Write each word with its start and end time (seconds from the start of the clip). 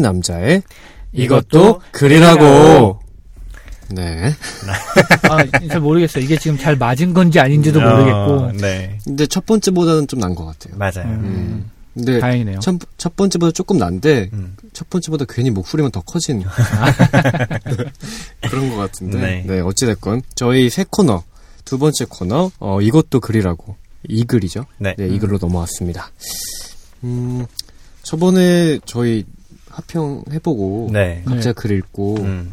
새 0.00 0.02
남자의 0.02 0.62
이것도 1.12 1.82
글이라고. 1.92 3.00
네. 3.92 4.32
아, 5.28 5.44
잘 5.68 5.80
모르겠어요. 5.80 6.24
이게 6.24 6.38
지금 6.38 6.56
잘 6.56 6.76
맞은 6.76 7.12
건지 7.12 7.38
아닌지도 7.40 7.80
모르겠고. 7.80 8.16
어, 8.16 8.52
네. 8.52 8.98
근데 9.04 9.26
첫 9.26 9.44
번째보다는 9.46 10.06
좀 10.06 10.20
난 10.20 10.34
것 10.34 10.46
같아요. 10.46 10.76
맞아요. 10.78 11.08
음, 11.12 11.24
음. 11.24 11.70
근데 11.94 12.20
다행이네요. 12.20 12.60
첫, 12.60 12.76
첫 12.96 13.16
번째보다 13.16 13.50
조금 13.52 13.76
난데 13.78 14.30
음. 14.32 14.56
첫 14.72 14.88
번째보다 14.88 15.24
괜히 15.28 15.50
목소리만 15.50 15.90
더 15.90 16.00
커진 16.02 16.44
그런 18.48 18.70
것 18.70 18.76
같은데. 18.76 19.18
네. 19.18 19.44
네. 19.46 19.60
어찌 19.60 19.86
됐건 19.86 20.22
저희 20.36 20.70
새 20.70 20.84
코너 20.88 21.24
두 21.64 21.78
번째 21.78 22.06
코너 22.08 22.50
어, 22.60 22.80
이것도 22.80 23.18
글이라고 23.20 23.74
이 24.08 24.24
글이죠. 24.24 24.66
네. 24.78 24.94
네, 24.96 25.08
이 25.08 25.18
글로 25.18 25.36
넘어왔습니다. 25.38 26.10
음, 27.02 27.44
저번에 28.04 28.78
저희 28.86 29.24
합평 29.80 30.24
해보고 30.32 30.90
네. 30.92 31.22
각자 31.26 31.52
글 31.52 31.72
읽고 31.72 32.16
음. 32.20 32.52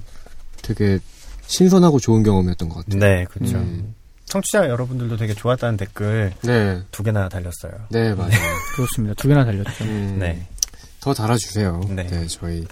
되게 0.61 0.99
신선하고 1.47 1.99
좋은 1.99 2.23
경험이었던 2.23 2.69
것 2.69 2.85
같아요. 2.85 2.99
네, 2.99 3.25
그렇죠. 3.29 3.57
음. 3.57 3.93
청취자 4.25 4.67
여러분들도 4.67 5.15
되게 5.15 5.33
좋았다는 5.33 5.77
댓글 5.77 6.33
네, 6.41 6.81
두 6.91 7.01
개나 7.03 7.29
달렸어요. 7.29 7.71
네 7.89 8.13
맞아요. 8.13 8.31
그렇습니다. 8.75 9.13
두 9.15 9.27
개나 9.29 9.45
달렸죠. 9.45 9.85
음, 9.85 10.17
네. 10.19 10.45
더 10.99 11.13
달아주세요. 11.13 11.81
네. 11.89 12.03
네. 12.07 12.27
저희 12.27 12.65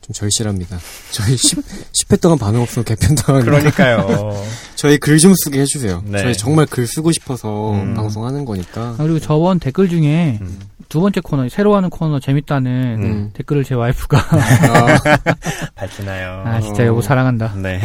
좀 0.00 0.12
절실합니다. 0.14 0.78
저희 1.10 1.36
10, 1.36 1.58
10회 1.92 2.18
동안 2.22 2.38
반응 2.38 2.62
없으면 2.62 2.84
개편 2.86 3.14
당하니까 3.14 3.50
그러니까요. 3.50 4.42
저희 4.74 4.96
글 4.98 5.18
좀 5.18 5.34
쓰게 5.36 5.60
해주세요. 5.60 6.02
네. 6.06 6.22
저희 6.22 6.34
정말 6.34 6.64
글 6.66 6.86
쓰고 6.86 7.12
싶어서 7.12 7.72
음. 7.72 7.94
방송하는 7.94 8.44
거니까. 8.46 8.80
아, 8.80 8.96
그리고 8.98 9.20
저번 9.20 9.60
댓글 9.60 9.88
중에 9.90 10.38
음. 10.40 10.58
두 10.92 11.00
번째 11.00 11.22
코너, 11.22 11.48
새로 11.48 11.74
하는 11.74 11.88
코너 11.88 12.20
재밌다는 12.20 12.70
음. 13.02 13.30
댓글을 13.32 13.64
제 13.64 13.74
와이프가 13.74 14.18
아, 14.18 15.22
밝히나요. 15.74 16.42
아 16.44 16.60
진짜 16.60 16.84
여보 16.84 17.00
사랑한다. 17.00 17.54
네. 17.54 17.80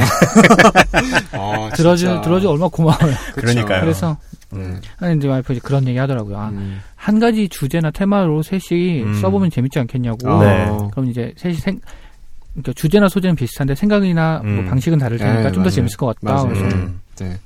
아, 1.31 1.69
들어주 1.73 2.03
진짜. 2.07 2.19
들어주 2.19 2.49
얼마 2.49 2.65
나 2.65 2.69
고마워요. 2.69 3.15
그러니까요. 3.33 3.79
그래서 3.79 4.17
음. 4.51 4.81
아니 4.99 5.15
이제 5.15 5.25
와이프 5.25 5.53
이제 5.53 5.61
그런 5.63 5.87
얘기 5.87 5.97
하더라고요. 5.97 6.37
아, 6.37 6.49
음. 6.49 6.81
한 6.97 7.17
가지 7.17 7.47
주제나 7.47 7.91
테마로 7.91 8.43
셋이 8.43 9.03
음. 9.03 9.13
써보면 9.21 9.51
재밌지 9.51 9.79
않겠냐고. 9.79 10.29
아. 10.29 10.43
네. 10.43 10.89
그럼 10.91 11.09
이제 11.09 11.33
셋이 11.37 11.53
생 11.53 11.79
그러니까 12.55 12.73
주제나 12.73 13.07
소재는 13.07 13.37
비슷한데 13.37 13.75
생각이나 13.75 14.41
뭐 14.43 14.51
음. 14.51 14.65
방식은 14.67 14.97
다를 14.99 15.17
테니까 15.17 15.43
네, 15.43 15.43
좀더 15.43 15.59
맞아요. 15.61 15.69
재밌을 15.69 15.95
것 15.95 16.07
같다. 16.07 16.33
맞아요. 16.33 16.47
그래서 16.49 16.75
음. 16.75 16.99
네. 17.21 17.37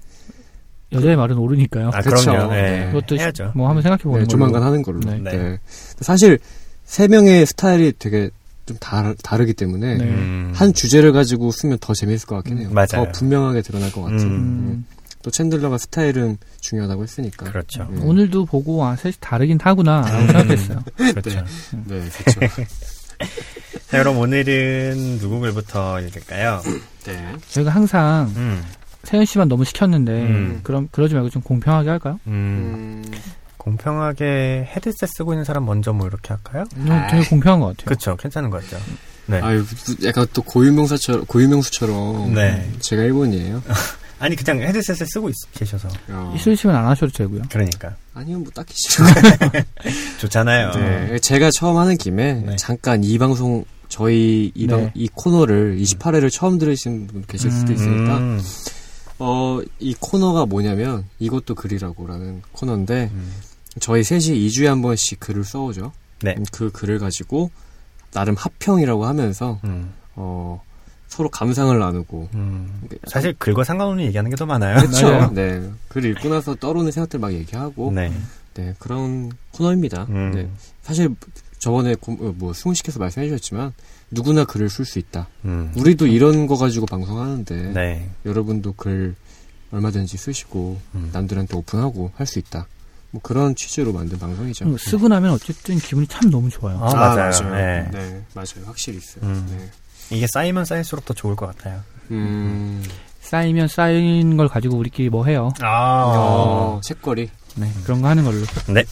여자의 0.93 1.15
말은 1.15 1.37
옳으니까요. 1.37 1.89
아, 1.93 2.01
그쵸. 2.01 2.31
그럼요. 2.31 2.53
네. 2.53 2.61
네. 2.79 2.85
그것도 2.91 3.15
시- 3.15 3.21
해야죠. 3.21 3.51
뭐 3.55 3.67
한번 3.67 3.81
생각해 3.81 4.03
보는 4.03 4.19
네. 4.21 4.27
조만간 4.27 4.63
하는 4.63 4.81
걸로. 4.81 4.99
네. 4.99 5.17
네. 5.19 5.31
네. 5.31 5.59
사실 6.01 6.39
세 6.85 7.07
명의 7.07 7.45
스타일이 7.45 7.93
되게 7.97 8.29
좀 8.65 8.77
다르, 8.79 9.15
다르기 9.23 9.53
때문에 9.53 9.97
네. 9.97 10.03
음. 10.03 10.51
한 10.55 10.73
주제를 10.73 11.13
가지고 11.13 11.51
쓰면 11.51 11.77
더 11.81 11.93
재밌을 11.93 12.27
것 12.27 12.35
같긴 12.35 12.57
해요. 12.59 12.69
맞아요. 12.71 12.87
더 12.91 13.11
분명하게 13.11 13.61
드러날 13.61 13.91
것 13.91 14.01
같은. 14.01 14.19
음. 14.19 14.25
음, 14.25 14.85
또 15.23 15.31
챈들러가 15.31 15.77
스타일은 15.79 16.37
중요하다고 16.59 17.03
했으니까. 17.03 17.45
그렇죠. 17.51 17.87
음. 17.89 18.01
오늘도 18.03 18.45
보고 18.45 18.83
아 18.85 18.95
셋이 18.95 19.15
다르긴 19.19 19.59
하구나 19.61 20.01
라고 20.01 20.17
음. 20.17 20.27
생각했어요. 20.27 20.83
그렇죠. 20.97 21.45
네, 21.85 22.01
그렇죠. 22.23 22.39
자, 23.89 23.99
그럼 23.99 24.17
오늘은 24.17 25.19
누구 25.19 25.39
글부터 25.39 25.99
읽을까요? 26.01 26.61
네. 27.05 27.35
저희가 27.49 27.71
항상 27.71 28.31
음. 28.35 28.63
세현 29.03 29.25
씨만 29.25 29.47
너무 29.47 29.65
시켰는데 29.65 30.11
음. 30.11 30.59
그럼 30.63 30.87
그러지 30.91 31.13
말고 31.13 31.29
좀 31.29 31.41
공평하게 31.41 31.89
할까요? 31.89 32.19
음. 32.27 33.03
음, 33.05 33.11
공평하게 33.57 34.69
헤드셋 34.75 35.09
쓰고 35.17 35.33
있는 35.33 35.43
사람 35.43 35.65
먼저 35.65 35.93
뭐 35.93 36.07
이렇게 36.07 36.29
할까요? 36.29 36.65
이건 36.75 37.07
되게 37.07 37.27
공평한 37.27 37.59
것 37.59 37.67
같아요. 37.67 37.85
그렇죠. 37.85 38.15
괜찮은 38.17 38.49
것 38.49 38.63
같죠. 38.63 38.81
네. 39.27 39.39
아유, 39.39 39.63
약간 40.03 40.25
또 40.33 40.41
고유명사처럼, 40.41 41.25
고유명수처럼. 41.25 42.33
네. 42.33 42.69
제가 42.79 43.03
일본이에요. 43.03 43.61
아니 44.19 44.35
그냥 44.35 44.61
헤드셋을 44.61 45.07
쓰고 45.07 45.29
있, 45.29 45.35
계셔서 45.51 45.89
어. 46.09 46.33
있으시면 46.35 46.75
안 46.75 46.85
하셔도 46.85 47.11
되고요. 47.11 47.41
그러니까 47.49 47.95
아니면 48.13 48.43
뭐 48.43 48.51
딱히 48.53 48.73
싫어. 48.75 49.05
좋잖아요. 50.19 50.71
네. 50.73 51.19
제가 51.19 51.49
처음 51.57 51.77
하는 51.77 51.97
김에 51.97 52.33
네. 52.33 52.55
잠깐 52.55 53.03
이 53.03 53.17
방송, 53.17 53.65
저희 53.89 54.51
이, 54.53 54.67
방, 54.67 54.81
네. 54.81 54.91
이 54.93 55.07
코너를 55.07 55.77
28회를 55.79 56.31
처음 56.31 56.59
들으신 56.59 57.07
분 57.07 57.23
계실 57.27 57.51
수도 57.51 57.71
음. 57.71 57.75
있으니까. 57.75 58.17
음. 58.17 58.41
어, 59.23 59.61
이 59.79 59.93
코너가 59.99 60.45
뭐냐면, 60.47 61.05
이것도 61.19 61.53
글이라고라는 61.55 62.41
코너인데, 62.53 63.11
음. 63.13 63.33
저희 63.79 64.03
셋이 64.03 64.37
2주에 64.47 64.65
한 64.65 64.81
번씩 64.81 65.19
글을 65.19 65.43
써오죠. 65.43 65.91
네. 66.23 66.35
음, 66.37 66.43
그 66.51 66.71
글을 66.71 66.97
가지고, 66.99 67.51
나름 68.11 68.35
합평이라고 68.35 69.05
하면서, 69.05 69.59
음. 69.63 69.93
어, 70.15 70.61
서로 71.07 71.29
감상을 71.29 71.77
나누고. 71.77 72.29
음. 72.33 72.81
사실 73.07 73.35
글과 73.37 73.63
상관없는 73.63 74.05
얘기하는 74.05 74.31
게 74.31 74.35
더 74.37 74.45
많아요. 74.45 74.77
그렇죠. 74.87 75.31
네. 75.33 75.69
글 75.89 76.05
읽고 76.05 76.29
나서 76.29 76.55
떠오르는 76.55 76.91
생각들 76.91 77.19
막 77.19 77.31
얘기하고. 77.33 77.91
네. 77.91 78.11
네. 78.55 78.73
그런 78.79 79.29
코너입니다. 79.51 80.07
음. 80.09 80.31
네. 80.33 80.49
사실, 80.81 81.13
저번에 81.61 81.93
고- 81.95 82.13
어, 82.19 82.33
뭐, 82.35 82.53
승훈 82.53 82.73
씨께서 82.73 82.97
말씀해 82.99 83.27
주셨지만, 83.27 83.71
누구나 84.09 84.45
글을 84.45 84.67
쓸 84.69 84.83
수 84.83 84.97
있다. 84.97 85.27
음. 85.45 85.71
우리도 85.77 86.07
이런 86.07 86.47
거 86.47 86.57
가지고 86.57 86.87
방송하는데, 86.87 87.55
네. 87.73 88.09
여러분도 88.25 88.73
글 88.73 89.13
얼마든지 89.71 90.17
쓰시고, 90.17 90.79
음. 90.95 91.09
남들한테 91.13 91.55
오픈하고 91.55 92.11
할 92.15 92.25
수 92.25 92.39
있다. 92.39 92.65
뭐 93.11 93.21
그런 93.21 93.55
취지로 93.55 93.93
만든 93.93 94.17
방송이죠. 94.17 94.65
그리고 94.65 94.77
쓰고 94.79 95.07
나면 95.07 95.31
어쨌든 95.31 95.77
기분이 95.77 96.07
참 96.07 96.31
너무 96.31 96.49
좋아요. 96.49 96.79
아, 96.81 96.93
맞아요. 96.95 97.31
네. 97.53 97.89
네, 97.91 98.21
맞아요. 98.33 98.65
확실히 98.65 98.97
있어요. 98.97 99.23
음. 99.25 99.45
네. 99.51 99.69
이게 100.17 100.25
쌓이면 100.33 100.65
쌓일수록 100.65 101.05
더 101.05 101.13
좋을 101.13 101.35
것 101.35 101.45
같아요. 101.47 101.81
음. 102.09 102.83
쌓이면 103.19 103.67
쌓인 103.67 104.35
걸 104.37 104.47
가지고 104.47 104.77
우리끼리 104.77 105.09
뭐 105.09 105.25
해요. 105.25 105.51
아. 105.61 106.03
어, 106.07 106.81
책거리. 106.83 107.29
네, 107.55 107.71
그런 107.83 108.01
거 108.01 108.07
하는 108.07 108.23
걸로. 108.23 108.45
네. 108.73 108.83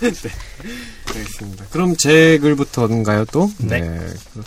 알겠습니다. 1.07 1.65
그럼 1.71 1.95
제 1.95 2.37
글부터인가요, 2.39 3.25
또? 3.25 3.49
네. 3.59 3.79
그- 3.81 4.43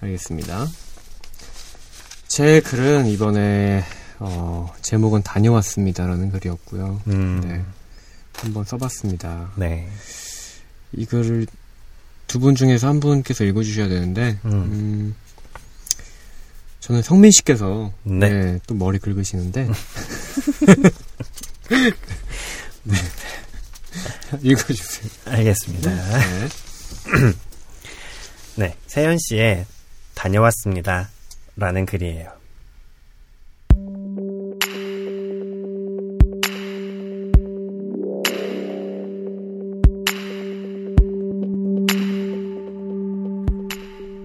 알겠습니다. 0.00 0.68
제 2.28 2.60
글은 2.60 3.06
이번에, 3.06 3.84
어, 4.18 4.72
제목은 4.82 5.22
다녀왔습니다라는 5.22 6.30
글이었고요. 6.32 7.02
음. 7.08 7.40
네. 7.44 7.64
한번 8.34 8.64
써봤습니다. 8.64 9.52
네. 9.56 9.88
이 10.92 11.04
글을 11.04 11.46
두 12.26 12.38
분 12.38 12.54
중에서 12.54 12.88
한 12.88 13.00
분께서 13.00 13.44
읽어주셔야 13.44 13.88
되는데, 13.88 14.38
음. 14.46 14.50
음, 14.52 15.14
저는 16.80 17.02
성민 17.02 17.30
씨께서 17.30 17.92
네. 18.04 18.30
네, 18.30 18.58
또 18.66 18.74
머리 18.74 18.98
긁으시는데 18.98 19.68
네. 22.84 22.94
읽어주세요. 24.42 25.10
알겠습니다. 25.26 25.90
네. 25.90 26.48
네. 28.56 28.76
세현 28.86 29.18
씨의 29.18 29.66
다녀왔습니다. 30.14 31.10
라는 31.56 31.86
글이에요. 31.86 32.32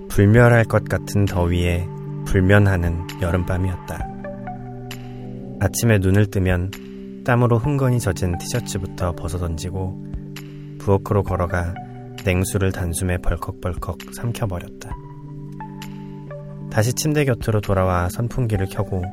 불멸할 0.09 0.65
것 0.65 0.83
같은 0.85 1.25
더위에 1.25 1.85
불면하는 2.25 3.05
여름밤이었다. 3.21 3.99
아침에 5.59 5.99
눈을 5.99 6.31
뜨면 6.31 6.71
땀으로 7.27 7.57
흥건히 7.57 7.99
젖은 7.99 8.37
티셔츠부터 8.37 9.11
벗어던지고 9.11 10.01
부엌으로 10.79 11.23
걸어가 11.23 11.73
냉수를 12.23 12.71
단숨에 12.71 13.17
벌컥벌컥 13.17 13.97
삼켜버렸다. 14.13 14.95
다시 16.71 16.93
침대 16.93 17.25
곁으로 17.25 17.59
돌아와 17.59 18.07
선풍기를 18.07 18.67
켜고 18.67 19.03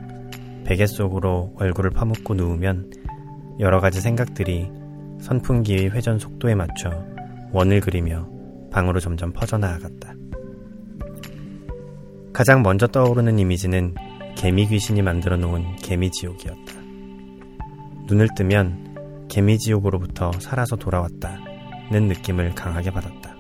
베개 0.65 0.87
속으로 0.87 1.55
얼굴을 1.57 1.91
파묻고 1.91 2.35
누우면 2.35 2.93
여러 3.59 3.81
가지 3.81 4.01
생각들이 4.01 4.71
선풍기의 5.21 5.91
회전 5.91 6.21
속도에 6.21 6.55
맞춰 6.55 7.05
원을 7.51 7.81
그리며 7.81 8.29
방으로 8.71 9.01
점점 9.01 9.33
퍼져나아갔다. 9.33 10.15
가장 12.33 12.63
먼저 12.63 12.87
떠오르는 12.87 13.41
이미지는 13.41 13.97
개미 14.37 14.69
귀신이 14.69 15.03
만들어 15.03 15.37
놓은 15.37 15.77
개미 15.83 16.13
지옥이었다. 16.13 16.84
눈을 18.07 18.29
뜨면 18.37 19.27
개미 19.29 19.59
지옥으로부터 19.59 20.31
살아서 20.39 20.77
돌아왔다는 20.77 22.09
느낌을 22.09 22.55
강하게 22.55 22.91
받았다. 22.91 23.35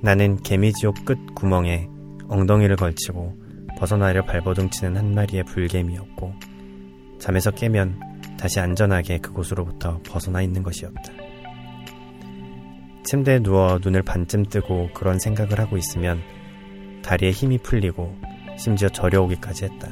나는 0.00 0.36
개미 0.38 0.72
지옥 0.72 1.04
끝 1.04 1.18
구멍에 1.34 1.88
엉덩이를 2.28 2.76
걸치고 2.76 3.40
벗어나려 3.78 4.24
발버둥치는 4.24 4.96
한 4.96 5.14
마리의 5.14 5.44
불개미였고 5.44 6.34
잠에서 7.20 7.52
깨면 7.52 8.00
다시 8.38 8.58
안전하게 8.58 9.18
그곳으로부터 9.18 10.00
벗어나 10.02 10.42
있는 10.42 10.64
것이었다. 10.64 11.00
침대에 13.04 13.38
누워 13.40 13.78
눈을 13.82 14.02
반쯤 14.02 14.46
뜨고 14.46 14.90
그런 14.92 15.20
생각을 15.20 15.60
하고 15.60 15.76
있으면 15.76 16.20
다리에 17.02 17.30
힘이 17.30 17.58
풀리고 17.58 18.16
심지어 18.58 18.88
저려오기까지 18.88 19.66
했다. 19.66 19.88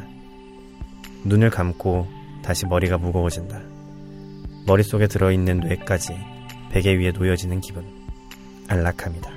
눈을 1.24 1.50
감고 1.50 2.19
다시 2.42 2.66
머리가 2.66 2.98
무거워진다. 2.98 3.60
머릿속에 4.66 5.06
들어있는 5.06 5.60
뇌까지 5.60 6.16
베개 6.70 6.98
위에 6.98 7.12
놓여지는 7.12 7.60
기분. 7.60 7.84
안락함이다. 8.68 9.30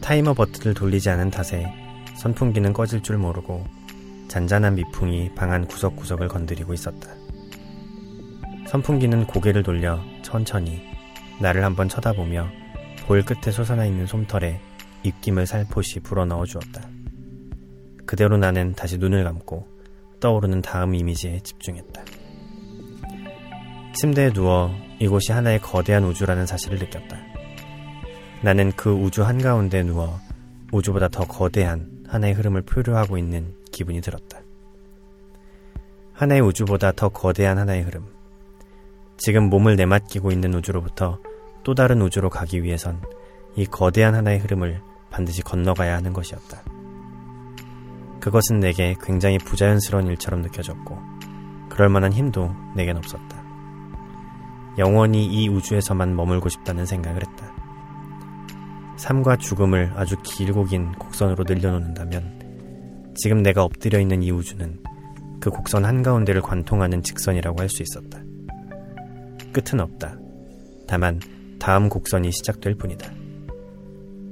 타이머 0.00 0.34
버튼을 0.34 0.74
돌리지 0.74 1.08
않은 1.10 1.30
탓에 1.30 1.72
선풍기는 2.16 2.72
꺼질 2.72 3.02
줄 3.02 3.16
모르고 3.16 3.64
잔잔한 4.28 4.74
미풍이 4.74 5.30
방 5.34 5.50
안 5.52 5.66
구석구석을 5.66 6.28
건드리고 6.28 6.74
있었다. 6.74 7.10
선풍기는 8.68 9.26
고개를 9.26 9.62
돌려 9.62 10.00
천천히 10.22 10.80
나를 11.40 11.64
한번 11.64 11.88
쳐다보며 11.88 12.48
볼 13.06 13.22
끝에 13.24 13.50
솟아나 13.50 13.86
있는 13.86 14.06
솜털에 14.06 14.60
입김을 15.02 15.46
살포시 15.46 16.00
불어넣어 16.00 16.44
주었다. 16.44 16.88
그대로 18.06 18.36
나는 18.36 18.74
다시 18.74 18.98
눈을 18.98 19.24
감고 19.24 19.66
떠오르는 20.20 20.62
다음 20.62 20.94
이미지에 20.94 21.40
집중했다. 21.40 22.02
침대에 23.94 24.32
누워 24.32 24.70
이곳이 25.00 25.32
하나의 25.32 25.60
거대한 25.60 26.04
우주라는 26.04 26.46
사실을 26.46 26.78
느꼈다. 26.78 27.16
나는 28.42 28.72
그 28.72 28.92
우주 28.92 29.24
한가운데 29.24 29.82
누워 29.82 30.18
우주보다 30.72 31.08
더 31.08 31.24
거대한 31.24 32.04
하나의 32.06 32.34
흐름을 32.34 32.62
표류하고 32.62 33.18
있는 33.18 33.54
기분이 33.72 34.00
들었다. 34.00 34.40
하나의 36.12 36.40
우주보다 36.42 36.92
더 36.92 37.08
거대한 37.08 37.58
하나의 37.58 37.82
흐름. 37.82 38.04
지금 39.16 39.50
몸을 39.50 39.76
내맡기고 39.76 40.32
있는 40.32 40.54
우주로부터 40.54 41.18
또 41.62 41.74
다른 41.74 42.00
우주로 42.02 42.30
가기 42.30 42.62
위해선 42.62 43.02
이 43.56 43.66
거대한 43.66 44.14
하나의 44.14 44.38
흐름을 44.38 44.80
반드시 45.10 45.42
건너가야 45.42 45.96
하는 45.96 46.12
것이었다. 46.12 46.62
그것은 48.20 48.60
내게 48.60 48.94
굉장히 49.02 49.38
부자연스러운 49.38 50.06
일처럼 50.08 50.42
느껴졌고, 50.42 50.98
그럴 51.68 51.88
만한 51.88 52.12
힘도 52.12 52.54
내겐 52.76 52.96
없었다. 52.96 53.42
영원히 54.78 55.26
이 55.26 55.48
우주에서만 55.48 56.14
머물고 56.14 56.48
싶다는 56.48 56.86
생각을 56.86 57.22
했다. 57.22 57.52
삶과 58.96 59.36
죽음을 59.36 59.92
아주 59.96 60.16
길고 60.22 60.64
긴 60.64 60.92
곡선으로 60.92 61.44
늘려놓는다면, 61.46 63.12
지금 63.16 63.42
내가 63.42 63.64
엎드려 63.64 63.98
있는 63.98 64.22
이 64.22 64.30
우주는 64.30 64.78
그 65.40 65.50
곡선 65.50 65.84
한가운데를 65.84 66.42
관통하는 66.42 67.02
직선이라고 67.02 67.60
할 67.60 67.68
수 67.68 67.82
있었다. 67.82 68.22
끝은 69.52 69.80
없다. 69.80 70.16
다만 70.86 71.18
다음 71.58 71.88
곡선이 71.88 72.30
시작될 72.30 72.74
뿐이다. 72.74 73.10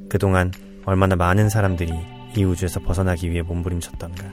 그동안 0.08 0.52
얼마나 0.84 1.16
많은 1.16 1.48
사람들이 1.48 1.92
이 2.36 2.44
우주에서 2.44 2.80
벗어나기 2.80 3.30
위해 3.30 3.42
몸부림쳤던가. 3.42 4.24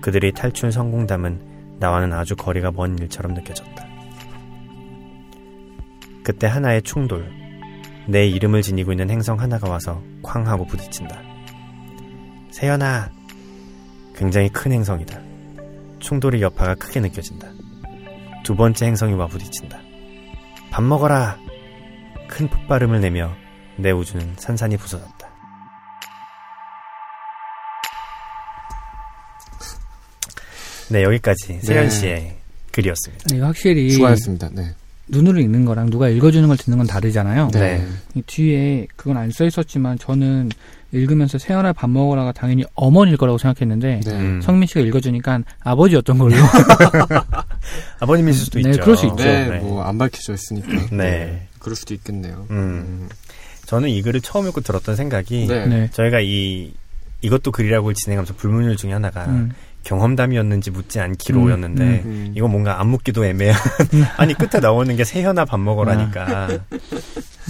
그들의 0.00 0.32
탈출 0.32 0.72
성공담은 0.72 1.78
나와는 1.78 2.12
아주 2.12 2.36
거리가 2.36 2.70
먼 2.70 2.98
일처럼 2.98 3.34
느껴졌다. 3.34 3.86
그때 6.22 6.46
하나의 6.46 6.82
충돌, 6.82 7.30
내 8.08 8.26
이름을 8.26 8.62
지니고 8.62 8.92
있는 8.92 9.10
행성 9.10 9.40
하나가 9.40 9.68
와서 9.68 10.02
쾅 10.22 10.46
하고 10.46 10.66
부딪힌다. 10.66 11.22
세연아! 12.50 13.10
굉장히 14.14 14.48
큰 14.48 14.72
행성이다. 14.72 15.20
충돌의 15.98 16.40
여파가 16.40 16.74
크게 16.76 17.00
느껴진다. 17.00 17.48
두 18.44 18.54
번째 18.56 18.86
행성이 18.86 19.14
와 19.14 19.26
부딪힌다. 19.26 19.78
밥 20.70 20.82
먹어라! 20.82 21.38
큰 22.28 22.48
폭발음을 22.48 23.00
내며 23.00 23.34
내 23.76 23.90
우주는 23.90 24.34
산산이 24.36 24.76
부서졌다. 24.76 25.15
네, 30.88 31.02
여기까지 31.02 31.58
세연 31.62 31.90
씨의 31.90 32.36
글이었습니다. 32.72 33.24
네, 33.32 33.40
확실히 33.40 33.90
수고하셨습니다. 33.90 34.50
네. 34.52 34.74
눈으로 35.08 35.38
읽는 35.40 35.64
거랑 35.64 35.88
누가 35.90 36.08
읽어주는 36.08 36.46
걸 36.48 36.56
듣는 36.56 36.78
건 36.78 36.86
다르잖아요. 36.86 37.50
네. 37.52 37.86
이 38.14 38.22
뒤에 38.22 38.86
그건 38.96 39.16
안 39.16 39.30
써 39.30 39.44
있었지만 39.44 39.98
저는 39.98 40.50
읽으면서 40.92 41.38
세연아 41.38 41.72
밥 41.74 41.90
먹어라가 41.90 42.32
당연히 42.32 42.64
어머니일 42.74 43.16
거라고 43.16 43.38
생각했는데 43.38 44.00
네. 44.04 44.10
음. 44.12 44.40
성민 44.42 44.66
씨가 44.66 44.80
읽어주니까 44.80 45.40
아버지였던 45.60 46.18
걸로. 46.18 46.34
아버님일 48.00 48.34
수도 48.34 48.60
네, 48.60 48.70
있죠. 48.70 48.82
그럴 48.82 48.96
수 48.96 49.06
있죠. 49.06 49.16
네, 49.16 49.58
뭐 49.60 49.82
안 49.84 49.98
밝혀져 49.98 50.34
있으니까. 50.34 50.86
네. 50.94 51.46
그럴 51.58 51.76
수도 51.76 51.94
있겠네요. 51.94 52.46
음. 52.50 53.08
저는 53.66 53.88
이 53.88 54.02
글을 54.02 54.20
처음 54.20 54.46
읽고 54.48 54.60
들었던 54.60 54.94
생각이 54.96 55.46
네. 55.48 55.66
네. 55.66 55.90
저희가 55.92 56.20
이 56.20 56.72
이것도 57.22 57.50
글이라고 57.50 57.92
진행하면서 57.92 58.34
불문율 58.34 58.76
중에 58.76 58.92
하나가 58.92 59.24
음. 59.26 59.52
경험담이었는지 59.86 60.70
묻지 60.72 60.98
않기로였는데 61.00 61.82
음, 61.84 62.00
음. 62.04 62.32
이거 62.36 62.48
뭔가 62.48 62.80
안 62.80 62.88
묻기도 62.88 63.24
애매한 63.24 63.56
아니 64.18 64.34
끝에 64.34 64.60
나오는 64.60 64.94
게 64.96 65.04
세현아 65.04 65.44
밥 65.44 65.58
먹으라니까 65.60 66.48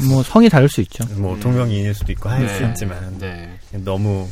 뭐 0.08 0.22
성이 0.22 0.48
다를 0.48 0.68
수 0.68 0.80
있죠. 0.82 1.04
뭐 1.16 1.34
음. 1.34 1.40
동명이인일 1.40 1.94
수도 1.94 2.12
있고 2.12 2.28
할수 2.28 2.62
네. 2.62 2.68
있지만 2.68 3.18
네. 3.18 3.58
너무 3.72 4.28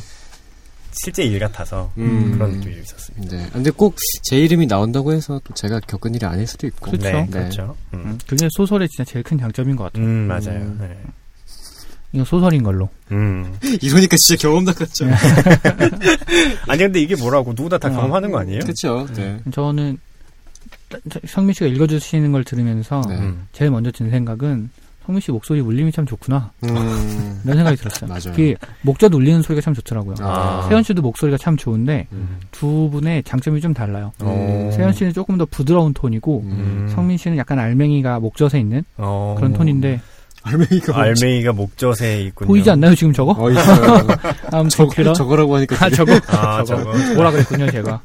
실제 0.92 1.24
일 1.24 1.38
같아서 1.40 1.90
음. 1.98 2.32
그런 2.34 2.52
느낌이 2.52 2.76
있었습니다. 2.82 3.36
네. 3.36 3.48
근데 3.52 3.70
꼭 3.70 3.96
제 4.22 4.38
이름이 4.38 4.66
나온다고 4.66 5.12
해서 5.12 5.40
또 5.44 5.52
제가 5.54 5.80
겪은 5.80 6.14
일이 6.14 6.24
아닐 6.24 6.46
수도 6.46 6.66
있고. 6.66 6.90
그렇죠. 6.92 7.04
네, 7.10 7.12
네. 7.24 7.26
그렇죠. 7.30 7.76
음, 7.92 8.02
음, 8.06 8.18
그게 8.26 8.48
소설의 8.50 8.88
진짜 8.88 9.10
제일 9.10 9.22
큰 9.22 9.38
장점인 9.38 9.76
것 9.76 9.84
같아요. 9.84 10.04
음, 10.06 10.26
맞아요. 10.28 10.60
음. 10.60 10.78
네. 10.80 10.96
이거 12.14 12.24
소설인 12.24 12.62
걸로. 12.62 12.88
음. 13.10 13.52
이러니까 13.82 14.16
진짜 14.16 14.40
경험담 14.48 14.74
같죠. 14.74 15.04
아니 16.68 16.78
근데 16.78 17.00
이게 17.00 17.16
뭐라고 17.16 17.52
누구나 17.54 17.76
다 17.78 17.88
어. 17.88 17.90
경험하는 17.90 18.30
거 18.30 18.38
아니에요? 18.38 18.60
그렇죠. 18.60 19.06
네. 19.14 19.38
저는 19.52 19.98
저- 21.10 21.20
성민 21.26 21.52
씨가 21.54 21.66
읽어주시는 21.66 22.30
걸 22.32 22.44
들으면서 22.44 23.02
네. 23.08 23.16
음. 23.16 23.46
제일 23.52 23.70
먼저 23.70 23.90
든 23.90 24.10
생각은 24.10 24.70
성민 25.06 25.20
씨 25.20 25.32
목소리 25.32 25.60
울림이 25.60 25.92
참 25.92 26.06
좋구나. 26.06 26.52
음. 26.62 27.40
이런 27.44 27.56
생각이 27.56 27.76
들었어요. 27.76 28.08
맞아요. 28.08 28.22
그게 28.30 28.54
목젖 28.82 29.12
울리는 29.12 29.42
소리가 29.42 29.60
참 29.60 29.74
좋더라고요. 29.74 30.14
아. 30.20 30.66
세현 30.68 30.82
씨도 30.84 31.02
목소리가 31.02 31.36
참 31.36 31.56
좋은데 31.56 32.06
음. 32.12 32.38
두 32.52 32.88
분의 32.90 33.24
장점이 33.24 33.60
좀 33.60 33.74
달라요. 33.74 34.12
어. 34.20 34.70
세현 34.72 34.92
씨는 34.94 35.12
조금 35.12 35.36
더 35.36 35.44
부드러운 35.46 35.92
톤이고 35.92 36.40
음. 36.46 36.90
성민 36.94 37.18
씨는 37.18 37.36
약간 37.36 37.58
알맹이가 37.58 38.20
목젖에 38.20 38.58
있는 38.58 38.82
어. 38.96 39.34
그런 39.36 39.52
톤인데 39.52 40.00
알맹이가 40.44 41.00
알맹이가 41.00 41.52
목젖에 41.52 42.22
있군요. 42.22 42.48
보이지 42.48 42.70
않나요 42.70 42.94
지금 42.94 43.12
저거? 43.12 43.34
어 43.38 43.50
있어요. 43.50 44.06
아무튼 44.52 44.88
저, 45.04 45.12
저거라고 45.14 45.56
하니까 45.56 45.84
아 45.84 45.90
저거 45.90 46.12
아, 46.28 46.62
저거 46.64 46.92
저거. 46.92 47.14
뭐라 47.14 47.30
그랬군요 47.30 47.70
제가 47.70 48.00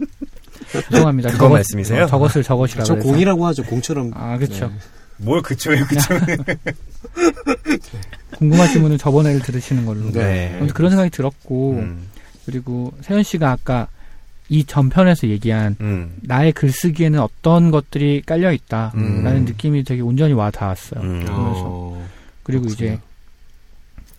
죄송합니다. 0.89 1.31
그거 1.31 1.50
말씀이세요? 1.50 2.03
어, 2.03 2.08
저것을 2.08 2.43
저것이라고 2.43 2.86
저 2.86 2.93
그래서. 2.96 3.10
공이라고 3.10 3.46
하죠. 3.48 3.63
공처럼. 3.63 4.12
아 4.15 4.38
그렇죠. 4.38 4.67
네. 4.67 4.74
뭘 5.17 5.41
그쪽에 5.41 5.79
그쪽. 5.81 6.17
궁금하신 8.38 8.81
분은 8.84 8.98
저번에를 8.98 9.41
들으시는 9.41 9.86
걸로. 9.86 10.12
네. 10.12 10.51
아무튼 10.55 10.74
그런 10.74 10.91
생각이 10.91 11.10
들었고 11.10 11.72
음. 11.74 12.08
그리고 12.46 12.93
세현 13.01 13.24
씨가 13.24 13.51
아까 13.51 13.88
이 14.48 14.63
전편에서 14.63 15.27
얘기한 15.27 15.75
음. 15.81 16.15
나의 16.22 16.53
글쓰기에는 16.53 17.19
어떤 17.19 17.69
것들이 17.69 18.22
깔려 18.25 18.51
있다라는 18.51 19.25
음. 19.25 19.46
느낌이 19.46 19.84
되게 19.84 20.01
온전히 20.01 20.34
와 20.34 20.50
닿았어요. 20.51 21.01
음. 21.01 21.25
어, 21.29 21.99
그리고 22.50 22.63
그렇구나. 22.65 22.94
이제 22.94 23.00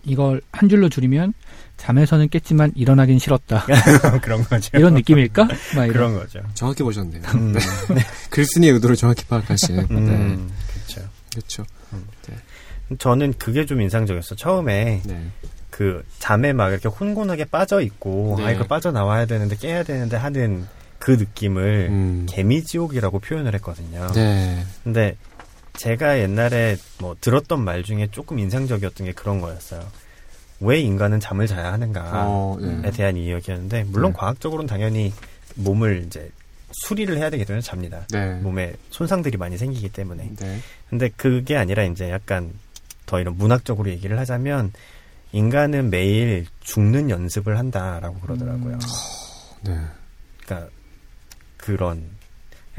이걸 0.04 0.40
한 0.52 0.68
줄로 0.68 0.88
줄이면 0.88 1.34
잠에서는 1.76 2.28
깼지만 2.28 2.72
일어나긴 2.76 3.18
싫었다. 3.18 3.66
그런 4.22 4.44
거죠. 4.44 4.70
이런 4.76 4.94
느낌일까? 4.94 5.44
막 5.44 5.84
이런. 5.84 5.88
그런 5.88 6.14
거죠. 6.14 6.40
정확히 6.54 6.82
보셨네요. 6.82 7.22
음. 7.34 7.52
네. 7.52 8.00
글쓴이의 8.30 8.74
의도를 8.74 8.96
정확히 8.96 9.24
파악하시는. 9.26 9.86
네. 9.88 9.94
음. 9.96 10.50
그렇죠. 10.72 11.08
그렇죠. 11.32 11.64
저는 12.98 13.34
그게 13.38 13.66
좀 13.66 13.80
인상적이었어. 13.80 14.34
처음에 14.34 15.02
네. 15.04 15.26
그 15.70 16.04
잠에 16.18 16.52
막 16.52 16.70
이렇게 16.70 16.88
혼곤하게 16.88 17.46
빠져 17.46 17.80
있고 17.80 18.34
네. 18.38 18.46
아 18.46 18.50
이거 18.50 18.64
빠져 18.64 18.90
나와야 18.90 19.26
되는데 19.26 19.56
깨야 19.56 19.84
되는데 19.84 20.16
하는 20.16 20.66
그 20.98 21.12
느낌을 21.12 21.88
음. 21.90 22.26
개미지옥이라고 22.28 23.20
표현을 23.20 23.54
했거든요. 23.54 24.08
네. 24.12 24.64
근데 24.84 25.16
제가 25.74 26.18
옛날에 26.18 26.76
뭐 26.98 27.16
들었던 27.20 27.62
말 27.62 27.82
중에 27.82 28.08
조금 28.10 28.38
인상적이었던 28.38 29.06
게 29.06 29.12
그런 29.12 29.40
거였어요. 29.40 29.86
왜 30.60 30.78
인간은 30.78 31.20
잠을 31.20 31.46
자야 31.46 31.72
하는가에 31.72 32.10
어, 32.12 32.56
네. 32.60 32.90
대한 32.90 33.16
이야기였는데 33.16 33.84
물론 33.84 34.12
네. 34.12 34.18
과학적으로는 34.18 34.66
당연히 34.66 35.12
몸을 35.54 36.04
이제 36.06 36.30
수리를 36.84 37.16
해야 37.16 37.30
되기 37.30 37.44
때문에 37.44 37.62
잡니다. 37.62 38.06
네. 38.10 38.34
몸에 38.40 38.74
손상들이 38.90 39.38
많이 39.38 39.56
생기기 39.56 39.88
때문에. 39.88 40.30
네. 40.38 40.60
근데 40.88 41.08
그게 41.16 41.56
아니라 41.56 41.84
이제 41.84 42.10
약간 42.10 42.52
더 43.06 43.20
이런 43.20 43.36
문학적으로 43.36 43.88
얘기를 43.90 44.18
하자면 44.18 44.72
인간은 45.32 45.90
매일 45.90 46.46
죽는 46.60 47.10
연습을 47.10 47.58
한다라고 47.58 48.20
그러더라고요. 48.20 48.78
네. 49.62 49.78
그러니까 50.44 50.70
그런 51.56 52.04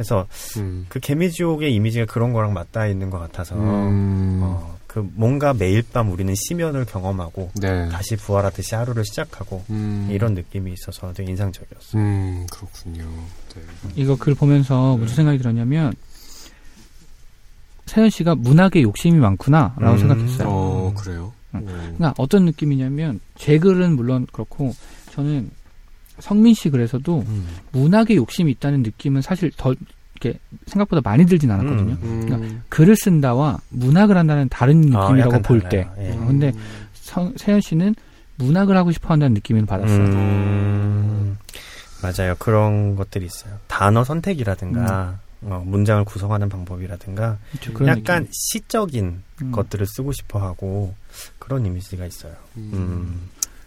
그래서 0.01 0.25
음. 0.58 0.88
그 0.89 1.00
개미지옥의 1.00 1.74
이미지가 1.75 2.05
그런 2.05 2.34
거랑 2.34 2.53
맞닿아 2.53 2.88
있는 2.88 3.12
것 3.12 3.20
같아서 3.20 3.55
음. 3.55 4.39
어, 4.41 4.77
그 4.88 5.08
뭔가 5.13 5.53
매일 5.53 5.84
밤 5.93 6.12
우리는 6.12 6.34
심연을 6.36 6.86
경험하고 6.86 7.51
네. 7.62 7.88
다시 7.89 8.15
부활하듯이 8.15 8.74
하루를 8.74 9.05
시작하고 9.05 9.63
음. 9.70 10.08
이런 10.10 10.34
느낌이 10.34 10.74
있어서 10.74 11.13
되게 11.13 11.29
인상적이었어요. 11.29 12.01
음, 12.01 12.48
그렇군요. 12.51 13.03
네. 13.53 13.62
이거 13.96 14.15
글 14.15 14.34
보면서 14.34 14.98
무슨 14.98 15.17
생각이 15.17 15.38
들었냐면 15.38 15.93
세현 17.86 18.10
씨가 18.10 18.36
문학에 18.36 18.81
욕심이 18.81 19.20
많구나라고 19.20 19.91
음. 19.91 19.98
생각했어요. 20.00 20.48
어, 20.50 20.93
그래요? 20.98 21.31
응. 21.53 21.60
어. 21.60 21.65
그러니까 21.65 22.13
어떤 22.17 22.46
느낌이냐면 22.46 23.20
제 23.36 23.60
글은 23.60 23.96
물론 23.96 24.25
그렇고 24.31 24.74
저는 25.12 25.51
성민 26.22 26.54
씨 26.54 26.70
글에서도 26.70 27.24
음. 27.28 27.48
문학에 27.72 28.16
욕심이 28.16 28.51
있다는 28.51 28.84
느낌은 28.84 29.22
사실 29.22 29.51
더 29.58 29.74
이렇게 30.16 30.40
생각보다 30.68 31.01
많이 31.04 31.25
들진 31.25 31.50
않았거든요. 31.51 31.98
음. 32.04 32.28
음. 32.32 32.63
글을 32.70 32.96
쓴다와 32.96 33.60
문학을 33.70 34.16
한다는 34.18 34.48
다른 34.50 34.78
아, 34.96 35.06
느낌이라고 35.06 35.20
약간 35.20 35.42
볼 35.42 35.60
달라요. 35.62 35.94
때. 35.98 36.04
예. 36.06 36.12
어, 36.12 36.25
근데 36.25 36.51
성- 36.94 37.34
세현 37.38 37.62
씨는 37.62 37.96
문학을 38.38 38.78
하고 38.78 38.92
싶어 38.92 39.10
한다는 39.13 39.34
느낌을 39.36 39.66
받았어요. 39.66 39.98
음, 39.98 41.38
맞아요. 42.01 42.36
그런 42.40 42.96
것들이 42.96 43.25
있어요. 43.25 43.58
단어 43.68 44.04
선택이라든가 44.04 45.20
어, 45.44 45.63
문장을 45.66 46.06
구성하는 46.06 46.50
방법이라든가 46.50 47.38
그렇죠. 47.51 47.74
그런 47.74 47.90
약간 47.98 48.24
느낌. 48.24 48.32
시적인 48.34 49.22
음. 49.42 49.51
것들을 49.51 49.86
쓰고 49.88 50.12
싶어 50.12 50.40
하고 50.40 50.94
그런 51.40 51.66
이미지가 51.66 52.06
있어요. 52.06 52.34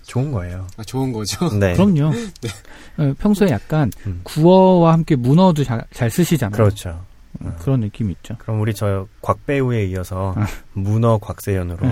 좋은 0.06 0.32
거예요. 0.32 0.66
아, 0.76 0.82
좋은 0.84 1.12
거죠? 1.12 1.48
네. 1.58 1.74
그럼요. 1.74 2.12
어, 2.98 3.14
평소에 3.18 3.48
약간 3.50 3.90
음. 4.06 4.20
구어와 4.24 4.92
함께 4.92 5.16
문어도 5.16 5.64
잘, 5.64 5.84
잘 5.92 6.10
쓰시잖아요. 6.10 6.56
그렇죠. 6.56 7.04
음, 7.42 7.52
그런 7.58 7.80
느낌이 7.80 8.12
있죠. 8.18 8.36
그럼 8.38 8.60
우리 8.60 8.72
저 8.74 9.08
곽배우에 9.22 9.86
이어서 9.86 10.34
아. 10.36 10.46
문어 10.72 11.18
곽세연으로. 11.18 11.78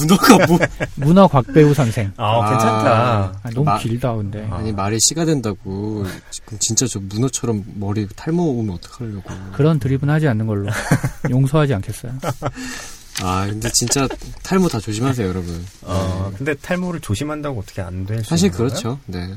문어가 0.00 0.46
뭐. 0.46 0.58
문어 0.94 1.28
곽배우 1.28 1.74
선생. 1.74 2.10
아, 2.16 2.40
아. 2.42 2.48
괜찮다. 2.50 3.40
아, 3.42 3.50
너무 3.50 3.64
마- 3.64 3.78
길다 3.78 4.14
근데. 4.14 4.46
아. 4.50 4.56
아니, 4.56 4.72
말이 4.72 4.98
씨가 4.98 5.26
된다고. 5.26 6.06
지금 6.30 6.56
진짜 6.58 6.86
저 6.86 6.98
문어처럼 7.00 7.62
머리 7.74 8.08
탈모 8.08 8.42
오면 8.60 8.76
어떡하려고. 8.76 9.24
그런 9.52 9.78
드립은 9.78 10.08
하지 10.08 10.26
않는 10.28 10.46
걸로 10.46 10.70
용서하지 11.28 11.74
않겠어요. 11.74 12.12
아, 13.22 13.46
근데 13.46 13.70
진짜 13.74 14.08
탈모 14.42 14.68
다 14.68 14.80
조심하세요, 14.80 15.26
여러분. 15.26 15.64
어, 15.82 16.28
네. 16.30 16.36
근데 16.36 16.54
탈모를 16.54 17.00
조심한다고 17.00 17.60
어떻게 17.60 17.80
안 17.82 18.06
될수 18.06 18.30
사실 18.30 18.46
있는 18.46 18.58
건가요? 18.58 18.80
그렇죠. 18.80 19.00
네. 19.06 19.34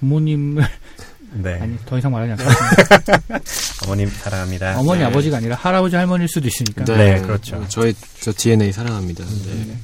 부모님을 0.00 0.66
네. 1.32 1.58
아니 1.60 1.76
더 1.84 1.98
이상 1.98 2.12
말하지 2.12 2.32
않겠습니다. 2.32 3.20
어머님 3.84 4.08
사랑합니다. 4.08 4.78
어머니 4.78 5.00
네. 5.00 5.06
아버지가 5.06 5.36
아니라 5.38 5.56
할아버지 5.56 5.96
할머니일 5.96 6.28
수도 6.28 6.48
있으니까. 6.48 6.84
네, 6.84 7.20
그렇죠. 7.20 7.64
저희, 7.68 7.94
저 8.20 8.32
DNA 8.32 8.72
사랑합니다. 8.72 9.24
네. 9.24 9.64
네. 9.66 9.78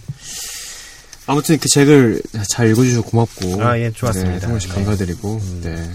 아무튼 1.26 1.58
그 1.58 1.68
책을 1.68 2.22
잘 2.50 2.68
읽어주셔서 2.70 3.02
고맙고. 3.02 3.62
아, 3.62 3.78
예, 3.78 3.90
좋았습니다. 3.90 4.32
네, 4.32 4.40
성훈 4.40 4.60
씨 4.60 4.68
네. 4.68 4.74
감사드리고. 4.74 5.34
음. 5.36 5.60
네. 5.62 5.90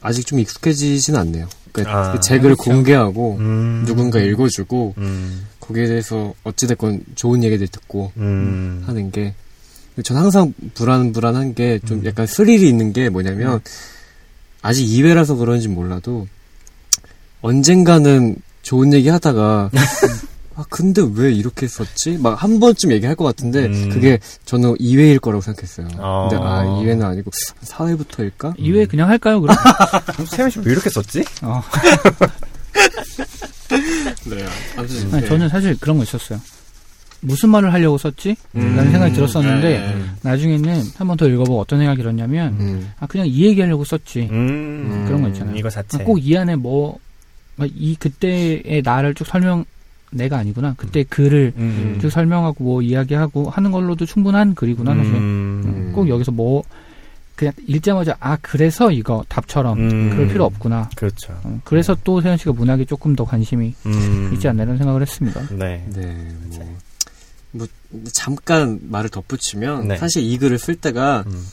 아직 0.00 0.26
좀 0.26 0.38
익숙해지진 0.38 1.16
않네요. 1.16 1.48
그러니까 1.84 2.08
아, 2.08 2.12
그 2.12 2.20
책을 2.20 2.56
그렇죠. 2.56 2.70
공개하고 2.70 3.36
음. 3.38 3.84
누군가 3.86 4.20
읽어주고 4.20 4.94
음. 4.98 5.46
거기에 5.60 5.86
대해서 5.86 6.34
어찌됐건 6.44 7.02
좋은 7.14 7.44
얘기들 7.44 7.68
듣고 7.68 8.12
음. 8.16 8.82
하는 8.86 9.10
게. 9.10 9.34
전 10.04 10.16
항상 10.16 10.54
불안불안한 10.74 11.54
게좀 11.54 12.00
음. 12.00 12.06
약간 12.06 12.26
스릴이 12.26 12.68
있는 12.68 12.92
게 12.92 13.08
뭐냐면 13.08 13.60
아직 14.62 14.84
2회라서 14.84 15.36
그런지 15.38 15.66
몰라도 15.68 16.28
언젠가는 17.40 18.36
좋은 18.62 18.92
얘기 18.92 19.08
하다가 19.08 19.70
아 20.58 20.64
근데 20.68 21.02
왜 21.14 21.32
이렇게 21.32 21.68
썼지? 21.68 22.18
막 22.18 22.34
한 22.42 22.58
번쯤 22.58 22.90
얘기할 22.92 23.14
것 23.14 23.24
같은데 23.24 23.66
음. 23.66 23.90
그게 23.90 24.18
저는 24.44 24.74
2회일 24.76 25.20
거라고 25.20 25.40
생각했어요. 25.40 25.86
어. 25.98 26.28
근데 26.28 26.44
아 26.44 26.64
2회는 26.64 27.02
아니고 27.04 27.30
4회부터일까? 27.64 28.54
이외에 28.58 28.84
그냥 28.86 29.08
할까요 29.08 29.40
그럼? 29.40 29.56
세현 30.26 30.50
씨왜 30.50 30.64
이렇게 30.72 30.90
썼지? 30.90 31.24
어. 31.42 31.62
네. 34.26 34.44
아무튼 34.76 35.14
아니, 35.14 35.26
저는 35.26 35.48
사실 35.48 35.76
그런 35.80 35.96
거 35.98 36.02
있었어요. 36.02 36.40
무슨 37.20 37.48
말을 37.50 37.72
하려고 37.72 37.98
썼지? 37.98 38.36
음. 38.56 38.76
라는 38.76 38.90
생각이 38.92 39.14
들었었는데 39.14 39.78
네. 39.80 40.04
나중에는 40.22 40.82
한 40.96 41.06
번 41.08 41.16
더 41.16 41.26
읽어보고 41.28 41.60
어떤 41.60 41.80
생각이 41.80 42.00
들었냐면 42.00 42.52
음. 42.60 42.92
아 43.00 43.06
그냥 43.06 43.26
이 43.26 43.44
얘기하려고 43.46 43.84
썼지. 43.84 44.28
음. 44.30 45.04
그런 45.06 45.22
거 45.22 45.28
있잖아요. 45.28 45.56
이거 45.56 45.68
자체. 45.70 45.98
꼭이 46.04 46.36
안에 46.36 46.56
뭐 46.56 46.98
이 47.74 47.96
그때의 47.96 48.82
나를 48.84 49.14
쭉 49.14 49.26
설명 49.26 49.64
내가 50.10 50.38
아니구나. 50.38 50.74
그때 50.76 51.04
글을 51.04 51.52
음. 51.56 51.98
쭉 52.00 52.10
설명하고 52.10 52.64
뭐 52.64 52.82
이야기하고 52.82 53.50
하는 53.50 53.70
걸로도 53.70 54.06
충분한 54.06 54.54
글이구나 54.54 54.94
사실. 54.94 55.14
음. 55.14 55.62
음, 55.64 55.92
꼭 55.94 56.08
여기서 56.08 56.32
뭐 56.32 56.62
그냥 57.36 57.52
읽자마자 57.66 58.16
아 58.18 58.36
그래서 58.42 58.90
이거 58.90 59.24
답처럼 59.28 59.78
음. 59.78 60.10
그럴 60.10 60.28
필요 60.28 60.44
없구나. 60.44 60.90
그렇죠. 60.96 61.32
어, 61.44 61.60
그래서 61.64 61.96
또 62.02 62.20
세현 62.20 62.36
씨가 62.36 62.52
문학에 62.52 62.84
조금 62.84 63.14
더 63.14 63.24
관심이 63.24 63.74
음. 63.86 64.30
있지 64.34 64.48
않나 64.48 64.64
이런 64.64 64.76
생각을 64.76 65.02
했습니다. 65.02 65.40
네. 65.50 65.84
네. 65.94 66.26
뭐, 67.52 67.66
뭐 67.90 68.04
잠깐 68.12 68.80
말을 68.82 69.10
덧붙이면 69.10 69.88
네. 69.88 69.96
사실 69.96 70.22
이 70.22 70.36
글을 70.36 70.58
쓸 70.58 70.74
때가 70.76 71.24
음. 71.26 71.46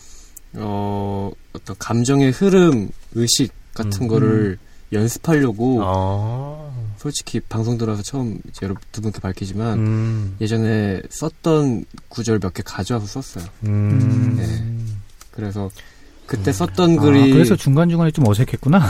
어 0.56 1.32
어떤 1.54 1.76
감정의 1.78 2.32
흐름, 2.32 2.90
의식 3.14 3.52
같은 3.74 4.04
음. 4.04 4.08
거를 4.08 4.58
연습하려고 4.92 5.82
어. 5.84 6.85
솔직히 6.98 7.40
방송 7.40 7.78
들어와서 7.78 8.04
처음 8.04 8.40
이제 8.50 8.60
여러분 8.64 8.82
두 8.92 9.02
분께 9.02 9.20
밝히지만 9.20 9.78
음. 9.80 10.36
예전에 10.42 11.02
썼던 11.10 11.86
구절 12.10 12.40
몇 12.40 12.54
개 12.54 12.64
가져와서 12.64 13.06
썼어요. 13.22 13.50
음. 13.66 14.36
네. 14.38 14.46
그래서 15.32 15.70
그때 16.26 16.52
음. 16.52 16.54
썼던 16.54 16.98
아, 16.98 17.02
글이 17.02 17.32
그래서 17.34 17.56
중간 17.56 17.90
중간에 17.90 18.10
좀 18.12 18.28
어색했구나. 18.28 18.90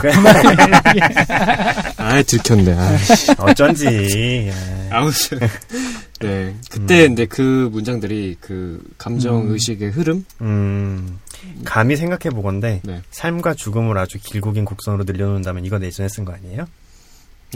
아 1.98 2.22
들켰네. 2.22 2.72
아, 2.74 2.96
어쩐지. 3.44 3.86
예. 3.86 4.52
아무튼 4.90 5.38
네 6.20 6.54
그때 6.70 7.02
음. 7.04 7.08
근데 7.08 7.26
그 7.26 7.68
문장들이 7.72 8.36
그 8.40 8.82
감정 8.96 9.42
음. 9.42 9.52
의식의 9.52 9.90
흐름 9.90 10.24
음. 10.40 11.18
감히 11.64 11.96
생각해 11.96 12.34
보건데 12.34 12.80
네 12.84 13.02
삶과 13.10 13.54
죽음을 13.54 13.98
아주 13.98 14.18
길고 14.22 14.52
긴 14.52 14.64
곡선으로 14.64 15.04
늘려놓는다면 15.04 15.64
이거 15.64 15.78
예전에 15.78 16.08
쓴 16.08 16.24
거 16.24 16.32
아니에요? 16.32 16.66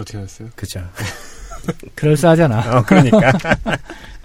어떻게 0.03 0.19
하셨어요? 0.19 0.49
그죠. 0.57 0.89
그럴싸하잖아. 1.95 2.79
어, 2.79 2.83
그러니까. 2.85 3.29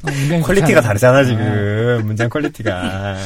어, 0.03 0.41
quality가. 0.43 0.81
다르잖아, 0.81 1.23
지금. 1.23 2.01
문장 2.05 2.29
quality가. 2.29 3.17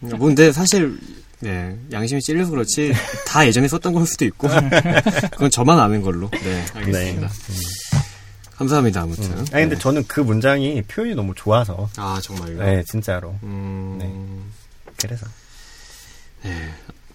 뭐 0.00 0.18
근데 0.18 0.50
사실 0.52 0.98
네 1.38 1.76
양심이 1.92 2.20
찔려서 2.20 2.50
그렇지 2.50 2.92
다 3.26 3.46
예전에 3.46 3.68
썼던 3.68 3.92
걸 3.92 4.06
수도 4.06 4.24
있고 4.24 4.48
그건 5.32 5.50
저만 5.50 5.78
아는 5.78 6.02
걸로 6.02 6.28
네 6.30 6.64
알겠습니다. 6.74 7.28
감사합니다 8.56 9.02
아무튼. 9.02 9.24
음. 9.24 9.38
아니, 9.52 9.62
근데 9.62 9.74
네. 9.74 9.78
저는 9.78 10.04
그 10.06 10.20
문장이 10.20 10.82
표현이 10.82 11.14
너무 11.14 11.34
좋아서. 11.34 11.88
아 11.96 12.20
정말요? 12.22 12.64
네, 12.64 12.82
진짜로. 12.84 13.34
음, 13.42 13.96
네. 14.00 14.92
그래서. 15.00 15.26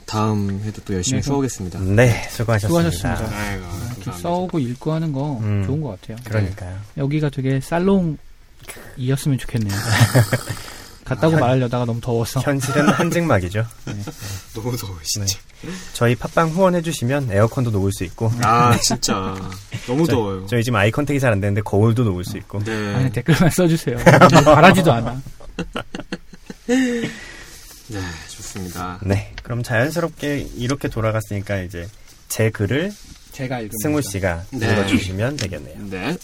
다음 0.08 0.62
해도 0.64 0.82
또 0.86 0.94
열심히 0.96 1.22
네, 1.22 1.28
써오겠습니다. 1.28 1.80
네, 1.82 2.28
수고하셨습니다. 2.32 2.90
수고하셨습니다. 2.92 3.38
아이고, 3.38 3.64
이렇게 3.64 3.76
감사합니다. 4.06 4.18
써오고 4.18 4.60
읽고 4.60 4.94
하는 4.94 5.12
거 5.12 5.38
음. 5.42 5.64
좋은 5.66 5.82
것 5.82 6.00
같아요. 6.02 6.18
그러니까요. 6.24 6.78
여기가 6.98 7.30
되게 7.30 7.60
살롱이었으면 7.60 9.38
좋겠네요. 9.38 9.78
갔다고 11.04 11.34
현- 11.34 11.40
말하려다가 11.40 11.86
너무 11.86 12.02
더워서. 12.02 12.42
현실은 12.42 12.88
한증막이죠. 12.92 13.66
너무 14.54 14.76
더워 14.76 14.98
진짜. 15.04 15.38
저희 15.94 16.16
팟빵 16.16 16.50
후원해주시면 16.50 17.32
에어컨도 17.32 17.72
놓을 17.72 17.92
수 17.94 18.04
있고. 18.06 18.30
아 18.44 18.78
진짜 18.80 19.34
너무 19.88 20.06
저- 20.06 20.14
더워요. 20.14 20.48
저희 20.48 20.64
지금 20.66 20.78
아이 20.78 20.92
컨택이 20.92 21.20
잘 21.20 21.32
안 21.32 21.40
되는데 21.40 21.62
거울도 21.62 22.04
놓을 22.04 22.26
수 22.26 22.38
있고. 22.38 22.60
네. 22.64 22.96
아니, 22.96 23.12
댓글만 23.12 23.50
써주세요. 23.52 23.98
바라지도 24.44 24.92
않아. 24.92 25.22
네 27.90 28.00
좋습니다. 28.30 29.00
네. 29.04 29.32
그럼 29.44 29.64
자연스럽게 29.64 30.48
이렇게 30.56 30.88
돌아갔으니까 30.90 31.60
이제 31.62 31.88
제 32.28 32.50
글을 32.50 32.92
제가 33.32 33.60
읽으면서. 33.60 33.78
승우 33.82 34.02
씨가 34.02 34.44
네. 34.52 34.72
읽어주시면 34.74 35.38
되겠네요. 35.38 35.76
네. 35.90 36.18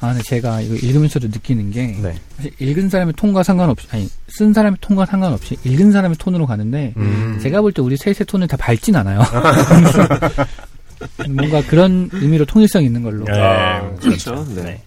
아, 0.00 0.08
근데 0.08 0.22
제가 0.24 0.60
이거 0.62 0.74
읽으면서도 0.74 1.28
느끼는 1.28 1.70
게 1.70 1.86
네. 2.02 2.18
사실 2.36 2.52
읽은 2.58 2.88
사람의 2.88 3.14
톤과 3.16 3.42
상관없이 3.44 3.86
아니 3.92 4.08
쓴 4.28 4.52
사람의 4.52 4.78
톤과 4.80 5.06
상관없이 5.06 5.56
읽은 5.64 5.92
사람의 5.92 6.16
톤으로 6.18 6.46
가는데 6.46 6.94
음. 6.96 7.38
제가 7.40 7.60
볼 7.60 7.72
때 7.72 7.82
우리 7.82 7.96
셋의 7.96 8.16
톤은 8.26 8.48
다 8.48 8.56
밝진 8.56 8.96
않아요. 8.96 9.20
뭔가 11.30 11.62
그런 11.66 12.08
의미로 12.12 12.44
통일성 12.44 12.82
있는 12.84 13.02
걸로 13.02 13.24
네, 13.24 13.32
아, 13.32 13.90
그렇죠. 13.96 14.44
네. 14.54 14.62
네. 14.62 14.82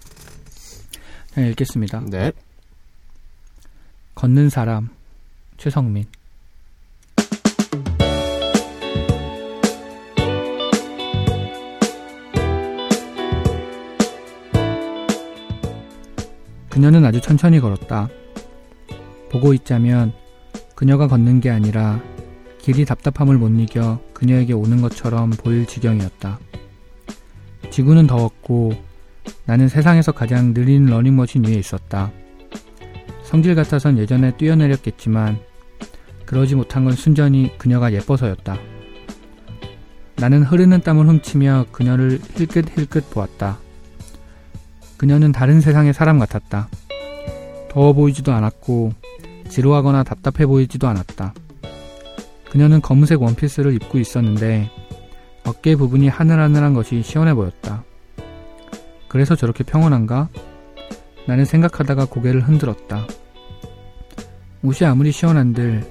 그냥 1.33 1.49
읽겠습니다. 1.51 2.01
네. 2.09 2.31
걷는 4.15 4.49
사람 4.49 4.89
최성민 5.57 6.05
그녀는 16.75 17.05
아주 17.05 17.21
천천히 17.21 17.61
걸었다. 17.61 18.09
보고 19.31 19.53
있자면 19.53 20.11
그녀가 20.75 21.07
걷는 21.07 21.39
게 21.39 21.49
아니라 21.49 22.03
길이 22.59 22.83
답답함을 22.83 23.37
못 23.37 23.47
이겨 23.47 24.01
그녀에게 24.13 24.51
오는 24.51 24.81
것처럼 24.81 25.29
보일 25.29 25.65
지경이었다. 25.65 26.37
지구는 27.69 28.07
더웠고 28.07 28.73
나는 29.45 29.69
세상에서 29.69 30.11
가장 30.11 30.53
느린 30.53 30.85
러닝머신 30.85 31.45
위에 31.45 31.53
있었다. 31.53 32.11
성질 33.35 33.53
같아선 33.53 33.97
예전에 33.97 34.31
뛰어내렸겠지만 34.37 35.41
그러지 36.25 36.55
못한 36.55 36.85
건 36.85 36.93
순전히 36.93 37.51
그녀가 37.57 37.91
예뻐서였다. 37.91 38.57
나는 40.15 40.41
흐르는 40.41 40.79
땀을 40.79 41.05
훔치며 41.05 41.65
그녀를 41.73 42.21
힐끗힐끗 42.37 43.09
보았다. 43.09 43.57
그녀는 44.95 45.33
다른 45.33 45.59
세상의 45.59 45.93
사람 45.93 46.17
같았다. 46.17 46.69
더워 47.69 47.91
보이지도 47.91 48.31
않았고 48.31 48.93
지루하거나 49.49 50.03
답답해 50.03 50.45
보이지도 50.45 50.87
않았다. 50.87 51.33
그녀는 52.49 52.79
검은색 52.79 53.21
원피스를 53.21 53.73
입고 53.73 53.99
있었는데 53.99 54.71
어깨 55.43 55.75
부분이 55.75 56.07
하늘하늘한 56.07 56.73
것이 56.73 57.01
시원해 57.01 57.33
보였다. 57.33 57.83
그래서 59.09 59.35
저렇게 59.35 59.65
평온한가? 59.65 60.29
나는 61.27 61.43
생각하다가 61.43 62.05
고개를 62.05 62.47
흔들었다. 62.47 63.05
옷이 64.65 64.87
아무리 64.87 65.11
시원한들 65.11 65.83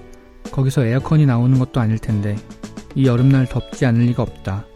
거기서 0.50 0.84
에어컨이 0.84 1.26
나오는 1.26 1.58
것도 1.58 1.80
아닐 1.80 1.96
텐데 1.98 2.36
이 2.96 3.06
여름날 3.06 3.46
덥지 3.46 3.86
않을 3.86 4.00
리가 4.06 4.22
없다. 4.22 4.66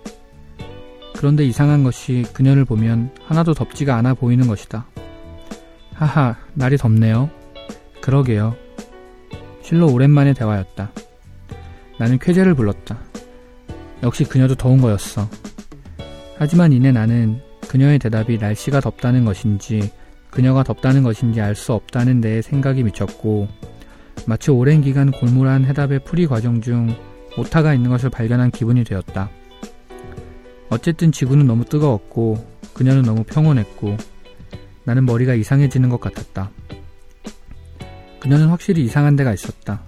그런데 1.17 1.45
이상한 1.45 1.83
것이 1.83 2.25
그녀를 2.33 2.65
보면 2.65 3.11
하나도 3.25 3.55
덥지가 3.55 3.97
않아 3.97 4.15
보이는 4.15 4.47
것이다. 4.47 4.87
하하, 5.95 6.37
날이 6.55 6.77
덥네요. 6.77 7.29
그러게요. 8.01 8.55
실로 9.63 9.93
오랜만의 9.93 10.35
대화였다. 10.35 10.93
나는 11.99 12.19
쾌재를 12.21 12.55
불렀다. 12.55 12.99
역시 14.05 14.23
그녀도 14.25 14.55
더운 14.55 14.81
거였어. 14.81 15.29
하지만 16.39 16.73
이내 16.73 16.93
나는 16.93 17.41
그녀의 17.69 17.99
대답이 17.99 18.39
날씨가 18.39 18.79
덥다는 18.81 19.25
것인지 19.25 19.91
그녀가 20.31 20.63
덥다는 20.63 21.03
것인지 21.03 21.41
알 21.41 21.57
수 21.57 21.73
없다는 21.73 22.21
데에 22.21 22.43
생각이 22.43 22.85
미쳤고 22.85 23.49
마치 24.27 24.51
오랜 24.51 24.81
기간 24.83 25.11
골몰한 25.11 25.65
해답의 25.65 26.01
풀이 26.05 26.27
과정 26.27 26.61
중 26.61 26.95
오타가 27.37 27.75
있는 27.75 27.91
것을 27.91 28.11
발견한 28.11 28.51
기분이 28.51 28.85
되었다. 28.85 29.31
어쨌든 30.71 31.13
지구는 31.13 31.47
너무 31.47 31.65
뜨거웠고 31.65 32.47
그녀는 32.75 33.03
너무 33.03 33.25
평온했고 33.25 33.97
나는 34.85 35.07
머리가 35.07 35.35
이상해지는 35.35 35.89
것 35.89 36.01
같았다. 36.01 36.51
그녀는 38.21 38.49
확실히 38.49 38.85
이상한 38.85 39.17
데가 39.17 39.33
있었다. 39.33 39.81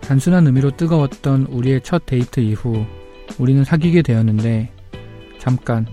단순한 0.00 0.46
의미로 0.46 0.70
뜨거웠던 0.76 1.46
우리의 1.50 1.82
첫 1.82 2.06
데이트 2.06 2.40
이후 2.40 2.84
우리는 3.38 3.62
사귀게 3.64 4.02
되었는데 4.02 4.72
잠깐 5.38 5.86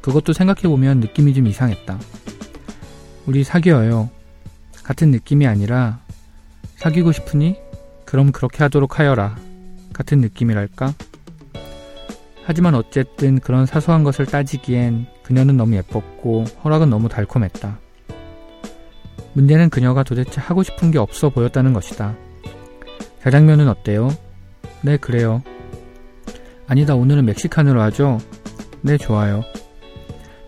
그것도 0.00 0.32
생각해보면 0.32 1.00
느낌이 1.00 1.34
좀 1.34 1.46
이상했다. 1.46 1.98
우리 3.26 3.44
사귀어요. 3.44 4.10
같은 4.82 5.10
느낌이 5.10 5.46
아니라 5.46 6.00
사귀고 6.80 7.12
싶으니 7.12 7.60
그럼 8.06 8.32
그렇게 8.32 8.62
하도록 8.64 8.98
하여라. 8.98 9.36
같은 9.92 10.22
느낌이랄까? 10.22 10.94
하지만 12.42 12.74
어쨌든 12.74 13.38
그런 13.38 13.66
사소한 13.66 14.02
것을 14.02 14.24
따지기엔 14.24 15.06
그녀는 15.22 15.58
너무 15.58 15.76
예뻤고 15.76 16.44
허락은 16.64 16.88
너무 16.88 17.10
달콤했다. 17.10 17.78
문제는 19.34 19.68
그녀가 19.68 20.02
도대체 20.02 20.40
하고 20.40 20.62
싶은 20.62 20.90
게 20.90 20.98
없어 20.98 21.28
보였다는 21.28 21.74
것이다. 21.74 22.16
자장면은 23.22 23.68
어때요? 23.68 24.08
네, 24.80 24.96
그래요. 24.96 25.42
아니다, 26.66 26.94
오늘은 26.94 27.26
멕시칸으로 27.26 27.82
하죠? 27.82 28.18
네, 28.80 28.96
좋아요. 28.96 29.42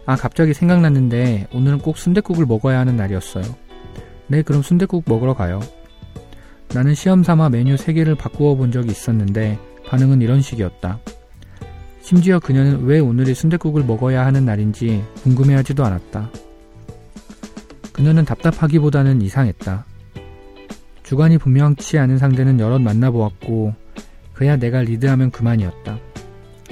아, 0.06 0.16
갑자기 0.16 0.54
생각났는데 0.54 1.48
오늘은 1.52 1.80
꼭 1.80 1.98
순댓국을 1.98 2.46
먹어야 2.46 2.78
하는 2.78 2.96
날이었어요. 2.96 3.44
네, 4.28 4.40
그럼 4.40 4.62
순댓국 4.62 5.04
먹으러 5.06 5.34
가요. 5.34 5.60
나는 6.74 6.94
시험 6.94 7.22
삼아 7.22 7.50
메뉴 7.50 7.74
3개를 7.74 8.16
바꾸어 8.16 8.54
본 8.54 8.72
적이 8.72 8.90
있었는데 8.92 9.58
반응은 9.86 10.22
이런 10.22 10.40
식이었다. 10.40 11.00
심지어 12.00 12.40
그녀는 12.40 12.84
왜 12.84 12.98
오늘이 12.98 13.34
순댓국을 13.34 13.84
먹어야 13.84 14.24
하는 14.24 14.46
날인지 14.46 15.04
궁금해하지도 15.22 15.84
않았다. 15.84 16.30
그녀는 17.92 18.24
답답하기보다는 18.24 19.20
이상했다. 19.20 19.84
주관이 21.02 21.36
분명치 21.36 21.98
않은 21.98 22.16
상대는 22.16 22.58
여럿 22.58 22.80
만나보았고 22.80 23.74
그야 24.32 24.56
내가 24.56 24.80
리드하면 24.80 25.30
그만이었다. 25.30 25.98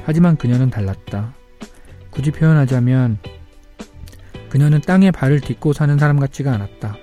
하지만 0.03 0.37
그녀는 0.37 0.71
달랐다. 0.71 1.35
굳이 2.11 2.31
표현하자면 2.31 3.19
그녀는 4.49 4.81
땅에 4.81 5.11
발을 5.11 5.41
딛고 5.41 5.75
사는 5.75 5.99
사람 5.99 6.19
같지가 6.19 6.53
않았다. 6.53 6.97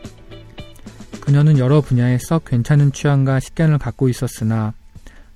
그녀는 1.28 1.58
여러 1.58 1.82
분야에 1.82 2.20
썩 2.20 2.46
괜찮은 2.46 2.94
취향과 2.94 3.42
식견을 3.42 3.80
갖고 3.80 4.08
있었으나 4.08 4.74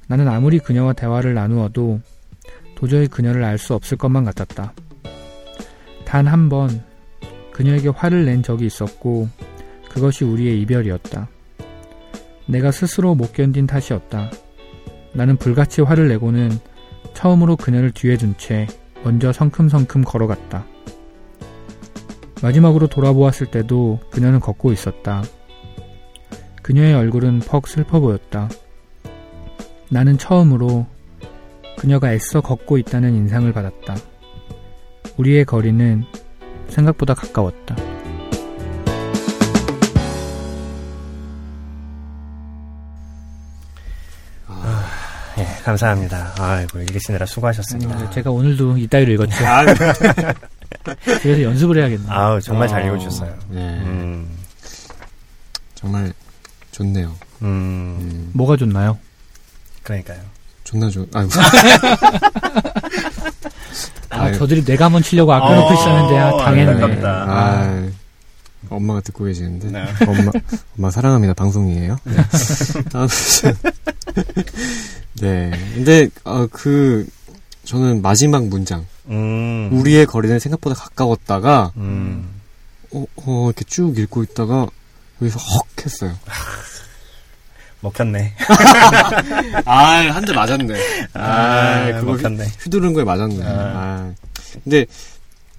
나는 0.08 0.30
아무리 0.30 0.58
그녀와 0.58 0.94
대화를 0.94 1.34
나누어도 1.34 2.00
도저히 2.76 3.08
그녀를 3.08 3.44
알 3.44 3.58
수 3.58 3.74
없을 3.74 3.98
것만 3.98 4.24
같았다. 4.24 4.74
단 6.06 6.28
한 6.28 6.48
번 6.48 6.82
그녀에게 7.52 7.90
화를 7.90 8.24
낸 8.24 8.42
적이 8.42 8.68
있었고 8.68 9.28
그것이 9.90 10.24
우리의 10.24 10.62
이별이었다. 10.62 11.28
내가 12.48 12.72
스스로 12.72 13.14
못 13.14 13.34
견딘 13.34 13.68
탓이었다. 13.68 14.32
나는 15.14 15.36
불같이 15.36 15.82
화를 15.82 16.08
내고는 16.08 16.58
처음으로 17.14 17.58
그녀를 17.58 17.92
뒤에 17.92 18.16
둔 18.16 18.34
채 18.38 18.66
먼저 19.04 19.34
성큼성큼 19.34 20.06
걸어갔다. 20.06 20.64
마지막으로 22.42 22.88
돌아보았을 22.88 23.48
때도 23.48 24.00
그녀는 24.10 24.40
걷고 24.40 24.72
있었다. 24.72 25.22
그녀의 26.62 26.94
얼굴은 26.94 27.40
퍽 27.40 27.68
슬퍼 27.68 28.00
보였다. 28.00 28.50
나는 29.90 30.18
처음으로 30.18 30.86
그녀가 31.78 32.14
애써 32.14 32.42
걷고 32.42 32.78
있다는 32.78 33.16
인상을 33.16 33.52
받았다. 33.52 33.96
우리의 35.18 35.46
거리는 35.46 36.04
생각보다 36.70 37.14
가까웠다. 37.14 37.76
예, 45.38 45.46
감사합니다. 45.64 46.34
아이고, 46.40 46.80
읽으시느라 46.80 47.26
수고하셨습니다. 47.26 47.98
네, 47.98 48.10
제가 48.12 48.30
오늘도 48.32 48.78
이따위로 48.78 49.14
읽었죠. 49.14 49.46
아, 49.46 49.66
그래서 51.22 51.42
연습을 51.42 51.78
해야겠네요. 51.78 52.12
아우, 52.12 52.40
정말 52.42 52.68
잘 52.68 52.84
어, 52.84 52.88
읽어주셨어요. 52.88 53.34
네. 53.50 53.60
음, 53.60 54.30
정말 55.74 56.14
좋네요. 56.72 57.16
음, 57.42 57.98
음, 58.00 58.30
뭐가 58.34 58.58
좋나요? 58.58 58.98
그러니까요. 59.84 60.20
존나 60.64 60.90
좋. 60.90 61.08
아유. 61.14 61.28
아, 64.10 64.24
아유. 64.24 64.38
저들이 64.38 64.64
내가 64.64 64.86
한번 64.86 65.02
치려고 65.02 65.34
아껴놓고 65.34 65.70
어, 65.70 65.74
있었는데, 65.74 66.18
아, 66.18 66.38
당했네. 66.38 66.72
안타깝다. 66.72 67.26
아, 67.28 67.90
엄마가 68.70 69.02
듣고 69.02 69.26
계시는데. 69.26 69.72
네. 69.72 69.86
엄마, 70.08 70.32
엄마 70.78 70.92
사랑합니다. 70.92 71.34
방송이에요. 71.34 71.98
네. 72.04 72.16
네. 75.22 75.52
근데, 75.76 76.10
어, 76.24 76.48
그, 76.52 77.08
저는 77.64 78.02
마지막 78.02 78.46
문장. 78.48 78.86
음, 79.08 79.70
우리의 79.74 80.06
거리는 80.06 80.38
생각보다 80.40 80.76
가까웠다가, 80.76 81.72
음, 81.78 82.30
어, 82.94 83.06
어, 83.18 83.46
이렇게 83.48 83.66
쭉 83.66 83.98
읽고 83.98 84.24
있다가, 84.24 84.68
여기서 85.22 85.40
헉 85.40 85.66
했어요. 85.86 86.18
먹혔네. 87.82 88.34
아, 89.66 89.74
한 90.12 90.24
대 90.26 90.34
맞았네. 90.34 90.76
아, 91.14 91.92
그거 92.00 92.12
먹혔네. 92.14 92.46
휘두른 92.64 92.94
거에 92.94 93.04
맞았네. 93.04 93.44
아. 93.44 93.50
아. 93.50 94.14
근데, 94.64 94.86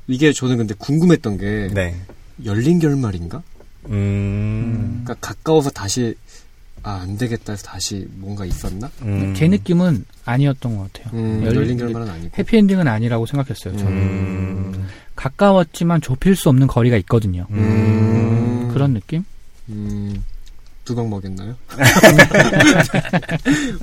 이게 0.07 0.33
저는 0.33 0.57
근데 0.59 0.75
궁금했던 0.79 1.39
게, 1.39 1.69
네. 1.75 1.97
열린 2.45 2.79
결말인가? 2.79 3.43
음, 3.89 5.03
그러니까 5.05 5.15
가까워서 5.27 5.71
다시, 5.71 6.15
아, 6.85 7.01
안 7.03 7.17
되겠다 7.19 7.53
해서 7.55 7.65
다시 7.65 8.07
뭔가 8.13 8.45
있었나? 8.45 8.89
음, 9.03 9.35
제 9.37 9.49
느낌은 9.49 10.05
아니었던 10.25 10.77
것 10.77 10.93
같아요. 10.93 11.13
음, 11.19 11.43
열린- 11.45 11.57
열린 11.57 11.77
결말은 11.79 12.09
아니고. 12.09 12.31
해피엔딩은 12.39 12.87
아니라고 12.87 13.27
생각했어요. 13.27 13.77
저는 13.77 13.93
음, 13.93 14.89
가까웠지만 15.17 16.01
좁힐 16.01 16.37
수 16.37 16.49
없는 16.49 16.69
거리가 16.69 16.97
있거든요. 16.99 17.47
음, 17.51 18.71
그런 18.73 18.95
느낌? 18.95 19.25
음, 19.73 20.23
두방 20.85 21.09
먹였나요? 21.11 21.55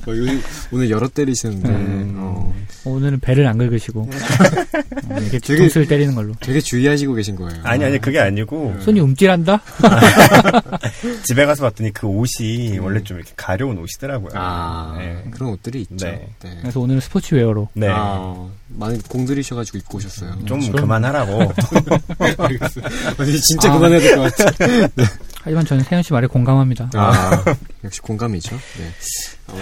어, 0.06 0.10
요- 0.10 0.40
오늘 0.70 0.90
여러 0.90 1.08
때리시는데 1.08 1.68
음. 1.68 2.14
어, 2.18 2.54
오늘은 2.84 3.20
배를 3.20 3.46
안 3.46 3.56
긁으시고 3.58 4.00
어, 4.02 4.08
이렇게 5.12 5.30
되게- 5.30 5.38
뒤통수를 5.40 5.86
때리는 5.86 6.14
걸로. 6.14 6.34
되게 6.40 6.60
주의하시고 6.60 7.14
계신 7.14 7.36
거예요. 7.36 7.58
아니 7.62 7.84
아니 7.84 7.98
그게 7.98 8.18
아니고 8.20 8.76
손이 8.80 9.00
움찔한다? 9.00 9.62
집에 11.24 11.46
가서 11.46 11.62
봤더니 11.62 11.90
그 11.92 12.06
옷이 12.06 12.76
음. 12.78 12.84
원래 12.84 13.02
좀 13.02 13.16
이렇게 13.16 13.32
가려운 13.36 13.78
옷이더라고요. 13.78 14.32
아 14.34 14.94
네. 14.98 15.24
그런 15.30 15.50
옷들이 15.50 15.80
있죠. 15.82 16.06
네. 16.06 16.28
네. 16.42 16.58
그래서 16.60 16.80
오늘은 16.80 17.00
스포츠웨어로. 17.00 17.68
네. 17.74 17.88
아, 17.90 18.46
많이 18.68 18.98
공들이셔가지고 19.08 19.78
입고 19.78 19.96
오셨어요. 19.98 20.32
좀 20.44 20.60
그럼- 20.60 20.72
그만하라고. 20.82 21.40
알겠어요. 22.18 22.84
근데 23.16 23.32
진짜 23.38 23.70
아. 23.70 23.74
그만해야 23.74 24.00
될 24.00 24.16
것 24.16 24.34
같아. 24.36 24.88
하지만 25.42 25.64
저는 25.64 25.84
세현 25.84 26.02
씨 26.02 26.12
말에 26.12 26.26
공감합니다. 26.26 26.90
아, 26.94 27.44
역시 27.84 28.00
공감이죠. 28.00 28.56
네. 28.56 28.90
어. 29.48 29.56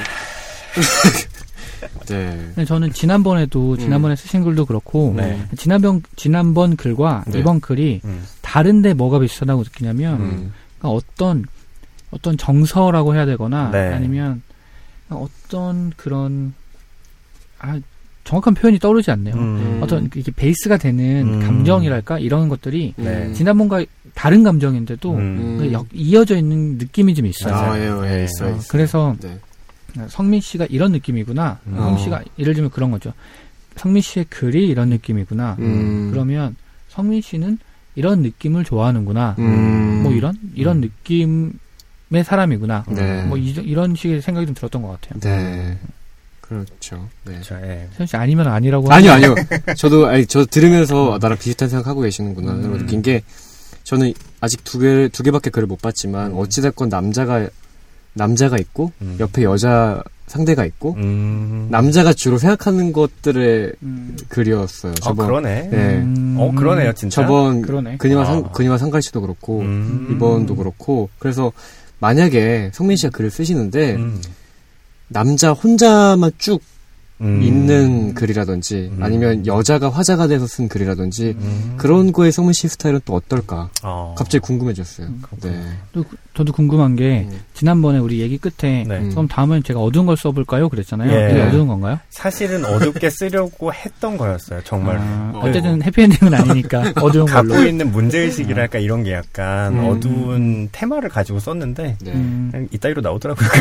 네. 2.07 2.51
근데 2.55 2.65
저는 2.65 2.93
지난번에도 2.93 3.77
지난번에 3.77 4.17
쓰신 4.17 4.43
글도 4.43 4.67
그렇고 4.67 5.15
네. 5.17 5.41
지난번 5.57 6.03
지난번 6.17 6.77
글과 6.77 7.25
네. 7.29 7.39
이번 7.39 7.61
글이 7.61 8.01
음. 8.05 8.25
다른데 8.43 8.95
뭐가 8.95 9.19
비슷하다고 9.21 9.63
느끼냐면 9.65 10.21
음. 10.21 10.53
그러니까 10.79 10.89
어떤 10.89 11.45
어떤 12.11 12.37
정서라고 12.37 13.15
해야 13.15 13.27
되거나 13.27 13.71
네. 13.71 13.93
아니면 13.93 14.43
어떤 15.11 15.93
그런 15.97 16.55
아 17.59 17.79
정확한 18.25 18.55
표현이 18.55 18.79
떠오르지 18.79 19.11
않네요. 19.11 19.35
음. 19.35 19.81
어떤 19.83 20.11
이게 20.15 20.31
베이스가 20.33 20.77
되는 20.77 21.35
음. 21.35 21.41
감정이랄까 21.41 22.19
이런 22.19 22.49
것들이 22.49 22.95
네. 22.97 23.33
지난번과 23.33 23.85
다른 24.15 24.43
감정인데도 24.43 25.15
음. 25.15 25.57
그 25.59 25.73
역- 25.73 25.87
이어져 25.93 26.37
있는 26.37 26.79
느낌이 26.79 27.15
좀 27.15 27.27
있어요. 27.27 27.55
아, 27.55 27.79
예, 27.79 27.85
예, 27.85 28.17
네. 28.19 28.25
있어요. 28.25 28.49
어, 28.49 28.57
있어요. 28.57 28.69
그래서 28.69 29.17
네. 29.21 29.37
성민 30.09 30.41
씨가 30.41 30.67
이런 30.71 30.93
느낌이구나. 30.93 31.59
음. 31.67 31.77
성민 31.77 32.05
씨가 32.05 32.23
예를 32.39 32.55
들면 32.55 32.71
그런 32.71 32.91
거죠. 32.91 33.13
성민 33.77 34.03
씨의 34.03 34.27
글이 34.29 34.67
이런 34.69 34.89
느낌이구나. 34.91 35.57
음. 35.61 36.11
그러면 36.13 36.57
성민 36.89 37.21
씨는 37.21 37.59
이런 37.95 38.23
느낌을 38.23 38.65
좋아하는구나. 38.65 39.37
음. 39.39 40.01
뭐 40.03 40.13
이런 40.13 40.35
이런 40.55 40.79
음. 40.79 40.81
느낌의 40.83 42.25
사람이구나. 42.25 42.85
네. 42.89 43.23
뭐 43.25 43.37
이, 43.39 43.51
이런 43.51 43.95
식의 43.95 44.23
생각이 44.23 44.47
좀 44.47 44.55
들었던 44.55 44.83
것 44.83 45.01
같아요. 45.01 45.21
네. 45.21 45.79
그렇죠. 46.41 47.09
네. 47.27 47.33
그렇죠. 47.33 47.57
예. 47.63 48.07
씨 48.07 48.17
아니면 48.17 48.49
아니라고. 48.49 48.91
아니요, 48.91 49.13
아니요. 49.13 49.35
저도, 49.77 50.07
아니, 50.07 50.25
저 50.27 50.47
들으면서 50.47 51.15
아, 51.15 51.19
나랑 51.21 51.37
비슷한 51.37 51.69
생각하고 51.69 52.01
계시는구나. 52.01 52.53
음. 52.53 52.63
라고 52.63 52.79
느낀 52.79 53.03
게, 53.03 53.23
저는 53.89 54.13
아직 54.43 54.65
두 54.65 54.79
개, 54.81 55.09
두 55.09 55.23
개밖에 55.23 55.49
글을 55.49 55.67
못 55.67 55.81
봤지만, 55.81 56.33
음. 56.33 56.37
어찌됐건 56.37 56.91
남자가, 56.91 57.49
남자가 58.13 58.59
있고, 58.59 58.93
음. 59.01 59.17
옆에 59.19 59.45
여자 59.45 60.03
상대가 60.27 60.67
있고, 60.67 60.93
음. 60.99 61.69
남자가 61.71 62.13
주로 62.13 62.37
생각하는 62.37 62.93
것들의 62.93 63.73
음. 63.83 64.15
글이었어요. 64.29 64.93
어, 64.93 64.95
저번, 64.97 65.27
그러네. 65.27 65.69
네. 65.71 65.97
음. 66.01 66.37
어, 66.39 66.53
그러네요, 66.55 66.93
진짜. 66.93 67.23
저번, 67.23 67.63
그러네. 67.63 67.97
그니와 67.97 68.25
아. 68.25 68.25
상, 68.27 68.43
그니와 68.53 68.77
상갈 68.77 69.01
씨도 69.01 69.23
그렇고, 69.23 69.61
음. 69.61 70.09
이번도 70.11 70.57
그렇고, 70.57 71.09
그래서, 71.19 71.51
만약에 71.99 72.73
성민 72.75 72.99
씨가 72.99 73.09
글을 73.17 73.31
쓰시는데, 73.31 73.95
음. 73.95 74.21
남자 75.09 75.53
혼자만 75.53 76.33
쭉 76.37 76.61
음. 77.21 77.43
있는 77.43 78.15
글이라든지, 78.15 78.91
음. 78.97 79.03
아니면 79.03 79.47
여자가 79.47 79.91
화자가 79.91 80.29
돼서 80.29 80.47
쓴 80.47 80.69
글이라든지, 80.69 81.37
음. 81.41 81.75
그런 81.77 82.13
거에 82.13 82.31
성민 82.31 82.53
씨 82.53 82.69
스타일은 82.69 83.01
또 83.05 83.15
어떨까? 83.15 83.71
어. 83.83 84.15
갑자기 84.17 84.39
궁금해졌어요. 84.41 85.07
음, 85.09 85.23
네. 85.43 85.63
또 85.93 86.05
그- 86.05 86.17
저도 86.35 86.53
궁금한 86.53 86.95
게 86.95 87.27
음. 87.29 87.41
지난번에 87.55 87.99
우리 87.99 88.21
얘기 88.21 88.39
끝에 88.39 88.85
네. 88.87 88.99
음. 88.99 89.11
그럼 89.11 89.27
다음엔 89.27 89.65
제가 89.65 89.81
어두운 89.81 90.07
걸 90.07 90.17
써볼까요? 90.17 90.69
그랬잖아요. 90.69 91.11
예. 91.11 91.43
어두운 91.43 91.67
건가요? 91.67 91.99
사실은 92.11 92.65
어둡게 92.65 93.11
쓰려고 93.11 93.73
했던 93.75 94.17
거였어요, 94.17 94.61
정말. 94.63 94.99
아, 94.99 95.33
어. 95.35 95.41
어쨌든 95.43 95.83
해피엔딩은 95.83 96.33
아니니까 96.35 96.93
어두운 97.03 97.27
걸로. 97.27 97.49
갖고 97.55 97.67
있는 97.69 97.91
문제 97.91 98.21
의식이랄까 98.21 98.79
이런 98.79 99.03
게 99.03 99.15
약간 99.15 99.75
음. 99.79 99.89
어두운 99.89 100.69
테마를 100.71 101.09
가지고 101.09 101.41
썼는데, 101.41 101.97
네. 102.01 102.13
음, 102.13 102.69
이따위로 102.71 103.01
나오더라고요. 103.03 103.49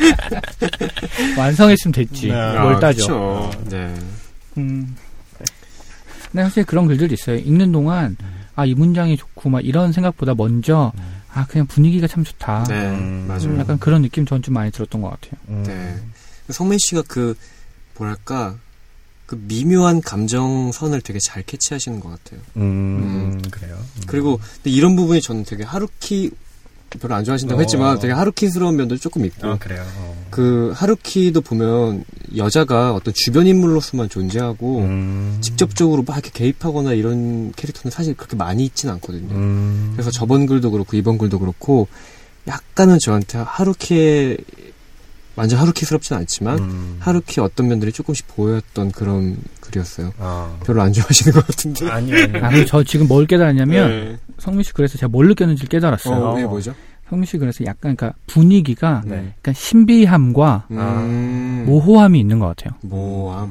완성했으면 1.38 1.92
됐지. 1.92 2.28
네. 2.28 2.34
뭘 2.58 2.74
아, 2.74 2.80
따져. 2.80 3.00
그쵸. 3.02 3.50
네. 3.70 3.94
음. 4.58 4.96
근데 6.30 6.44
사실 6.44 6.64
그런 6.64 6.86
글들도 6.86 7.12
있어요. 7.14 7.36
읽는 7.36 7.72
동안 7.72 8.16
아 8.56 8.64
이 8.66 8.74
문장이 8.74 9.16
좋고 9.16 9.48
막 9.50 9.64
이런 9.64 9.90
생각보다 9.92 10.34
먼저 10.34 10.92
아 11.32 11.46
그냥 11.46 11.66
분위기가 11.66 12.06
참 12.06 12.24
좋다. 12.24 12.64
네. 12.68 12.74
음. 12.90 13.24
맞아요. 13.26 13.44
음, 13.46 13.58
약간 13.60 13.78
그런 13.78 14.02
느낌 14.02 14.26
전 14.26 14.42
좀 14.42 14.54
많이 14.54 14.70
들었던 14.70 15.00
것 15.00 15.10
같아요. 15.10 15.40
음. 15.48 15.64
네. 15.66 15.96
성민 16.52 16.78
씨가 16.80 17.02
그, 17.06 17.36
뭐랄까, 17.96 18.56
그 19.26 19.40
미묘한 19.46 20.00
감정선을 20.00 21.00
되게 21.02 21.20
잘 21.20 21.44
캐치하시는 21.44 22.00
것 22.00 22.08
같아요. 22.10 22.40
음, 22.56 23.40
그래요. 23.52 23.76
음. 23.78 24.02
그리고, 24.06 24.38
근데 24.56 24.70
이런 24.70 24.96
부분이 24.96 25.20
저는 25.22 25.44
되게 25.44 25.62
하루키, 25.62 26.32
별로 26.98 27.14
안 27.14 27.24
좋아하신다고 27.24 27.58
어. 27.58 27.62
했지만 27.62 27.98
되게 27.98 28.12
하루키스러운 28.12 28.76
면도 28.76 28.96
조금 28.96 29.24
있고, 29.24 29.46
아, 29.46 29.58
그래요. 29.58 29.84
어. 29.96 30.26
그 30.30 30.72
하루키도 30.74 31.40
보면 31.40 32.04
여자가 32.36 32.94
어떤 32.94 33.14
주변 33.14 33.46
인물로서만 33.46 34.08
존재하고, 34.08 34.78
음. 34.80 35.38
직접적으로 35.40 36.02
막 36.02 36.14
이렇게 36.14 36.30
개입하거나 36.32 36.92
이런 36.92 37.52
캐릭터는 37.52 37.90
사실 37.90 38.14
그렇게 38.14 38.36
많이 38.36 38.64
있진 38.64 38.90
않거든요. 38.90 39.34
음. 39.34 39.90
그래서 39.92 40.10
저번 40.10 40.46
글도 40.46 40.70
그렇고 40.70 40.96
이번 40.96 41.18
글도 41.18 41.38
그렇고 41.38 41.88
약간은 42.46 42.98
저한테 42.98 43.38
하루키의 43.38 44.38
완전 45.40 45.58
하루키스럽진 45.58 46.18
않지만 46.18 46.58
음. 46.58 46.96
하루키 46.98 47.40
어떤 47.40 47.68
면들이 47.68 47.92
조금씩 47.92 48.28
보였던 48.28 48.92
그런 48.92 49.38
글이었어요. 49.62 50.12
아. 50.18 50.58
별로 50.64 50.82
안 50.82 50.92
좋아하시는 50.92 51.32
것 51.32 51.46
같은데. 51.46 51.88
아니요, 51.90 52.16
아니요. 52.24 52.44
아, 52.44 52.64
저 52.66 52.84
지금 52.84 53.08
뭘 53.08 53.24
깨달았냐면 53.24 53.88
네. 53.88 54.18
성민 54.38 54.62
씨 54.64 54.74
그래서 54.74 54.98
제가 54.98 55.08
뭘 55.08 55.28
느꼈는지 55.28 55.66
깨달았어요. 55.66 56.14
어, 56.14 56.38
이게 56.38 56.46
뭐죠? 56.46 56.74
성민 57.08 57.24
씨 57.24 57.38
그래서 57.38 57.64
약간 57.64 57.96
그러니까 57.96 58.12
분위기가 58.26 59.00
네. 59.06 59.32
약간 59.38 59.54
신비함과 59.54 60.66
음, 60.72 61.64
모호함이 61.66 62.20
있는 62.20 62.38
것 62.38 62.48
같아요. 62.48 62.74
모함. 62.82 63.50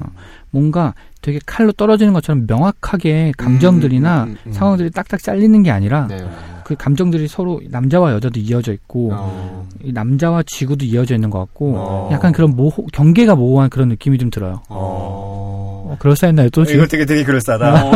뭔가 0.52 0.94
되게 1.30 1.40
칼로 1.46 1.72
떨어지는 1.72 2.12
것처럼 2.14 2.48
명확하게 2.48 3.34
감정들이나 3.38 4.24
음, 4.24 4.30
음, 4.30 4.38
음. 4.48 4.52
상황들이 4.52 4.90
딱딱 4.90 5.22
잘리는 5.22 5.62
게 5.62 5.70
아니라 5.70 6.08
네. 6.08 6.28
그 6.64 6.76
감정들이 6.76 7.28
서로 7.28 7.62
남자와 7.70 8.14
여자도 8.14 8.40
이어져 8.40 8.74
있고 8.74 9.12
어, 9.14 9.68
이 9.84 9.92
남자와 9.92 10.42
지구도 10.48 10.86
이어져 10.86 11.14
있는 11.14 11.30
것 11.30 11.38
같고 11.40 11.74
어. 11.78 12.10
약간 12.12 12.32
그런 12.32 12.56
모호 12.56 12.88
경계가 12.88 13.36
모호한 13.36 13.70
그런 13.70 13.90
느낌이 13.90 14.18
좀 14.18 14.32
들어요. 14.32 14.64
어. 14.70 15.60
어, 15.90 15.98
그럴싸했나요? 16.00 16.50
또 16.50 16.64
이거 16.64 16.86
되게 16.86 17.06
되게 17.06 17.24
그럴싸하다. 17.24 17.86
어. 17.86 17.92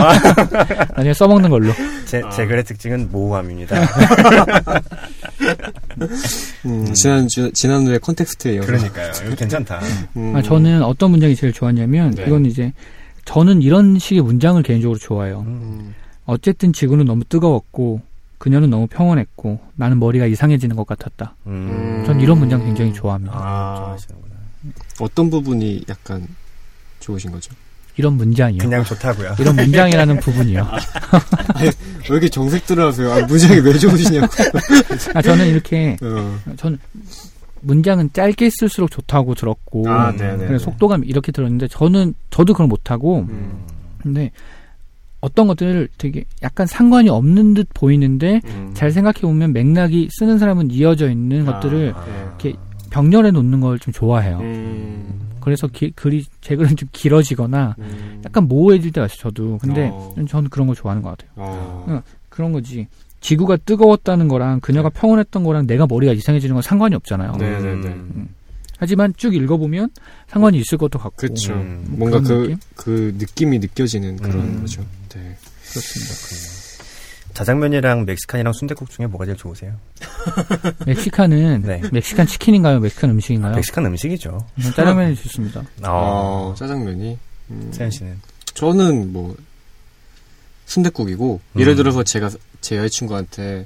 나중에 0.98 1.13
써먹는 1.13 1.50
걸로. 1.50 1.72
제, 2.06 2.22
제 2.36 2.46
글의 2.46 2.63
특징은 2.63 3.10
모호함입니다. 3.12 3.76
음, 6.65 6.93
지난 6.93 7.28
주, 7.28 7.52
지난주에 7.54 8.00
context에 8.00 8.56
이어서. 8.56 8.67
그러니까요. 8.67 9.12
이거 9.28 9.36
괜찮다. 9.36 9.80
음. 10.17 10.36
아, 10.36 10.41
저는 10.41 10.82
어떤 10.82 11.12
문장이 11.12 11.36
제일 11.36 11.54
좋았냐면 11.54 12.15
네. 12.15 12.26
이건 12.26 12.46
이제 12.48 12.74
저는 13.26 13.62
이런 13.62 14.00
식의 14.00 14.22
문장을 14.24 14.62
개인적으로 14.64 14.98
좋아해요. 15.00 15.42
음, 15.48 15.94
어쨌든 16.26 16.74
지구는 16.74 17.06
너무 17.06 17.24
뜨거웠고 17.26 18.02
그녀는 18.38 18.70
너무 18.70 18.88
평온했고 18.88 19.60
나는 19.76 20.00
머리가 20.00 20.26
이상해지는 20.26 20.76
것 20.76 20.86
같았다. 20.86 21.36
음. 21.48 22.04
전 22.06 22.20
이런 22.20 22.40
문장 22.40 22.62
굉장히 22.64 22.94
좋아합니다. 22.94 23.34
아. 23.36 23.98
어떤 25.00 25.30
부분이 25.30 25.86
약간 25.90 26.28
좋으신 27.00 27.32
거죠? 27.32 27.54
이런 27.96 28.14
문장이요. 28.14 28.58
그냥 28.58 28.84
좋다고요. 28.84 29.36
이런 29.40 29.56
문장이라는 29.56 30.20
부분이요. 30.20 30.68
왜 31.62 31.72
이렇게 32.10 32.28
정색들을 32.28 32.84
하세요? 32.84 33.12
아, 33.12 33.22
문장이 33.26 33.60
왜 33.60 33.78
좋으시냐고. 33.78 34.28
아, 35.14 35.22
저는 35.22 35.48
이렇게 35.48 35.96
어. 36.02 36.40
전 36.58 36.80
문장은 37.63 38.12
짧게 38.13 38.49
쓸수록 38.49 38.91
좋다고 38.91 39.36
들었고 39.36 39.89
아, 39.89 40.12
네네. 40.12 40.47
그래서 40.47 40.65
속도감 40.65 41.04
이렇게 41.06 41.32
들었는데 41.32 41.67
저는 41.69 42.13
저도 42.30 42.54
그걸 42.54 42.67
못하고 42.67 43.19
음. 43.30 43.63
근데 44.02 44.32
어떤 45.21 45.47
것들을 45.47 45.88
되게 45.97 46.26
약간 46.41 46.67
상관이 46.67 47.08
없는 47.10 47.54
듯 47.54 47.69
보이는데 47.73 48.41
음. 48.45 48.71
잘 48.73 48.91
생각해 48.91 49.21
보면 49.21 49.54
맥락이 49.54 50.10
쓰는 50.12 50.38
사람은 50.38 50.71
이어져 50.71 51.10
있는 51.10 51.47
아, 51.47 51.54
것들을 51.54 51.93
네. 51.93 52.21
이렇게 52.28 52.54
병렬해 52.89 53.32
놓는 53.32 53.60
걸 53.62 53.80
좀 53.80 53.93
좋아해요. 53.93 54.39
음. 54.39 55.21
그래서 55.39 55.67
기- 55.67 55.91
글이 55.91 56.26
제 56.41 56.56
글은 56.56 56.76
좀 56.76 56.88
길어지거나 56.91 57.76
음. 57.80 58.21
약간 58.26 58.47
모호해질 58.47 58.91
때가 58.91 59.08
있어요. 59.08 59.17
저도 59.17 59.58
근데 59.60 59.89
어. 59.91 60.13
저는 60.28 60.49
그런 60.49 60.67
걸 60.67 60.76
좋아하는 60.76 61.02
것 61.02 61.10
같아요. 61.17 61.30
어. 61.38 61.86
응. 61.89 62.02
그런 62.30 62.52
거지. 62.52 62.88
지구가 63.24 63.58
뜨거웠다는 63.58 64.28
거랑 64.28 64.60
그녀가 64.60 64.90
평온했던 64.90 65.44
거랑 65.44 65.66
내가 65.66 65.88
머리가 65.88 66.14
이상해지는 66.14 66.56
건 66.56 66.62
상관이 66.62 66.94
없잖아요. 66.96 67.38
네. 67.38 67.50
네네네. 67.50 67.88
음. 67.88 68.28
하지만 68.78 69.14
쭉 69.16 69.34
읽어보면 69.34 69.92
상관이 70.28 70.58
있을 70.58 70.78
것도 70.78 71.00
같고 71.00 71.16
그쵸. 71.16 71.54
음, 71.54 71.86
뭐 71.88 72.10
뭔가 72.10 72.20
그, 72.20 72.34
느낌? 72.34 72.58
그 72.76 73.16
느낌이 73.18 73.60
느껴지는 73.60 74.18
그런 74.18 74.42
음. 74.42 74.62
거죠. 74.62 74.86
네. 75.10 75.38
그렇습니다. 75.70 76.54
자장면이랑 77.34 78.06
멕시칸이랑 78.06 78.54
순대국 78.54 78.90
중에 78.90 79.08
뭐가 79.08 79.26
제일 79.26 79.38
좋으세요? 79.38 79.74
멕시칸은 80.86 81.62
네. 81.62 81.82
멕시칸 81.92 82.28
치킨인가요? 82.28 82.80
멕시칸 82.82 83.10
음식인가요? 83.10 83.56
멕시칸 83.56 83.86
음식이죠. 83.86 84.46
저는 84.60 84.74
짜장면이 84.76 85.16
좋습니다. 85.16 85.64
어, 85.88 86.54
짜장면이. 86.58 87.18
음, 87.52 87.72
세현 87.74 87.90
씨는 87.90 88.20
저는 88.54 89.14
뭐 89.14 89.36
순댓국이고 90.65 91.39
음. 91.54 91.60
예를 91.60 91.76
들어서 91.76 92.04
제가 92.04 92.30
제 92.62 92.78
여자친구한테 92.78 93.65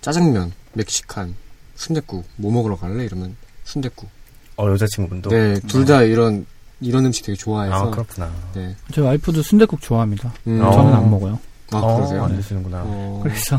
짜장면, 0.00 0.52
멕시칸, 0.74 1.34
순댓국 1.76 2.24
뭐 2.36 2.52
먹으러 2.52 2.76
갈래? 2.76 3.04
이러면 3.04 3.36
순댓국. 3.64 4.08
어 4.56 4.70
여자친구분도 4.70 5.30
네, 5.30 5.58
둘 5.66 5.84
다 5.84 6.02
이런 6.02 6.46
이런 6.80 7.06
음식 7.06 7.24
되게 7.24 7.36
좋아해서. 7.36 7.74
아 7.74 7.90
그렇구나. 7.90 8.30
네. 8.54 8.76
저희 8.92 9.04
와이프도 9.06 9.42
순대국 9.42 9.80
좋아합니다. 9.80 10.32
음, 10.46 10.60
어. 10.62 10.70
저는 10.70 10.92
안 10.94 11.10
먹어요. 11.10 11.38
아 11.72 11.78
어, 11.78 11.96
그러세요? 11.96 12.24
안 12.24 12.36
드시는구나. 12.36 12.82
어, 12.84 13.20
그래서 13.22 13.58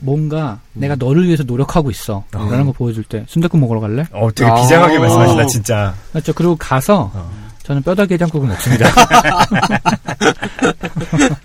뭔가 0.00 0.60
음. 0.74 0.80
내가 0.80 0.94
너를 0.96 1.26
위해서 1.26 1.42
노력하고 1.44 1.90
있어. 1.90 2.24
음. 2.36 2.50
라는 2.50 2.66
거 2.66 2.72
보여줄 2.72 3.04
때 3.04 3.24
순대국 3.28 3.58
먹으러 3.58 3.80
갈래? 3.80 4.06
어 4.12 4.30
되게 4.32 4.48
아. 4.50 4.54
비장하게 4.54 4.98
말씀하시다 4.98 5.46
진짜. 5.46 5.94
맞죠? 6.12 6.32
그리고 6.34 6.54
가서 6.56 7.10
어. 7.14 7.51
저는 7.62 7.82
뼈다귀 7.82 8.14
해장국을 8.14 8.48
먹습니다. 8.48 8.88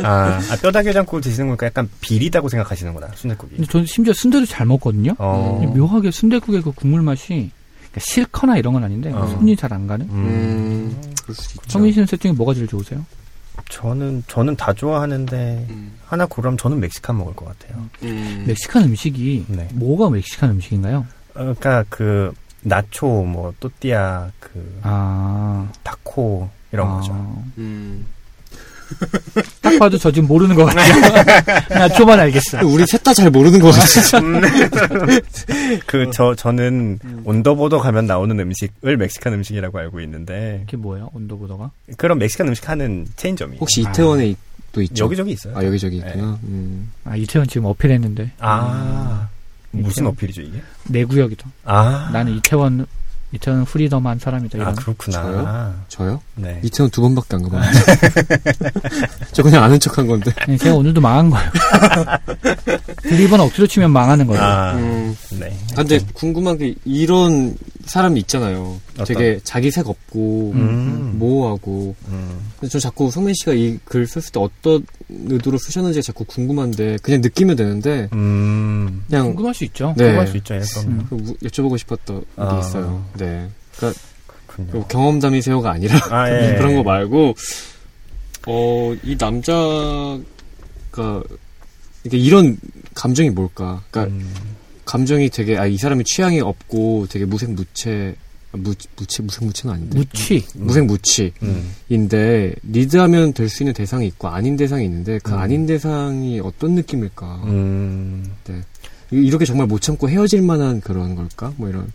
아, 0.03 0.39
아 0.51 0.55
뼈다귀 0.61 0.89
해장국을 0.89 1.21
드시는 1.21 1.47
거니까 1.47 1.67
약간 1.67 1.89
비리다고 2.01 2.49
생각하시는구나 2.49 3.09
순대국이. 3.15 3.55
근데 3.57 3.71
저는 3.71 3.85
심지어 3.85 4.13
순대를 4.13 4.47
잘 4.47 4.65
먹거든요. 4.65 5.13
어. 5.19 5.61
음. 5.63 5.77
묘하게 5.77 6.11
순대국의 6.11 6.61
그 6.63 6.71
국물 6.71 7.01
맛이 7.01 7.51
그러니까 7.77 7.99
싫거나 7.99 8.57
이런 8.57 8.73
건 8.73 8.83
아닌데 8.83 9.11
어. 9.13 9.27
손이 9.27 9.55
잘 9.55 9.71
안 9.73 9.85
가는. 9.85 10.07
음, 10.09 10.95
그럴 11.23 11.35
수 11.35 11.55
있죠. 11.57 11.69
성인 11.69 11.91
씨는 11.91 12.07
셋 12.07 12.19
중에 12.19 12.31
뭐가 12.31 12.53
제일 12.53 12.67
좋으세요? 12.67 13.05
저는 13.69 14.23
저는 14.27 14.55
다 14.55 14.71
좋아하는데 14.71 15.65
음, 15.69 15.91
하나 16.05 16.25
고르면 16.25 16.57
저는 16.57 16.79
멕시칸 16.79 17.17
먹을 17.17 17.35
것 17.35 17.45
같아요. 17.45 17.83
음. 18.03 18.45
멕시칸 18.47 18.83
음식이 18.83 19.45
네. 19.49 19.67
뭐가 19.73 20.09
멕시칸 20.09 20.51
음식인가요? 20.51 21.05
어, 21.35 21.53
그러니까 21.59 21.83
그 21.89 22.33
나초 22.61 23.07
뭐 23.23 23.53
또띠아 23.59 24.31
그 24.39 24.79
아 24.83 25.67
타코 25.83 26.49
이런 26.71 26.87
아. 26.87 26.91
거죠. 26.97 27.13
음. 27.57 28.05
딱 29.61 29.77
봐도 29.79 29.97
저 29.97 30.09
지금 30.11 30.29
모르는 30.29 30.55
것 30.55 30.63
같아요. 30.65 31.65
나 31.69 31.89
초반 31.89 32.19
알겠어. 32.21 32.65
우리 32.65 32.85
셋 32.87 33.03
다 33.03 33.13
잘 33.13 33.29
모르는 33.29 33.59
것 33.59 33.71
같아. 33.71 34.21
그저 35.85 36.35
저는 36.35 36.99
음. 37.03 37.21
온더보더 37.25 37.79
가면 37.79 38.05
나오는 38.05 38.39
음식을 38.39 38.95
멕시칸 38.95 39.33
음식이라고 39.33 39.77
알고 39.77 39.99
있는데 40.01 40.61
그게 40.65 40.77
뭐예요? 40.77 41.09
온도보더가? 41.13 41.71
그런 41.97 42.17
멕시칸 42.19 42.47
음식 42.47 42.69
하는 42.69 43.05
체인점이 43.17 43.57
혹시 43.59 43.81
이태원에 43.81 44.35
또 44.71 44.81
있죠? 44.83 45.03
여기저기 45.05 45.31
있어요. 45.31 45.57
아 45.57 45.65
여기저기 45.65 45.99
네. 45.99 46.07
있구나. 46.07 46.39
음. 46.43 46.89
아 47.03 47.15
이태원 47.17 47.47
지금 47.49 47.65
어필했는데 47.65 48.31
아 48.39 49.27
무슨 49.81 50.03
이태원. 50.03 50.11
어필이죠 50.13 50.41
이게? 50.41 50.61
내 50.85 51.03
구역이다. 51.05 51.47
아 51.65 52.09
나는 52.13 52.33
이태원 52.37 52.85
이태원 53.33 53.65
프리덤 53.65 54.07
한 54.07 54.17
사람이다. 54.19 54.57
이런. 54.57 54.69
아 54.69 54.73
그렇구나. 54.73 55.21
저요? 55.21 55.75
저요? 55.89 56.21
네. 56.35 56.61
이태원 56.63 56.89
두 56.91 57.01
번밖에 57.01 57.35
안 57.35 57.43
가봤는데. 57.43 57.79
저 59.33 59.43
그냥 59.43 59.63
아는 59.63 59.79
척한 59.79 60.07
건데. 60.07 60.31
네, 60.47 60.57
제가 60.57 60.75
오늘도 60.75 61.01
망한 61.01 61.29
거예요. 61.29 61.51
드립은 63.03 63.41
억지로 63.41 63.67
치면 63.67 63.91
망하는 63.91 64.27
거예요. 64.27 64.41
아 64.41 64.73
음. 64.75 65.15
네. 65.31 65.57
아, 65.73 65.75
근데 65.77 65.99
궁금한 66.13 66.57
게 66.57 66.73
이런 66.85 67.57
사람이 67.85 68.19
있잖아요. 68.21 68.79
어떤? 68.93 69.05
되게 69.05 69.39
자기 69.43 69.71
색 69.71 69.87
없고 69.89 70.53
음. 70.55 71.15
모호하고. 71.17 71.95
음. 72.07 72.39
근데 72.59 72.69
저 72.71 72.79
자꾸 72.79 73.11
성민 73.11 73.33
씨가 73.35 73.53
이 73.53 73.77
글 73.85 74.07
썼을 74.07 74.31
때 74.31 74.39
어떤 74.39 74.85
의도로 75.09 75.57
쓰셨는지 75.57 76.01
자꾸 76.01 76.23
궁금한데 76.25 76.97
그냥 77.03 77.21
느끼면 77.21 77.55
되는데 77.55 78.09
음. 78.13 79.03
그냥 79.07 79.27
궁금할 79.27 79.53
수 79.53 79.63
있죠. 79.65 79.93
네. 79.97 80.05
궁금할 80.05 80.27
수 80.27 80.37
있죠. 80.37 80.55
예, 80.55 80.59
그럼 80.59 81.07
음. 81.11 81.35
여쭤보고 81.43 81.77
싶었던 81.77 82.19
게 82.21 82.25
아. 82.37 82.59
있어요. 82.59 83.05
네. 83.17 83.47
그러니까 83.77 83.99
그렇군요. 84.47 84.71
그 84.83 84.87
경험담이세요가 84.87 85.71
아니라 85.71 85.99
아, 86.09 86.29
예. 86.31 86.55
그런 86.57 86.75
거 86.75 86.83
말고 86.83 87.35
어 88.47 88.95
이 89.03 89.15
남자가 89.19 90.19
이게 92.05 92.17
이런 92.17 92.57
감정이 92.95 93.29
뭘까? 93.29 93.83
그러니까 93.91 94.15
음. 94.15 94.31
감정이 94.85 95.29
되게 95.29 95.57
아 95.57 95.67
이 95.67 95.77
사람이 95.77 96.03
취향이 96.05 96.39
없고 96.41 97.07
되게 97.09 97.25
무색무채 97.25 98.15
무, 98.63 98.73
무채 98.97 99.23
무색무채는 99.23 99.75
아닌데 99.75 99.97
무취. 99.99 100.45
무색무취인데 100.55 101.33
음. 101.43 102.53
리드하면 102.63 103.33
될 103.33 103.49
수 103.49 103.63
있는 103.63 103.73
대상이 103.73 104.07
있고 104.07 104.27
아닌 104.27 104.55
대상이 104.57 104.85
있는데 104.85 105.19
그 105.23 105.31
음. 105.33 105.37
아닌 105.39 105.65
대상이 105.65 106.39
어떤 106.41 106.71
느낌일까? 106.73 107.41
음. 107.45 108.31
이- 109.11 109.15
이렇게 109.25 109.45
정말 109.45 109.67
못 109.67 109.81
참고 109.81 110.09
헤어질 110.09 110.41
만한 110.41 110.81
그런 110.81 111.15
걸까? 111.15 111.53
뭐 111.57 111.69
이런 111.69 111.91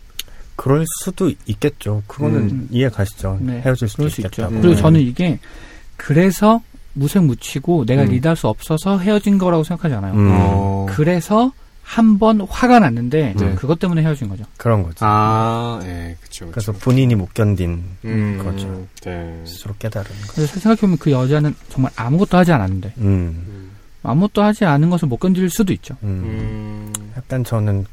그럴 0.57 0.85
수도 1.05 1.31
있겠죠. 1.47 2.03
그거는 2.07 2.37
음. 2.51 2.69
이해 2.71 2.89
가시죠. 2.89 3.39
네, 3.41 3.61
헤어질 3.61 3.89
수도 3.89 4.09
수 4.09 4.21
있죠. 4.21 4.29
있겠다고. 4.29 4.61
그리고 4.61 4.75
음. 4.75 4.77
저는 4.77 5.01
이게 5.01 5.39
그래서 5.97 6.63
무색무취고 6.95 7.85
내가 7.87 8.03
음. 8.03 8.09
리드할 8.09 8.37
수 8.37 8.49
없어서 8.49 8.99
헤어진 8.99 9.39
거라고 9.39 9.65
생각하지 9.65 9.95
않아요. 9.97 10.13
음. 10.15 10.29
어. 10.33 10.87
그래서 10.91 11.53
한 11.93 12.19
번 12.19 12.41
화가 12.41 12.79
났는데 12.79 13.35
네. 13.37 13.55
그것 13.55 13.79
때문에 13.79 14.01
헤어진 14.03 14.29
거죠. 14.31 14.45
그런 14.57 14.83
거죠. 14.83 14.97
아, 15.01 15.79
예, 15.85 16.17
그쵸. 16.23 16.49
그래서 16.51 16.73
본인이 16.73 17.15
못 17.15 17.35
견딘 17.35 17.83
음, 18.07 18.41
거죠. 18.43 18.87
네. 19.05 19.43
스스로 19.45 19.75
깨달은 19.79 20.07
거. 20.09 20.33
그래서 20.35 20.59
생각해보면 20.59 20.97
그 20.97 21.11
여자는 21.11 21.55
정말 21.69 21.93
아무것도 21.97 22.39
하지 22.39 22.51
않았는데 22.53 22.95
음. 22.97 23.05
음, 23.47 23.71
아무것도 24.05 24.43
하지 24.43 24.65
않은 24.65 24.89
것을 24.89 25.07
못 25.07 25.19
견딜 25.19 25.51
수도 25.51 25.73
있죠. 25.75 25.95
음. 26.03 26.23
음, 26.25 26.93
약간 27.15 27.45
저는 27.45 27.85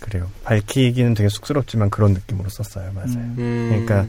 그래요. 0.00 0.28
밝히기는 0.42 1.14
되게 1.14 1.28
쑥스럽지만 1.28 1.90
그런 1.90 2.14
느낌으로 2.14 2.48
썼어요. 2.48 2.90
맞아요. 2.94 3.10
음. 3.14 3.36
음. 3.38 3.66
그러니까 3.86 4.06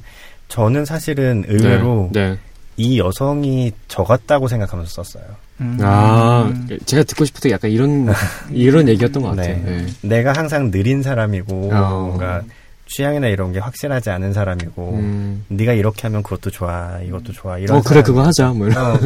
저는 0.48 0.86
사실은 0.86 1.44
의외로 1.48 2.10
네. 2.12 2.32
네. 2.32 2.40
이 2.78 3.00
여성이 3.00 3.72
저 3.88 4.04
같다고 4.04 4.48
생각하면서 4.48 4.92
썼어요. 5.04 5.24
음. 5.62 5.78
아, 5.82 6.52
제가 6.86 7.04
듣고 7.04 7.26
싶었던 7.26 7.50
게 7.50 7.54
약간 7.56 7.72
이런, 7.72 8.08
이런 8.52 8.88
얘기였던 8.88 9.24
것 9.24 9.30
같아요. 9.36 9.56
네. 9.66 9.78
네. 9.84 9.86
내가 10.02 10.34
항상 10.34 10.70
느린 10.72 11.02
사람이고 11.02 11.72
어. 11.74 11.90
뭔가 12.08 12.42
취향이나 12.90 13.28
이런 13.28 13.52
게 13.52 13.60
확실하지 13.60 14.10
않은 14.12 14.32
사람이고 14.32 14.92
음. 14.94 15.44
네가 15.50 15.74
이렇게 15.74 16.04
하면 16.04 16.24
그것도 16.24 16.52
좋아 16.52 17.00
이것도 17.06 17.34
좋아 17.34 17.58
이런 17.58 17.80
어, 17.80 17.82
그래, 17.82 18.02
그거 18.02 18.24
하자. 18.24 18.50
뭐 18.52 18.68
이런. 18.68 18.86
어. 18.86 18.98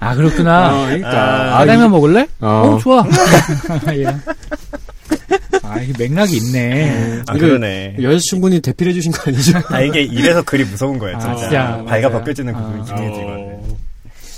아 0.00 0.14
그렇구나. 0.14 0.82
어, 0.82 0.86
그러니까. 0.86 1.58
아, 1.58 1.64
이- 1.64 1.66
짜장면 1.66 1.90
먹을래? 1.90 2.26
어. 2.40 2.48
어, 2.48 2.78
좋아. 2.78 3.04
이런. 3.92 4.22
아 5.70 5.80
이게 5.80 5.92
맥락이 5.96 6.36
있네. 6.36 7.22
아 7.26 7.34
이거 7.36 7.46
그러네 7.46 7.96
여자친구분이 8.00 8.60
대필해 8.60 8.92
주신 8.92 9.12
거 9.12 9.22
아니죠? 9.30 9.58
아 9.68 9.80
이게 9.80 10.02
이래서 10.02 10.42
글이 10.42 10.64
무서운 10.64 10.98
거예요 10.98 11.16
아, 11.16 11.20
진짜, 11.20 11.36
진짜, 11.36 11.84
발가. 11.84 12.10
벗겨지는 12.10 12.54
아. 12.54 12.58
부분이 12.58 12.86
중요해지거든 12.86 13.60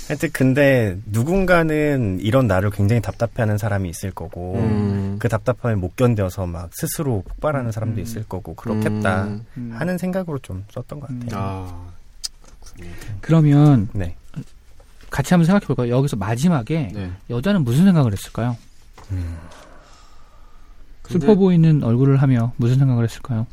하여튼 0.07 0.29
근데 0.33 0.97
누군가는 1.05 2.19
이런 2.21 2.47
나를 2.47 2.69
굉장히 2.71 3.01
답답해하는 3.01 3.57
사람이 3.57 3.89
있을 3.89 4.11
거고 4.11 4.55
음. 4.55 5.15
그 5.17 5.29
답답함을 5.29 5.77
못 5.77 5.95
견뎌서 5.95 6.45
막 6.45 6.69
스스로 6.73 7.23
폭발하는 7.27 7.71
사람도 7.71 8.01
음. 8.01 8.03
있을 8.03 8.23
거고 8.23 8.53
그렇겠다 8.53 9.23
음. 9.23 9.45
음. 9.57 9.71
하는 9.73 9.97
생각으로 9.97 10.39
좀 10.39 10.65
썼던 10.71 10.99
것 10.99 11.07
같아요 11.07 11.29
아, 11.33 11.87
그렇군요. 12.75 12.91
그러면 13.21 13.89
네 13.93 14.15
같이 15.09 15.33
한번 15.33 15.45
생각해 15.45 15.67
볼까요? 15.67 15.95
여기서 15.95 16.15
마지막에 16.17 16.89
네. 16.93 17.11
여자는 17.29 17.63
무슨 17.63 17.85
생각을 17.85 18.11
했을까요? 18.11 18.57
음. 21.17 21.19
근데- 21.19 21.25
슬퍼 21.27 21.35
보이는 21.39 21.83
얼굴을 21.83 22.21
하며 22.21 22.53
무슨 22.57 22.77
생각을 22.79 23.03
했을까요? 23.05 23.47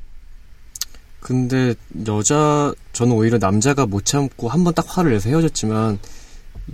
근데 1.20 1.74
여자 2.06 2.72
저는 2.92 3.12
오히려 3.14 3.38
남자가 3.38 3.86
못 3.86 4.04
참고 4.04 4.48
한 4.48 4.64
번 4.64 4.72
딱 4.74 4.86
화를 4.88 5.12
내서 5.12 5.28
헤어졌지만 5.28 5.98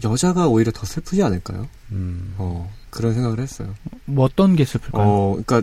여자가 0.04 0.46
오히려 0.46 0.70
더 0.72 0.86
슬프지 0.86 1.22
않을까요? 1.22 1.66
음. 1.92 2.34
어 2.38 2.72
그런 2.90 3.12
생각을 3.14 3.40
했어요. 3.40 3.74
뭐 4.04 4.24
어떤 4.24 4.54
게 4.54 4.64
슬플까요? 4.64 5.02
어 5.02 5.30
그러니까 5.44 5.62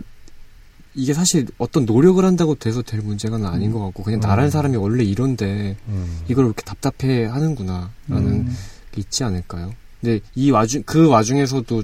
이게 0.94 1.12
사실 1.14 1.46
어떤 1.58 1.86
노력을 1.86 2.22
한다고 2.24 2.54
돼서 2.54 2.82
될 2.82 3.00
문제가 3.00 3.36
아닌 3.50 3.72
것 3.72 3.80
같고 3.86 4.02
그냥 4.02 4.20
나란 4.20 4.46
음. 4.46 4.50
사람이 4.50 4.76
원래 4.76 5.02
이런데 5.02 5.76
음. 5.88 6.20
이걸 6.28 6.44
왜 6.44 6.48
이렇게 6.48 6.62
답답해 6.62 7.24
하는구나라는 7.24 7.88
음. 8.10 8.56
게 8.92 9.00
있지 9.00 9.24
않을까요? 9.24 9.72
근데 10.00 10.20
이 10.34 10.50
와중 10.50 10.82
그 10.84 11.08
와중에서도 11.08 11.82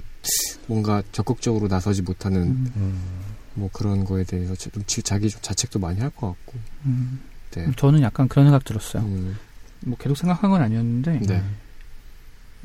뭔가 0.67 1.01
적극적으로 1.11 1.67
나서지 1.67 2.03
못하는 2.03 2.41
음. 2.43 2.71
음. 2.75 3.01
뭐 3.53 3.69
그런 3.73 4.05
거에 4.05 4.23
대해서 4.23 4.55
좀 4.55 4.71
지- 4.85 5.03
자기 5.03 5.29
좀 5.29 5.41
자책도 5.41 5.79
많이 5.79 5.99
할 5.99 6.09
것 6.11 6.27
같고. 6.27 6.53
음. 6.85 7.19
네. 7.51 7.67
저는 7.75 8.01
약간 8.01 8.27
그런 8.27 8.45
생각 8.45 8.63
들었어요. 8.63 9.03
음, 9.03 9.37
뭐 9.81 9.97
계속 9.97 10.15
생각한 10.17 10.49
건 10.49 10.61
아니었는데 10.61 11.19
네. 11.27 11.43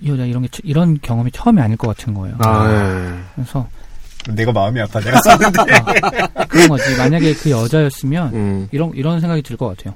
이 0.01 0.09
여자 0.11 0.25
이런 0.25 0.43
게 0.43 0.49
처- 0.49 0.61
이런 0.65 0.99
경험이 1.01 1.31
처음이 1.33 1.61
아닐 1.61 1.77
것 1.77 1.89
같은 1.89 2.15
거예요. 2.15 2.37
아, 2.41 2.71
예. 2.71 3.21
그래서 3.35 3.69
내가 4.31 4.53
마음이 4.53 4.81
아파 4.81 5.01
내가 5.01 5.21
썼는데 5.23 5.61
아, 6.35 6.45
그런 6.47 6.69
거지. 6.69 6.97
만약에 6.97 7.35
그 7.35 7.51
여자였으면 7.51 8.35
음. 8.35 8.69
이런 8.73 8.93
이런 8.95 9.21
생각이 9.21 9.43
들 9.43 9.57
것 9.57 9.69
같아요. 9.77 9.95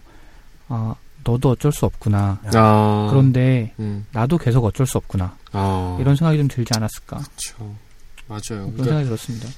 아 0.68 0.94
너도 1.24 1.50
어쩔 1.50 1.70
수 1.72 1.85
없구나. 1.87 2.40
아. 2.55 3.07
그런데 3.11 3.74
음. 3.79 4.07
나도 4.12 4.38
계속 4.38 4.64
어쩔 4.64 4.87
수 4.87 4.98
없구나. 4.98 5.37
아. 5.53 5.98
이런 6.00 6.16
생각이 6.16 6.38
좀 6.38 6.48
들지 6.48 6.72
않았을까? 6.74 7.18
그렇죠. 7.18 7.76
맞아요. 8.26 8.40
그런 8.48 8.76
그러니까 8.76 8.85
생각이 8.85 9.05
들었습니다. 9.07 9.48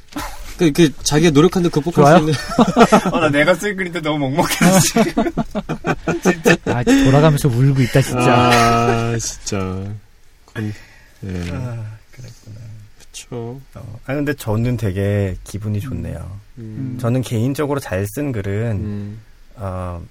그, 0.70 0.82
이렇게 0.82 0.94
자기가 1.02 1.30
노력한데 1.30 1.68
극복할 1.70 2.04
좋아요? 2.04 2.18
수 2.18 2.20
있는. 2.22 2.34
어, 3.12 3.20
나 3.20 3.28
내가 3.28 3.54
쓸 3.54 3.74
글인데 3.74 4.00
너무 4.00 4.28
먹먹했지. 4.30 4.98
아, 6.66 6.82
돌아가면서 6.84 7.48
울고 7.48 7.80
있다, 7.82 8.00
진짜. 8.02 8.34
아, 8.34 9.18
진짜. 9.18 9.58
건- 10.46 10.74
네. 11.20 11.40
아, 11.52 11.84
그랬구나. 12.10 12.56
그쵸. 12.98 13.60
어, 13.74 14.00
아, 14.06 14.14
근데 14.14 14.34
저는 14.34 14.76
되게 14.76 15.36
기분이 15.44 15.80
좋네요. 15.80 16.38
음. 16.58 16.98
저는 17.00 17.22
개인적으로 17.22 17.80
잘 17.80 18.06
쓴 18.06 18.32
글은, 18.32 18.70
음. 18.72 19.20
어, 19.56 20.02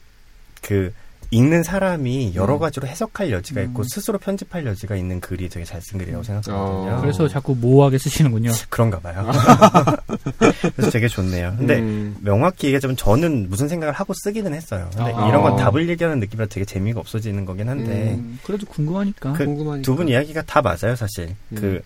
그, 0.62 0.94
읽는 1.34 1.64
사람이 1.64 2.34
여러 2.36 2.56
음. 2.56 2.60
가지로 2.60 2.88
해석할 2.88 3.32
여지가 3.32 3.62
있고 3.62 3.82
음. 3.82 3.84
스스로 3.86 4.18
편집할 4.20 4.66
여지가 4.66 4.98
있는 4.98 5.22
글이 5.22 5.48
되게 5.50 5.66
잘 5.66 5.82
쓴 5.82 5.98
글이라고 5.98 6.24
생각하거든요. 6.24 6.92
어. 6.98 7.02
그래서 7.02 7.28
자꾸 7.28 7.56
모호하게 7.56 7.98
쓰시는군요. 7.98 8.52
그런가 8.70 9.00
봐요. 9.00 9.32
그래서 10.76 10.92
되게 10.92 11.08
좋네요. 11.08 11.56
근데 11.58 11.80
음. 11.80 12.16
명확히 12.22 12.68
얘기하자면 12.68 12.98
저는 12.98 13.50
무슨 13.50 13.68
생각을 13.68 13.94
하고 13.94 14.14
쓰기는 14.14 14.54
했어요. 14.54 14.90
근데 14.96 15.14
아. 15.16 15.28
이런 15.30 15.42
건 15.42 15.56
답을 15.56 15.88
얘기하는 15.90 16.20
느낌이라 16.20 16.48
되게 16.48 16.66
재미가 16.66 17.00
없어지는 17.00 17.46
거긴 17.46 17.70
한데 17.70 18.16
음, 18.20 18.38
그래도 18.44 18.66
궁금하니까. 18.68 19.34
그 19.34 19.46
궁금하니까. 19.46 19.84
두 19.86 19.96
분 19.96 20.08
이야기가 20.10 20.42
다 20.44 20.62
맞아요, 20.62 20.96
사실. 20.96 21.36
음. 21.52 21.56
그 21.56 21.82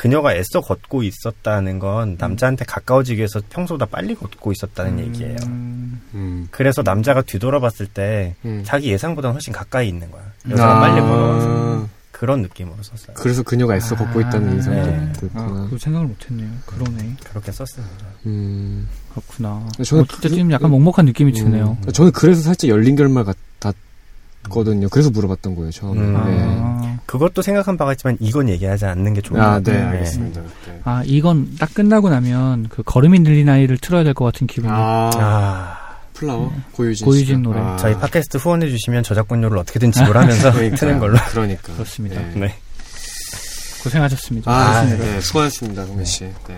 그녀가 0.00 0.34
애써 0.34 0.62
걷고 0.62 1.02
있었다는 1.02 1.78
건 1.78 2.16
남자한테 2.18 2.64
가까워지기 2.64 3.18
위해서 3.18 3.38
평소보다 3.50 3.84
빨리 3.84 4.14
걷고 4.14 4.50
있었다는 4.50 4.98
얘기예요. 4.98 5.36
음, 5.44 6.00
음. 6.14 6.48
그래서 6.50 6.80
남자가 6.82 7.20
뒤돌아봤을 7.20 7.86
때 7.86 8.34
음. 8.46 8.62
자기 8.64 8.90
예상보다 8.92 9.30
훨씬 9.30 9.52
가까이 9.52 9.88
있는 9.90 10.10
거야. 10.10 10.22
여자가 10.48 10.80
빨리 10.80 11.02
걸어와서 11.02 11.86
그런 12.12 12.40
느낌으로 12.40 12.82
썼어요. 12.82 13.12
그래서 13.14 13.42
그녀가 13.42 13.76
애써 13.76 13.94
걷고 13.94 14.22
있다는 14.22 14.54
인상도 14.54 14.86
네. 14.90 15.12
그렇구나. 15.18 15.42
아, 15.44 15.66
그 15.68 15.76
생각을 15.76 16.06
못했네요. 16.06 16.48
그러네. 16.64 17.16
그렇게 17.28 17.52
썼습니다. 17.52 18.06
음. 18.24 18.88
그렇구나. 19.10 19.68
저는 19.84 20.04
어, 20.04 20.06
진짜 20.06 20.28
그- 20.28 20.34
지금 20.34 20.50
약간 20.50 20.70
먹먹한 20.70 21.04
느낌이 21.04 21.32
드네요. 21.34 21.76
음. 21.86 21.92
저는 21.92 22.12
그래서 22.12 22.40
살짝 22.40 22.70
열린 22.70 22.96
결말 22.96 23.24
같았 23.24 23.74
거든요. 24.48 24.88
그래서 24.88 25.10
물어봤던 25.10 25.54
거예요, 25.54 25.70
처음에. 25.70 26.00
음. 26.00 26.12
네. 26.14 26.20
아, 26.46 26.98
그것도 27.06 27.42
생각한 27.42 27.76
바가 27.76 27.92
있지만 27.92 28.16
이건 28.20 28.48
얘기하지 28.48 28.86
않는 28.86 29.14
게 29.14 29.20
좋은 29.20 29.38
것 29.38 29.44
아, 29.46 29.50
같아요. 29.52 29.78
네, 29.78 29.86
알겠습니다. 29.96 30.40
네. 30.66 30.80
아, 30.84 31.02
이건 31.04 31.54
딱 31.58 31.72
끝나고 31.74 32.08
나면 32.08 32.68
그 32.68 32.82
걸음이 32.82 33.20
늘린 33.20 33.48
아이를 33.48 33.78
틀어야 33.78 34.02
될 34.04 34.14
것 34.14 34.24
같은 34.24 34.46
기분이. 34.46 34.72
아, 34.72 35.10
아, 35.14 35.96
플라워? 36.14 36.52
고유진 36.72 37.04
고유진 37.06 37.26
씨가. 37.26 37.38
노래. 37.40 37.60
아. 37.60 37.76
저희 37.76 37.94
팟캐스트 37.98 38.38
후원해 38.38 38.68
주시면 38.68 39.02
저작권료를 39.02 39.58
어떻게든 39.58 39.92
지불하면서 39.92 40.52
그러니까요. 40.52 40.76
트는 40.76 40.98
걸로. 40.98 41.18
그러니까. 41.30 41.72
그렇습니다. 41.74 42.20
네. 42.20 42.32
네. 42.34 42.54
고생하셨습니다. 43.82 44.50
아, 44.52 44.84
네. 44.84 44.96
네. 44.98 45.20
수고하셨습니다, 45.20 45.86
동민 45.86 46.04
씨. 46.04 46.24
네. 46.48 46.56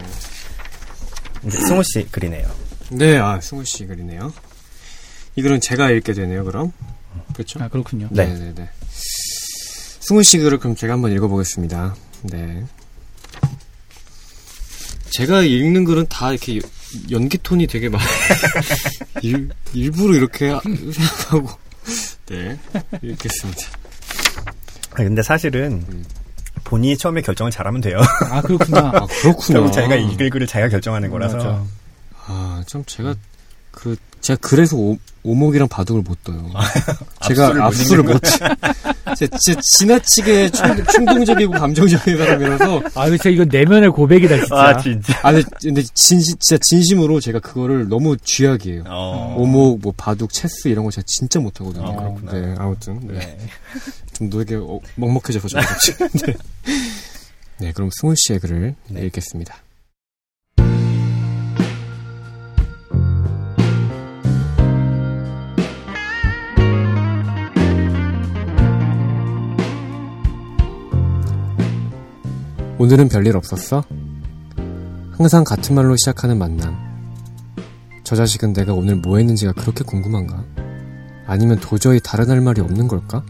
이제 1.46 1.58
승우 1.58 1.82
씨 1.82 2.06
글이네요. 2.10 2.46
네, 2.90 3.18
아, 3.18 3.38
승우 3.40 3.64
씨 3.64 3.86
글이네요. 3.86 4.32
이 5.36 5.42
글은 5.42 5.60
제가 5.60 5.90
읽게 5.90 6.12
되네요, 6.12 6.44
그럼. 6.44 6.72
그렇죠? 7.34 7.62
아, 7.62 7.68
그렇군요. 7.68 8.08
네. 8.10 8.26
네, 8.26 8.38
네, 8.38 8.54
네. 8.54 8.68
승우 8.90 10.22
씨 10.22 10.38
글을 10.38 10.58
그럼 10.58 10.74
제가 10.76 10.94
한번 10.94 11.12
읽어보겠습니다. 11.12 11.94
네. 12.24 12.64
제가 15.10 15.42
읽는 15.42 15.84
글은 15.84 16.06
다 16.08 16.30
이렇게 16.32 16.58
연기 17.10 17.38
톤이 17.38 17.66
되게 17.66 17.88
많, 17.88 18.00
일, 19.22 19.50
일부러 19.74 20.14
이렇게 20.14 20.48
하- 20.50 20.60
생각하고, 20.62 21.48
네, 22.26 22.58
읽겠습니다. 23.02 23.60
아, 24.92 24.96
근데 24.96 25.22
사실은 25.22 25.84
음. 25.88 26.04
본인이 26.64 26.96
처음에 26.96 27.20
결정을 27.20 27.50
잘하면 27.52 27.80
돼요. 27.82 27.98
아, 28.30 28.40
그렇구나. 28.40 28.78
아, 28.94 29.06
그렇구나. 29.06 29.58
결국 29.58 29.72
자기가 29.72 29.96
읽을 29.96 30.30
글을 30.30 30.46
자기가 30.46 30.68
결정하는 30.70 31.10
거라서. 31.10 31.36
맞아. 31.36 31.64
아, 32.26 32.64
참, 32.66 32.82
제가, 32.86 33.14
그, 33.70 33.96
제가 34.22 34.38
그래서 34.40 34.76
오, 34.76 34.96
오목이랑 35.24 35.68
바둑을 35.68 36.02
못 36.02 36.22
떠요. 36.24 36.50
제가 37.26 37.66
압수를 37.66 38.04
못 38.04 38.20
제, 39.16 39.28
제 39.28 39.54
지나치게 39.60 40.50
충, 40.50 40.86
충동적이고 40.86 41.52
감정적인 41.52 42.16
사람이라서, 42.16 42.82
아, 42.94 43.06
이거 43.06 43.16
진짜 43.16 43.30
이거 43.30 43.44
내면의 43.44 43.90
고백이다, 43.90 44.36
진짜. 44.38 44.54
아, 44.56 44.76
진짜. 44.78 45.20
아, 45.22 45.32
근데, 45.32 45.48
근데 45.60 45.82
진심, 45.94 46.36
진짜 46.38 46.58
진심으로 46.58 47.20
제가 47.20 47.40
그거를 47.40 47.88
너무 47.88 48.16
쥐약이에요. 48.16 48.84
어. 48.88 49.34
오목, 49.38 49.80
뭐, 49.82 49.92
바둑, 49.96 50.32
체스 50.32 50.68
이런 50.68 50.84
거 50.84 50.90
제가 50.90 51.04
진짜 51.06 51.40
못하거든요. 51.40 51.84
어, 51.84 51.96
그렇구나. 51.96 52.32
네, 52.32 52.54
아무튼. 52.58 53.00
네. 53.06 53.18
네. 53.18 53.38
좀 54.14 54.30
되게 54.30 54.54
어, 54.56 54.80
먹먹해져서 54.94 55.48
좀 55.48 55.60
그렇지. 55.60 55.94
네. 56.26 56.34
네, 57.58 57.72
그럼 57.72 57.90
승훈 57.92 58.14
씨의 58.16 58.40
글을 58.40 58.74
네. 58.88 59.06
읽겠습니다. 59.06 59.56
오늘은 72.82 73.10
별일 73.10 73.36
없었어? 73.36 73.84
항상 75.12 75.44
같은 75.44 75.76
말로 75.76 75.94
시작하는 75.96 76.36
만남. 76.36 76.76
저 78.02 78.16
자식은 78.16 78.54
내가 78.54 78.74
오늘 78.74 78.96
뭐 78.96 79.18
했는지가 79.18 79.52
그렇게 79.52 79.84
궁금한가? 79.84 80.44
아니면 81.24 81.60
도저히 81.60 82.00
다른 82.00 82.28
할 82.28 82.40
말이 82.40 82.60
없는 82.60 82.88
걸까? 82.88 83.24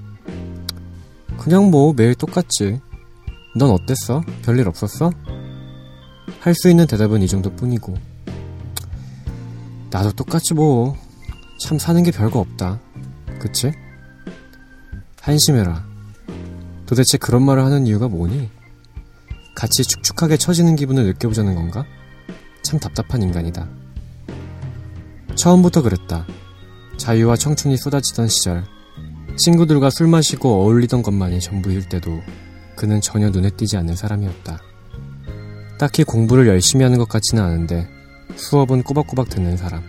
그냥 1.37 1.71
뭐 1.71 1.93
매일 1.93 2.15
똑같지. 2.15 2.81
넌 3.55 3.69
어땠어? 3.69 4.23
별일 4.41 4.69
없었어? 4.69 5.13
할 6.41 6.55
수 6.55 6.71
있는 6.71 6.87
대답은 6.87 7.21
이 7.21 7.29
정도뿐이고. 7.29 7.95
나도 9.91 10.13
똑같지 10.13 10.55
뭐. 10.55 10.97
참 11.61 11.79
사는 11.79 12.03
게 12.03 12.11
별거 12.11 12.39
없다. 12.39 12.81
그치? 13.39 13.71
한심해라. 15.21 15.85
도대체 16.87 17.19
그런 17.19 17.43
말을 17.43 17.63
하는 17.63 17.87
이유가 17.87 18.09
뭐니? 18.09 18.62
같이 19.55 19.83
축축하게 19.85 20.37
처지는 20.37 20.77
기분을 20.77 21.05
느껴보자는 21.07 21.55
건가? 21.55 21.85
참 22.63 22.79
답답한 22.79 23.23
인간이다. 23.23 23.69
처음부터 25.35 25.83
그랬다. 25.83 26.27
자유와 26.97 27.37
청춘이 27.37 27.77
쏟아지던 27.77 28.29
시절, 28.29 28.65
친구들과 29.37 29.91
술 29.91 30.07
마시고 30.07 30.63
어울리던 30.63 31.03
것만이 31.03 31.41
전부일 31.41 31.89
때도 31.89 32.23
그는 32.77 33.01
전혀 33.01 33.31
눈에 33.31 33.51
띄지 33.51 33.77
않는 33.77 33.97
사람이었다. 33.97 34.61
딱히 35.79 36.05
공부를 36.05 36.47
열심히 36.47 36.85
하는 36.85 36.99
것 36.99 37.09
같지는 37.09 37.43
않은데 37.43 37.89
수업은 38.37 38.83
꼬박꼬박 38.83 39.29
듣는 39.29 39.57
사람. 39.57 39.83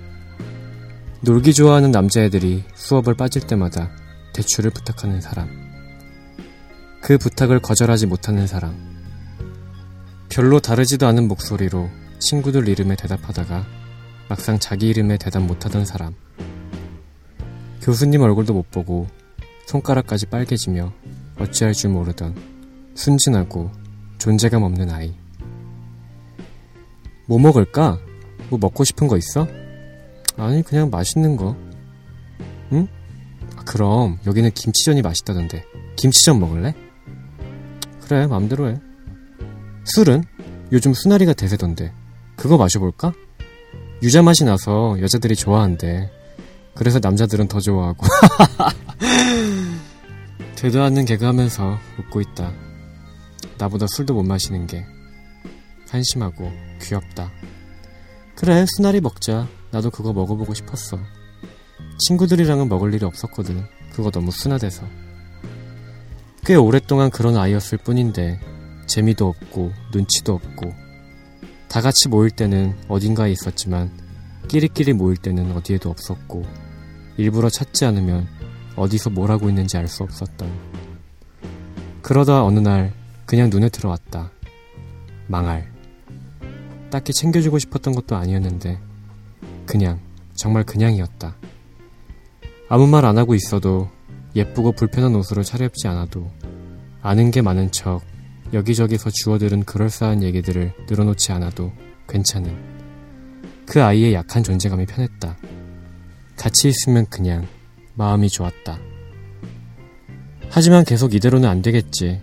놀기 1.21 1.53
좋아하는 1.53 1.91
남자애들이 1.91 2.63
수업을 2.75 3.13
빠질 3.13 3.45
때마다 3.47 3.91
대출을 4.33 4.71
부탁하는 4.71 5.21
사람. 5.21 5.49
그 7.01 7.17
부탁을 7.17 7.59
거절하지 7.59 8.07
못하는 8.07 8.47
사람. 8.47 8.92
별로 10.33 10.59
다르지도 10.59 11.05
않은 11.05 11.27
목소리로 11.27 11.91
친구들 12.17 12.67
이름에 12.67 12.95
대답하다가 12.95 13.67
막상 14.27 14.57
자기 14.57 14.87
이름에 14.87 15.15
대답 15.17 15.43
못하던 15.43 15.85
사람. 15.85 16.15
교수님 17.83 18.21
얼굴도 18.21 18.51
못 18.51 18.71
보고 18.71 19.05
손가락까지 19.67 20.25
빨개지며 20.25 20.91
어찌할 21.39 21.75
줄 21.75 21.91
모르던 21.91 22.35
순진하고 22.95 23.69
존재감 24.17 24.63
없는 24.63 24.89
아이. 24.89 25.13
뭐 27.27 27.37
먹을까? 27.37 27.99
뭐 28.49 28.57
먹고 28.59 28.85
싶은 28.85 29.07
거 29.07 29.17
있어? 29.17 29.47
아니, 30.37 30.63
그냥 30.63 30.89
맛있는 30.89 31.37
거. 31.37 31.55
응? 32.71 32.87
아, 33.55 33.63
그럼, 33.65 34.17
여기는 34.25 34.49
김치전이 34.49 35.03
맛있다던데. 35.03 35.63
김치전 35.95 36.39
먹을래? 36.39 36.73
그래, 38.01 38.25
맘대로 38.25 38.69
해. 38.69 38.79
술은? 39.83 40.23
요즘 40.71 40.93
수나리가 40.93 41.33
대세던데. 41.33 41.93
그거 42.35 42.57
마셔볼까? 42.57 43.13
유자 44.01 44.21
맛이 44.21 44.43
나서 44.43 44.97
여자들이 44.99 45.35
좋아한대. 45.35 46.09
그래서 46.75 46.99
남자들은 47.01 47.47
더 47.47 47.59
좋아하고. 47.59 48.05
되도 50.55 50.81
않는 50.83 51.05
개그 51.05 51.25
하면서 51.25 51.77
웃고 51.99 52.21
있다. 52.21 52.53
나보다 53.57 53.85
술도 53.87 54.13
못 54.13 54.23
마시는 54.23 54.65
게 54.65 54.85
한심하고 55.89 56.51
귀엽다. 56.81 57.31
그래, 58.35 58.65
수나리 58.67 58.99
먹자. 58.99 59.47
나도 59.71 59.91
그거 59.91 60.11
먹어보고 60.11 60.53
싶었어. 60.53 60.97
친구들이랑은 62.07 62.67
먹을 62.67 62.93
일이 62.93 63.05
없었거든. 63.05 63.63
그거 63.91 64.09
너무 64.09 64.31
순하대서. 64.31 64.83
꽤 66.45 66.55
오랫동안 66.55 67.09
그런 67.09 67.37
아이였을 67.37 67.77
뿐인데, 67.77 68.39
재미도 68.93 69.27
없고, 69.27 69.71
눈치도 69.91 70.35
없고, 70.35 70.71
다 71.67 71.81
같이 71.81 72.07
모일 72.09 72.29
때는 72.29 72.75
어딘가에 72.87 73.31
있었지만, 73.31 73.89
끼리끼리 74.47 74.93
모일 74.93 75.17
때는 75.17 75.51
어디에도 75.53 75.89
없었고, 75.89 76.43
일부러 77.17 77.49
찾지 77.49 77.85
않으면 77.85 78.27
어디서 78.75 79.09
뭘 79.09 79.31
하고 79.31 79.49
있는지 79.49 79.77
알 79.77 79.87
수 79.87 80.03
없었던. 80.03 80.47
그러다 82.03 82.43
어느 82.43 82.59
날 82.59 82.93
그냥 83.25 83.49
눈에 83.49 83.69
들어왔다. 83.69 84.29
망할. 85.25 85.71
딱히 86.91 87.13
챙겨주고 87.13 87.57
싶었던 87.57 87.95
것도 87.95 88.15
아니었는데 88.15 88.79
그냥 89.65 89.99
정말 90.35 90.63
그냥이었다. 90.63 91.35
아무 92.69 92.85
말 92.85 93.05
안 93.05 93.17
하고 93.17 93.33
있어도 93.33 93.89
예쁘고 94.35 94.73
불편한 94.73 95.15
옷으로 95.15 95.41
차려입지 95.41 95.87
않아도 95.87 96.29
아는 97.01 97.31
게 97.31 97.41
많은 97.41 97.71
척 97.71 98.01
여기저기서 98.53 99.09
주워들은 99.09 99.63
그럴싸한 99.63 100.21
얘기들을 100.23 100.73
늘어놓지 100.87 101.31
않아도 101.31 101.71
괜찮은 102.07 102.55
그 103.65 103.81
아이의 103.83 104.13
약한 104.13 104.43
존재감이 104.43 104.85
편했다. 104.85 105.37
같이 106.37 106.69
있으면 106.69 107.05
그냥 107.09 107.47
마음이 107.95 108.29
좋았다. 108.29 108.79
하지만 110.49 110.83
계속 110.83 111.15
이대로는 111.15 111.49
안 111.49 111.61
되겠지. 111.61 112.21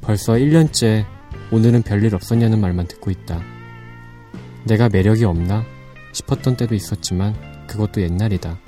벌써 0.00 0.32
1년째 0.34 1.04
오늘은 1.50 1.82
별일 1.82 2.14
없었냐는 2.14 2.60
말만 2.60 2.88
듣고 2.88 3.10
있다. 3.10 3.42
내가 4.64 4.88
매력이 4.88 5.24
없나 5.24 5.64
싶었던 6.12 6.56
때도 6.56 6.74
있었지만 6.74 7.34
그것도 7.66 8.00
옛날이다. 8.00 8.58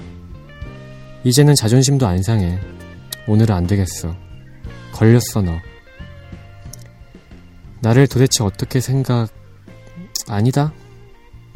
이제는 1.25 1.55
자존심도 1.55 2.07
안 2.07 2.23
상해. 2.23 2.59
오늘은 3.27 3.55
안 3.55 3.67
되겠어. 3.67 4.15
걸렸어, 4.93 5.43
너. 5.43 5.59
나를 7.81 8.07
도대체 8.07 8.43
어떻게 8.43 8.81
생각, 8.81 9.29
아니다? 10.29 10.73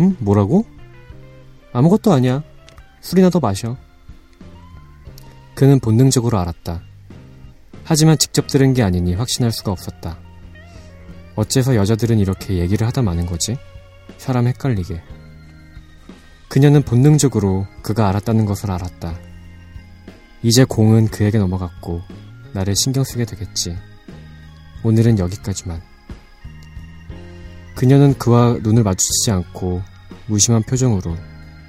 응? 0.01 0.17
뭐라고? 0.19 0.65
아무것도 1.73 2.13
아니야. 2.13 2.43
술이나 3.01 3.31
더 3.31 3.41
마셔. 3.41 3.77
그는 5.55 5.81
본능적으로 5.81 6.39
알았다. 6.39 6.83
하지만 7.85 8.19
직접 8.19 8.47
들은 8.47 8.73
게 8.73 8.83
아니니 8.83 9.15
확신할 9.15 9.51
수가 9.53 9.73
없었다. 9.73 10.19
어째서 11.37 11.75
여자들은 11.75 12.19
이렇게 12.19 12.59
얘기를 12.59 12.87
하다 12.87 13.03
마는 13.03 13.27
거지? 13.27 13.57
사람 14.19 14.47
헷갈리게. 14.47 15.03
그녀는 16.49 16.83
본능적으로 16.83 17.67
그가 17.83 18.09
알았다는 18.09 18.45
것을 18.45 18.71
알았다. 18.71 19.19
이제 20.43 20.65
공은 20.65 21.09
그에게 21.09 21.39
넘어갔고 21.39 22.03
나를 22.53 22.75
신경 22.77 23.05
쓰게 23.05 23.25
되겠지. 23.25 23.77
오늘은 24.83 25.19
여기까지만. 25.19 25.90
그녀는 27.81 28.13
그와 28.19 28.59
눈을 28.61 28.83
마주치지 28.83 29.31
않고 29.31 29.81
무심한 30.27 30.63
표정으로 30.63 31.17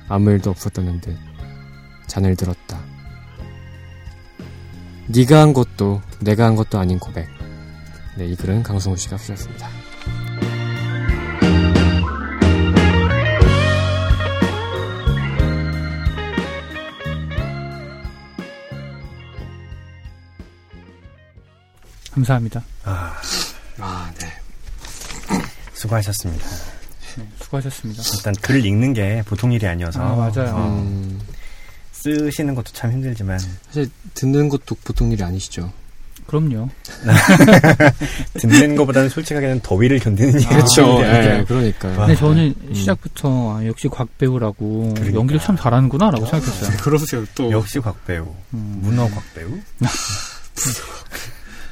아무 0.09 0.30
일도 0.32 0.49
없었다는 0.49 0.99
듯 0.99 1.16
잔을 2.05 2.36
들었다. 2.36 2.82
네가 5.07 5.39
한 5.39 5.53
것도 5.53 6.01
내가 6.20 6.47
한 6.47 6.57
것도 6.57 6.78
아닌 6.78 6.99
고백. 6.99 7.30
네, 8.18 8.26
이 8.26 8.36
글은 8.36 8.62
강성우 8.62 8.97
씨가 8.97 9.18
쓰셨습니다. 9.18 9.70
감사합니다. 22.12 22.62
아. 22.84 23.14
수고하셨습니다. 25.82 26.45
네, 27.17 27.27
수고하셨습니다. 27.41 28.03
일단 28.17 28.34
글 28.41 28.65
읽는 28.65 28.93
게 28.93 29.23
보통 29.25 29.51
일이 29.51 29.67
아니어서 29.67 29.99
아, 30.01 30.15
맞아요. 30.15 30.55
어, 30.55 30.67
음, 30.79 31.19
쓰시는 31.91 32.55
것도 32.55 32.71
참 32.73 32.91
힘들지만 32.91 33.39
사실 33.67 33.89
듣는 34.13 34.49
것도 34.49 34.75
보통 34.84 35.11
일이 35.11 35.23
아니시죠. 35.23 35.71
그럼요. 36.27 36.69
듣는 38.39 38.75
것보다는 38.75 39.09
솔직하게는 39.09 39.61
더위를 39.61 39.99
견디는 39.99 40.36
일이 40.36 40.45
그렇죠. 40.45 40.67
좀 40.75 40.86
힘들어요. 40.97 41.38
네, 41.39 41.43
그러니까요. 41.45 41.99
와. 41.99 42.05
근데 42.05 42.19
저는 42.19 42.55
음. 42.69 42.73
시작부터 42.73 43.57
아, 43.57 43.65
역시 43.65 43.88
곽 43.89 44.17
배우라고 44.17 44.93
그러니까. 44.93 45.19
연기를 45.19 45.41
참 45.41 45.57
잘하는구나라고 45.57 46.25
생각했어요. 46.27 46.77
그러세요, 46.82 47.25
또. 47.36 47.51
역시 47.51 47.79
곽배우, 47.79 48.34
음. 48.53 48.79
문어 48.82 49.09
곽배우. 49.09 49.49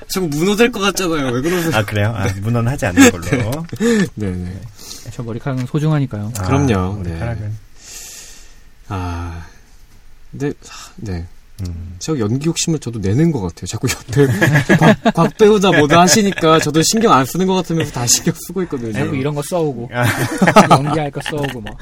자꾸 0.09 0.27
무너질 0.27 0.71
것 0.71 0.79
같잖아요. 0.79 1.31
왜 1.33 1.41
그러세요? 1.41 1.75
아 1.75 1.85
그래요? 1.85 2.13
아, 2.15 2.27
문어는 2.41 2.71
하지 2.71 2.85
않는 2.87 3.11
걸로. 3.11 3.23
네 4.15 4.31
네. 4.31 4.61
저 5.11 5.23
머리카락은 5.23 5.65
소중하니까요. 5.67 6.31
아, 6.37 6.43
그럼요. 6.43 6.99
우리 6.99 7.09
네. 7.11 7.19
카락은. 7.19 7.53
아. 8.89 9.45
근데, 10.31 10.49
아, 10.49 10.73
네. 10.97 11.25
음. 11.61 11.95
제가 11.99 12.19
연기 12.19 12.47
욕심을 12.47 12.79
저도 12.79 12.99
내는 12.99 13.31
것 13.31 13.41
같아요. 13.41 13.65
자꾸 13.65 13.87
옆에 13.89 14.27
곽, 14.77 15.13
곽 15.13 15.37
배우자 15.37 15.69
뭐다 15.71 16.01
하시니까 16.01 16.59
저도 16.59 16.81
신경 16.83 17.11
안 17.11 17.25
쓰는 17.25 17.47
것 17.47 17.55
같으면서 17.55 17.91
다 17.91 18.07
신경 18.07 18.33
쓰고 18.47 18.61
있거든요. 18.63 18.93
자꾸 18.93 19.15
이런 19.15 19.35
거 19.35 19.41
써오고 19.43 19.89
아, 19.93 20.05
연기할 20.71 21.11
거 21.11 21.19
써오고 21.21 21.59
막. 21.61 21.77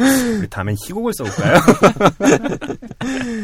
다음엔 0.49 0.75
희곡을 0.84 1.13
써볼까요? 1.13 1.59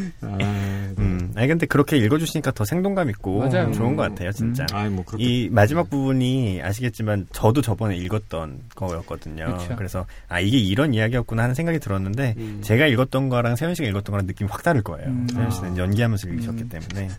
아, 1.44 1.44
네. 1.44 1.44
음. 1.44 1.44
아니 1.44 1.48
근데 1.50 1.66
그렇게 1.66 1.98
읽어주시니까 1.98 2.52
더 2.52 2.64
생동감 2.64 3.10
있고 3.10 3.40
맞아요. 3.40 3.72
좋은 3.74 3.96
것 3.96 4.04
같아요, 4.04 4.32
진짜. 4.32 4.66
아이, 4.72 4.90
뭐, 4.90 5.04
그렇게. 5.04 5.24
이 5.24 5.50
마지막 5.50 5.90
부분이 5.90 6.62
아시겠지만 6.62 7.28
저도 7.34 7.62
저번에 7.62 7.98
읽었던 7.98 8.62
거였거든요. 8.76 9.58
그쵸. 9.58 9.76
그래서 9.76 10.06
아 10.30 10.40
이게 10.40 10.58
이런 10.60 10.94
이야기였구나 10.94 11.44
하는 11.44 11.56
생각이 11.56 11.80
들었는데 11.80 12.36
음. 12.38 12.60
제가 12.64 12.86
읽었던 12.88 13.30
거랑 13.30 13.56
세현 13.56 13.74
씨가 13.76 13.88
읽었던 13.90 14.12
거랑 14.12 14.28
느낌이 14.28 14.48
확 14.52 14.62
다를 14.64 14.84
거예요. 14.84 15.08
음. 15.08 15.28
세현 15.34 15.50
씨는 15.52 15.74
아. 15.74 15.78
연기하면서 15.78 16.28
읽으셨기 16.30 16.70
때문에 16.70 17.10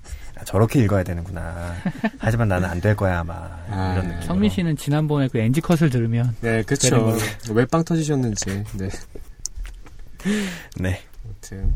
아, 0.40 0.44
저렇게 0.44 0.80
읽어야 0.80 1.02
되는구나. 1.02 1.74
하지만 2.18 2.48
나는 2.48 2.68
안 2.68 2.80
될 2.84 2.94
거야 2.96 3.20
아마 3.20 3.34
아, 3.70 3.92
이런 3.94 4.08
느낌. 4.08 4.22
성민 4.22 4.50
씨는 4.50 4.76
지난번에 4.76 5.28
그 5.28 5.38
NG 5.38 5.60
컷을 5.62 5.88
들으면 5.88 6.36
네. 6.42 6.62
걸로. 6.62 7.16
왜빵 7.50 7.82
터지셨는지. 7.84 8.62
네. 8.74 8.88
네. 10.76 11.00
아무튼. 11.24 11.74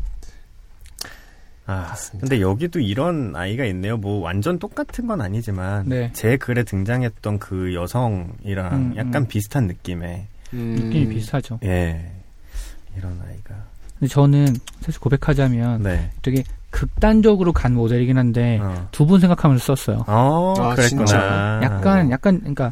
아, 1.69 1.87
맞습니다. 1.89 2.27
근데 2.27 2.41
여기도 2.41 2.79
이런 2.79 3.35
아이가 3.35 3.63
있네요. 3.65 3.95
뭐 3.97 4.21
완전 4.21 4.57
똑같은 4.57 5.05
건 5.05 5.21
아니지만 5.21 5.87
네. 5.87 6.09
제 6.13 6.37
글에 6.37 6.63
등장했던 6.63 7.37
그 7.37 7.75
여성이랑 7.75 8.73
음, 8.73 8.93
약간 8.97 9.23
음. 9.23 9.27
비슷한 9.27 9.67
느낌의 9.67 10.25
느낌이 10.51 11.09
비슷하죠. 11.09 11.59
예 11.63 12.11
이런 12.97 13.21
아이가 13.27 13.55
근데 13.99 14.11
저는 14.11 14.55
사실 14.81 14.99
고백하자면 14.99 15.83
네. 15.83 16.09
되게 16.23 16.43
극단적으로 16.71 17.51
간 17.51 17.73
모델이긴 17.75 18.17
한데 18.17 18.59
어. 18.61 18.87
두분 18.91 19.19
생각하면서 19.19 19.75
썼어요. 19.75 20.05
어, 20.07 20.53
아, 20.57 20.75
그랬구나. 20.75 21.05
진짜? 21.05 21.59
약간 21.63 22.09
약간 22.11 22.39
그러니까 22.39 22.71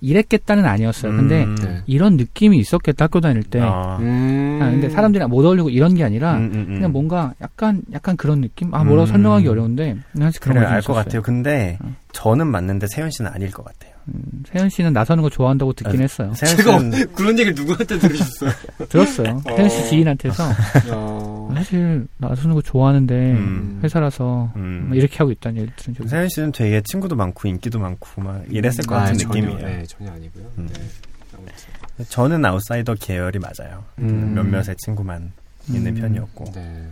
이랬겠다는 0.00 0.64
아니었어요. 0.64 1.12
근데 1.16 1.44
음. 1.44 1.54
네. 1.56 1.82
이런 1.86 2.16
느낌이 2.16 2.58
있었겠다 2.58 3.06
학교 3.06 3.20
다닐 3.20 3.42
때. 3.42 3.60
어. 3.60 3.98
음. 4.00 4.58
아, 4.62 4.70
근데 4.70 4.88
사람들이랑 4.88 5.28
못 5.30 5.44
어울리고 5.44 5.70
이런 5.70 5.94
게 5.94 6.04
아니라 6.04 6.36
음, 6.36 6.50
음, 6.54 6.66
음. 6.68 6.74
그냥 6.76 6.92
뭔가 6.92 7.34
약간 7.40 7.82
약간 7.92 8.16
그런 8.16 8.40
느낌? 8.40 8.72
아 8.74 8.84
뭐라고 8.84 9.08
음. 9.08 9.12
설명하기 9.12 9.48
어려운데 9.48 9.96
사실 10.18 10.40
그런 10.40 10.54
그래 10.54 10.64
거좀 10.64 10.74
알것 10.74 10.84
있었어요. 10.84 11.04
같아요. 11.04 11.22
근데 11.22 11.78
어. 11.82 11.92
저는 12.12 12.46
맞는데 12.46 12.86
세현 12.88 13.10
씨는 13.10 13.30
아닐 13.32 13.50
것 13.50 13.64
같아요. 13.64 13.92
음, 14.08 14.42
세현 14.50 14.70
씨는 14.70 14.92
나서는 14.92 15.22
거 15.22 15.28
좋아한다고 15.30 15.72
듣긴 15.74 16.00
아, 16.00 16.02
했어요. 16.02 16.32
세현 16.34 16.56
제가 16.56 16.78
그런 17.14 17.38
얘기를 17.38 17.54
누구한테 17.54 17.98
들으셨어요? 17.98 18.50
들었어요. 18.88 19.42
어. 19.44 19.56
세현 19.56 19.68
씨 19.68 19.88
지인한테서 19.90 20.44
어. 20.92 21.50
사실 21.54 22.06
나서는 22.18 22.54
거 22.54 22.62
좋아하는데 22.62 23.14
음. 23.32 23.80
회사라서 23.82 24.52
음. 24.56 24.86
뭐 24.88 24.96
이렇게 24.96 25.16
하고 25.18 25.30
있다는 25.30 25.62
얘기 25.62 25.72
들은 25.76 25.94
적이 25.94 26.08
세현 26.08 26.28
씨는 26.28 26.52
되게 26.52 26.80
친구도 26.84 27.16
많고 27.16 27.48
인기도 27.48 27.78
많고 27.78 28.22
막 28.22 28.42
이랬을 28.50 28.84
것 28.86 28.94
아, 28.94 29.00
같은 29.00 29.18
전혀, 29.18 29.40
느낌이에요. 29.42 29.66
네, 29.66 29.84
전혀 29.86 30.10
아니고요. 30.12 30.44
음. 30.58 30.68
네. 30.72 32.04
저는 32.08 32.44
아웃사이더 32.44 32.94
계열이 32.94 33.38
맞아요. 33.38 33.84
음. 33.98 34.34
몇몇의 34.34 34.76
친구만 34.78 35.32
있는 35.68 35.96
음. 35.96 36.00
편이었고. 36.00 36.52
네. 36.54 36.86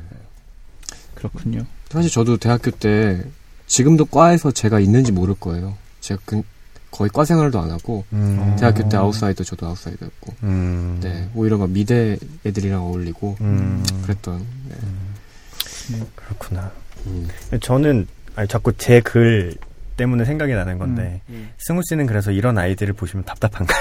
그렇군요. 1.14 1.64
사실 1.88 2.10
저도 2.10 2.36
대학교 2.36 2.70
때 2.70 3.22
지금도 3.66 4.04
과에서 4.06 4.50
제가 4.50 4.80
있는지 4.80 5.12
모를 5.12 5.34
거예요. 5.38 5.76
제가 6.00 6.20
그- 6.24 6.42
거의 6.90 7.10
과 7.10 7.24
생활도 7.24 7.58
안 7.60 7.70
하고 7.70 8.04
음. 8.12 8.56
대학교 8.58 8.88
때 8.88 8.96
아웃사이더 8.96 9.44
저도 9.44 9.66
아웃사이더였고 9.66 10.34
음. 10.44 10.98
네 11.02 11.28
오히려 11.34 11.58
막 11.58 11.70
미대 11.70 12.16
애들이랑 12.44 12.82
어울리고 12.82 13.36
음. 13.40 13.84
그랬던 14.02 14.44
네. 14.68 16.00
그렇구나. 16.14 16.70
음. 17.06 17.28
저는 17.60 18.06
아니, 18.34 18.48
자꾸 18.48 18.72
제 18.76 19.00
글 19.00 19.54
때문에 19.96 20.24
생각이 20.24 20.52
나는 20.52 20.78
건데 20.78 21.20
음. 21.30 21.50
승우 21.58 21.80
씨는 21.88 22.06
그래서 22.06 22.30
이런 22.30 22.58
아이들을 22.58 22.92
보시면 22.94 23.24
답답한가요? 23.24 23.80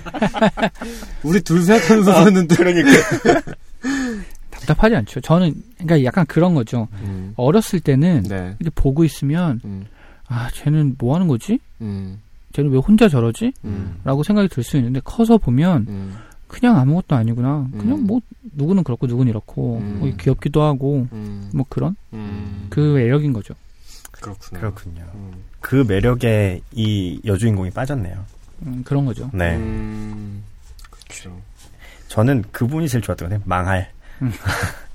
우리 1.22 1.40
둘 1.40 1.62
생각하면서 1.62 2.12
썼는데 2.12 2.56
그러니까. 2.56 2.90
답답하지 4.50 4.96
않죠. 4.96 5.20
저는 5.20 5.54
그러니까 5.78 6.04
약간 6.04 6.26
그런 6.26 6.54
거죠. 6.54 6.88
음. 7.02 7.34
어렸을 7.36 7.78
때는 7.80 8.22
네. 8.22 8.56
이렇게 8.58 8.70
보고 8.74 9.04
있으면 9.04 9.60
음. 9.64 9.84
아 10.28 10.48
쟤는 10.52 10.96
뭐 10.98 11.14
하는 11.14 11.28
거지? 11.28 11.58
음. 11.80 12.20
쟤는 12.52 12.70
왜 12.70 12.78
혼자 12.78 13.08
저러지? 13.08 13.52
음. 13.64 14.00
라고 14.04 14.22
생각이 14.22 14.48
들 14.48 14.62
수 14.64 14.76
있는데 14.76 15.00
커서 15.04 15.38
보면 15.38 15.86
음. 15.88 16.16
그냥 16.48 16.76
아무것도 16.78 17.14
아니구나. 17.16 17.66
그냥 17.72 17.98
음. 17.98 18.06
뭐 18.06 18.20
누구는 18.54 18.84
그렇고 18.84 19.06
누구는 19.06 19.30
이렇고 19.30 19.78
음. 19.78 19.96
뭐 20.00 20.10
귀엽기도 20.18 20.62
하고 20.62 21.06
음. 21.12 21.50
뭐 21.54 21.64
그런 21.68 21.96
음. 22.12 22.66
그 22.70 22.80
매력인 22.80 23.32
거죠. 23.32 23.54
그렇구나. 24.12 24.60
그렇군요. 24.60 25.04
음. 25.14 25.32
그 25.60 25.84
매력에 25.86 26.60
이 26.72 27.20
여주인공이 27.24 27.70
빠졌네요. 27.70 28.24
음, 28.62 28.82
그런 28.86 29.04
거죠. 29.04 29.28
네. 29.34 29.56
음, 29.56 30.42
그렇죠. 30.90 31.36
저는 32.08 32.44
그분이 32.52 32.88
제일 32.88 33.02
좋았거든요. 33.02 33.40
망할. 33.44 33.90
음. 34.22 34.32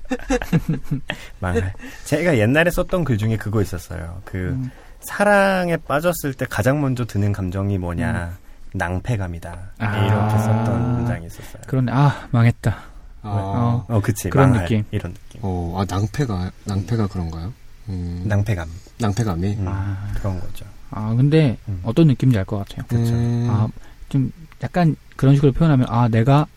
망할. 1.39 1.73
제가 2.05 2.37
옛날에 2.37 2.71
썼던 2.71 3.03
글 3.03 3.17
중에 3.17 3.37
그거 3.37 3.61
있었어요. 3.61 4.21
그 4.25 4.37
음, 4.37 4.71
사랑에 5.01 5.77
빠졌을 5.77 6.33
때 6.33 6.45
가장 6.49 6.81
먼저 6.81 7.05
드는 7.05 7.31
감정이 7.33 7.77
뭐냐. 7.77 8.37
낭패감이다. 8.73 9.59
아. 9.79 9.97
이렇게 10.05 10.37
썼던 10.39 10.93
문장이 10.97 11.25
있었어요. 11.25 11.61
그런데 11.67 11.91
아 11.93 12.27
망했다. 12.31 12.75
아, 13.23 13.85
어, 13.87 14.01
그치. 14.01 14.29
그런 14.29 14.49
망할. 14.51 14.65
느낌. 14.65 14.83
이런 14.91 15.13
느낌. 15.13 15.41
어, 15.43 15.75
아 15.77 15.85
낭패가 15.93 16.51
낭패가 16.65 17.07
그런가요? 17.07 17.53
음, 17.89 18.23
낭패감. 18.25 18.67
낭패감이. 18.99 19.55
음, 19.59 19.65
아. 19.67 20.07
그런 20.15 20.39
거죠. 20.39 20.65
아 20.91 21.13
근데 21.15 21.57
음. 21.67 21.81
어떤 21.83 22.07
느낌인지 22.07 22.37
알 22.39 22.45
것 22.45 22.59
같아요. 22.59 22.85
그쵸. 22.87 23.13
음, 23.13 23.69
아좀 24.09 24.31
약간 24.63 24.95
그런 25.17 25.35
식으로 25.35 25.51
표현하면 25.51 25.87
아 25.89 26.07
내가 26.07 26.47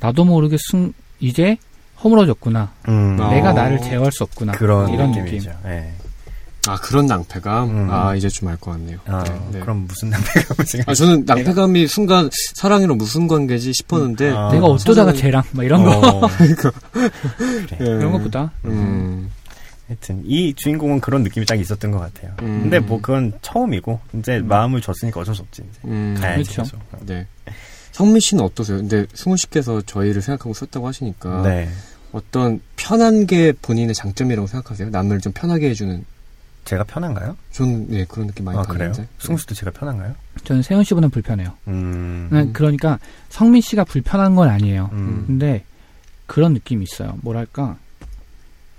나도 0.00 0.24
모르게 0.24 0.56
승 0.70 0.92
이제 1.18 1.56
허물어졌구나. 2.04 2.72
음, 2.88 3.16
어. 3.20 3.30
내가 3.30 3.52
나를 3.52 3.80
제어할 3.80 4.12
수 4.12 4.22
없구나. 4.24 4.52
그런 4.52 4.90
이런 4.90 5.10
느낌이죠. 5.12 5.50
예. 5.66 5.92
아 6.68 6.76
그런 6.76 7.06
낭패감. 7.06 7.68
음. 7.70 7.88
아 7.90 8.14
이제 8.14 8.28
좀 8.28 8.48
알 8.48 8.56
것 8.58 8.72
같네요. 8.72 8.98
아, 9.06 9.22
네, 9.24 9.40
네. 9.52 9.60
그럼 9.60 9.86
무슨 9.88 10.10
낭패감을 10.10 10.66
생각? 10.66 10.88
아 10.88 10.94
저는 10.94 11.24
낭패감이 11.26 11.86
순간 11.86 12.28
사랑이랑 12.54 12.96
무슨 12.98 13.26
관계지 13.28 13.72
싶었는데 13.72 14.30
아. 14.32 14.50
내가 14.52 14.66
어쩌다가 14.66 15.12
사실은- 15.12 15.20
쟤랑 15.20 15.42
막 15.52 15.62
이런 15.64 15.84
거 15.84 15.90
어, 15.98 16.28
예. 17.80 17.84
이런 17.84 18.12
것보다 18.12 18.50
음, 18.64 19.30
하여튼 19.86 20.22
이 20.24 20.52
주인공은 20.54 21.00
그런 21.00 21.22
느낌이 21.22 21.46
딱 21.46 21.58
있었던 21.58 21.90
것 21.90 21.98
같아요. 22.00 22.32
음. 22.42 22.62
근데 22.62 22.78
뭐 22.78 23.00
그건 23.00 23.32
처음이고 23.42 24.00
이제 24.18 24.38
마음을 24.40 24.80
줬으니까 24.80 25.20
어쩔 25.20 25.34
수 25.34 25.42
없지 25.42 25.62
이제 25.68 25.80
음, 25.84 26.16
가야지. 26.18 26.50
그렇죠. 26.52 26.78
네. 27.06 27.26
성민 27.92 28.20
씨는 28.20 28.44
어떠세요? 28.44 28.76
근데 28.78 29.06
승훈 29.14 29.36
씨께서 29.38 29.80
저희를 29.82 30.20
생각하고 30.20 30.52
썼다고 30.52 30.86
하시니까 30.86 31.42
네, 31.42 31.68
어떤 32.12 32.60
편한 32.76 33.26
게 33.26 33.52
본인의 33.62 33.94
장점이라고 33.94 34.46
생각하세요? 34.46 34.90
남을 34.90 35.20
좀 35.20 35.32
편하게 35.32 35.70
해주는. 35.70 36.04
제가 36.66 36.84
편한가요? 36.84 37.36
저는 37.52 37.88
네 37.88 38.04
그런 38.06 38.26
느낌 38.26 38.44
많이 38.44 38.58
아 38.58 38.62
그래요? 38.62 38.90
받는데. 38.90 39.08
승우 39.18 39.38
씨도 39.38 39.54
제가 39.54 39.70
편한가요? 39.70 40.14
저는 40.44 40.62
세현 40.62 40.84
씨보다는 40.84 41.10
불편해요. 41.10 41.54
음, 41.68 42.26
그냥 42.28 42.52
그러니까 42.52 42.98
성민 43.30 43.62
씨가 43.62 43.84
불편한 43.84 44.34
건 44.34 44.48
아니에요. 44.48 44.90
음. 44.92 45.24
근데 45.26 45.64
그런 46.26 46.52
느낌이 46.52 46.84
있어요. 46.84 47.16
뭐랄까 47.22 47.76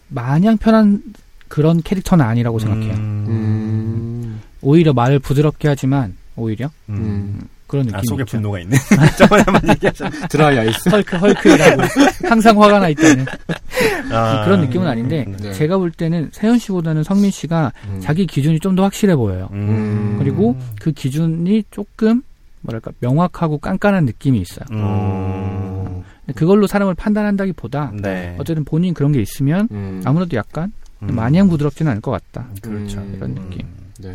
마냥 0.10 0.58
편한 0.58 1.02
그런 1.48 1.82
캐릭터는 1.82 2.24
아니라고 2.24 2.60
생각해요. 2.60 2.94
음. 2.94 4.42
오히려 4.62 4.94
말을 4.94 5.20
부드럽게 5.20 5.70
하지만 5.70 6.16
오히려 6.36 6.70
음. 6.90 7.48
음. 7.68 7.70
그런 7.70 7.86
느낌이 7.86 7.98
아 7.98 8.02
속에 8.08 8.22
있죠. 8.24 8.38
분노가 8.38 8.60
있네. 8.60 8.78
저번에 9.18 9.44
한번 9.46 9.70
얘기하셨는데. 9.70 10.28
드라이 10.28 10.58
아이스. 10.60 10.90
헐크 10.90 11.18
헐크라고 11.18 11.82
항상 12.30 12.62
화가 12.62 12.80
나 12.80 12.90
있다는 12.90 13.26
아, 14.12 14.46
그런 14.46 14.62
느낌은 14.62 14.88
아닌데 14.88 15.26
네. 15.42 15.52
제가 15.54 15.78
볼 15.78 15.92
때는 15.92 16.30
세현 16.32 16.58
씨보다는 16.60 17.04
성민 17.04 17.30
씨가 17.32 17.74
음. 17.90 18.00
자기 18.02 18.26
기준이 18.26 18.60
좀 18.62 18.78
더 18.78 18.84
확실해 18.84 19.16
보여요. 19.16 19.50
음. 19.54 20.18
그리고 20.20 20.56
그 20.80 20.92
기준이 20.92 21.64
조금 21.72 22.22
뭐랄까 22.62 22.92
명확하고 23.00 23.58
깐깐한 23.58 24.06
느낌이 24.06 24.40
있어요. 24.40 24.66
음. 24.72 26.04
그걸로 26.36 26.68
사람을 26.68 26.94
판단한다기 26.96 27.54
보다 27.54 27.92
네. 27.94 28.36
어쨌든 28.38 28.64
본인 28.66 28.94
그런 28.94 29.12
게 29.12 29.20
있으면 29.22 29.68
음. 29.72 30.02
아무래도 30.06 30.36
약간 30.38 30.72
음. 31.02 31.16
마냥 31.16 31.48
부드럽지는 31.50 31.90
않을 31.92 32.02
것 32.02 32.12
같다. 32.12 32.48
그렇죠. 32.62 33.00
음. 33.00 33.14
이런 33.16 33.34
느낌. 33.36 33.66
네. 34.00 34.14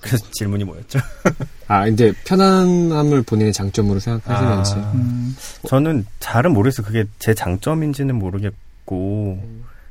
그래서 0.00 0.24
질문이 0.32 0.64
뭐였죠? 0.64 0.98
아 1.68 1.84
근데 1.84 2.12
편안함을 2.24 3.22
본인의 3.22 3.52
장점으로 3.52 4.00
생각하시는지. 4.00 4.72
아. 4.74 4.92
음, 4.94 5.36
저는 5.66 6.06
잘은 6.20 6.52
모르겠어요. 6.52 6.86
그게 6.86 7.04
제 7.18 7.34
장점인지는 7.34 8.14
모르겠고 8.14 9.42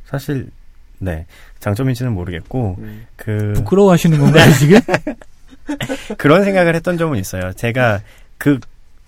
사실 0.06 0.50
네 0.98 1.26
장점인지는 1.60 2.12
모르겠고 2.14 2.76
음. 2.80 3.06
그 3.16 3.54
부끄러워하시는 3.56 4.18
건가요 4.18 4.52
지금? 4.54 4.80
그런 6.18 6.44
생각을 6.44 6.76
했던 6.76 6.98
점은 6.98 7.20
있어요. 7.20 7.54
제가 7.54 8.02
그 8.38 8.60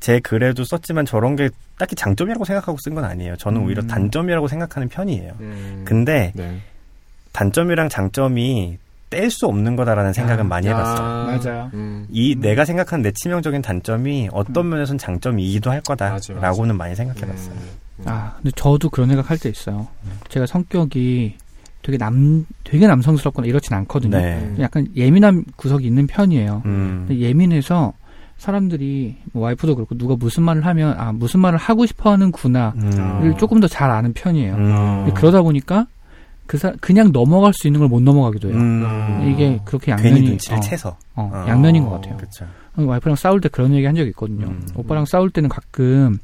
제 0.01 0.19
글에도 0.19 0.63
썼지만 0.65 1.05
저런 1.05 1.35
게 1.35 1.49
딱히 1.77 1.95
장점이라고 1.95 2.43
생각하고 2.43 2.77
쓴 2.83 2.95
건 2.95 3.05
아니에요. 3.05 3.37
저는 3.37 3.61
오히려 3.61 3.83
음. 3.83 3.87
단점이라고 3.87 4.47
생각하는 4.47 4.89
편이에요. 4.89 5.33
음. 5.39 5.83
근데 5.87 6.31
네. 6.35 6.59
단점이랑 7.31 7.87
장점이 7.87 8.77
뗄 9.11 9.29
수 9.29 9.45
없는 9.45 9.75
거다라는 9.75 10.13
생각은 10.13 10.45
아, 10.45 10.47
많이 10.47 10.67
해봤어요. 10.67 10.97
아, 11.07 11.25
맞아요. 11.37 11.69
음. 11.75 12.07
이 12.09 12.33
내가 12.35 12.65
생각하는 12.65 13.03
내 13.03 13.11
치명적인 13.11 13.61
단점이 13.61 14.29
어떤 14.31 14.69
면에선 14.69 14.97
장점이기도 14.97 15.69
할 15.69 15.81
거다라고는 15.81 16.75
많이 16.77 16.95
생각해봤어요. 16.95 17.53
음. 17.53 18.03
아 18.07 18.33
근데 18.37 18.49
저도 18.55 18.89
그런 18.89 19.09
생각 19.09 19.29
할 19.29 19.37
때 19.37 19.49
있어요. 19.49 19.87
제가 20.29 20.45
성격이 20.47 21.35
되게 21.83 21.97
남 21.97 22.45
되게 22.63 22.87
남성스럽거나 22.87 23.47
이렇진 23.47 23.75
않거든요. 23.75 24.17
네. 24.17 24.55
약간 24.59 24.87
예민한 24.95 25.43
구석이 25.57 25.85
있는 25.85 26.07
편이에요. 26.07 26.61
음. 26.65 27.07
예민해서 27.11 27.93
사람들이 28.37 29.17
뭐 29.33 29.43
와이프도 29.43 29.75
그렇고 29.75 29.95
누가 29.97 30.15
무슨 30.15 30.43
말을 30.43 30.65
하면 30.65 30.95
아 30.97 31.11
무슨 31.11 31.41
말을 31.41 31.59
하고 31.59 31.85
싶어하는구나를 31.85 32.73
음. 32.81 33.33
조금 33.37 33.59
더 33.59 33.67
잘 33.67 33.91
아는 33.91 34.13
편이에요. 34.13 34.55
음. 34.55 35.13
그러다 35.15 35.41
보니까 35.41 35.85
그 36.51 36.57
사, 36.57 36.73
그냥 36.81 37.13
넘어갈 37.13 37.53
수 37.53 37.67
있는 37.69 37.79
걸 37.79 37.87
못 37.87 38.01
넘어가기도 38.01 38.49
해요. 38.49 38.57
음. 38.57 39.31
이게 39.33 39.57
그렇게 39.63 39.91
양면이 39.93 40.19
눈치를 40.21 40.57
어, 40.57 40.59
채서. 40.59 40.97
어, 41.15 41.29
어. 41.33 41.45
양면인 41.47 41.85
것 41.85 41.91
같아요. 41.91 42.17
그렇죠. 42.17 42.45
와이프랑 42.75 43.15
싸울 43.15 43.39
때 43.39 43.47
그런 43.47 43.73
얘기 43.73 43.85
한 43.85 43.95
적이 43.95 44.09
있거든요. 44.09 44.47
음. 44.47 44.67
오빠랑 44.75 45.05
싸울 45.05 45.29
때는 45.29 45.47
가끔 45.47 46.17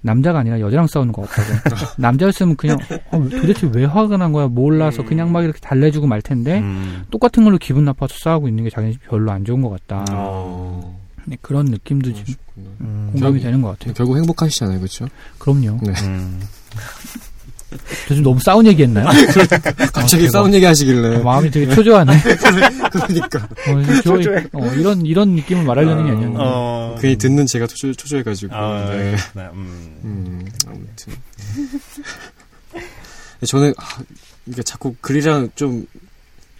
남자가 0.00 0.38
아니라 0.38 0.60
여자랑 0.60 0.86
싸우는 0.86 1.12
것 1.12 1.28
같다고. 1.28 1.76
남자였으면 2.00 2.56
그냥 2.56 2.78
어, 3.10 3.18
도대체 3.28 3.70
왜 3.74 3.84
화가 3.84 4.16
난 4.16 4.32
거야 4.32 4.46
몰라서 4.46 5.02
음. 5.02 5.06
그냥 5.08 5.30
막 5.30 5.42
이렇게 5.44 5.58
달래주고 5.60 6.06
말 6.06 6.22
텐데 6.22 6.60
음. 6.60 7.04
똑같은 7.10 7.44
걸로 7.44 7.58
기분 7.58 7.84
나빠서 7.84 8.14
싸우고 8.18 8.48
있는 8.48 8.64
게 8.64 8.70
자기는 8.70 8.94
별로 9.10 9.30
안 9.30 9.44
좋은 9.44 9.60
것 9.60 9.68
같다. 9.68 10.06
어. 10.10 10.98
네, 11.26 11.36
그런 11.42 11.66
느낌도 11.66 12.14
좀. 12.14 12.24
음. 12.80 13.10
공감이 13.12 13.40
되는 13.40 13.60
것 13.60 13.78
같아요. 13.78 13.92
결국 13.92 14.16
행복하시잖아요, 14.16 14.78
그렇죠? 14.78 15.06
그럼요. 15.38 15.80
네. 15.82 15.92
음. 17.76 17.96
저 18.08 18.14
지금 18.14 18.22
너무 18.22 18.40
싸운 18.40 18.66
얘기 18.66 18.82
했나요? 18.82 19.06
갑자기 19.92 20.24
대박. 20.24 20.30
싸운 20.32 20.54
얘기 20.54 20.64
하시길래. 20.64 21.18
마음이 21.18 21.50
되게 21.50 21.74
초조하네. 21.74 22.12
그러니까. 22.92 23.48
어, 23.68 24.02
저, 24.02 24.14
어, 24.52 24.66
이런 24.74 25.04
이런 25.06 25.30
느낌을 25.30 25.64
말하려는 25.64 26.04
게 26.04 26.10
아니었는데. 26.10 26.38
어. 26.40 26.96
괜히 27.00 27.16
듣는 27.16 27.46
제가 27.46 27.66
초조, 27.66 27.92
초조해가지고. 27.94 28.54
아, 28.54 28.86
네. 28.90 29.16
그렇구나. 29.16 29.50
음. 29.54 29.96
음, 30.04 30.46
아무튼. 30.66 31.12
저는, 33.46 33.74
아, 33.76 33.84
이게 34.46 34.62
자꾸 34.62 34.94
글이랑 35.00 35.50
좀, 35.54 35.86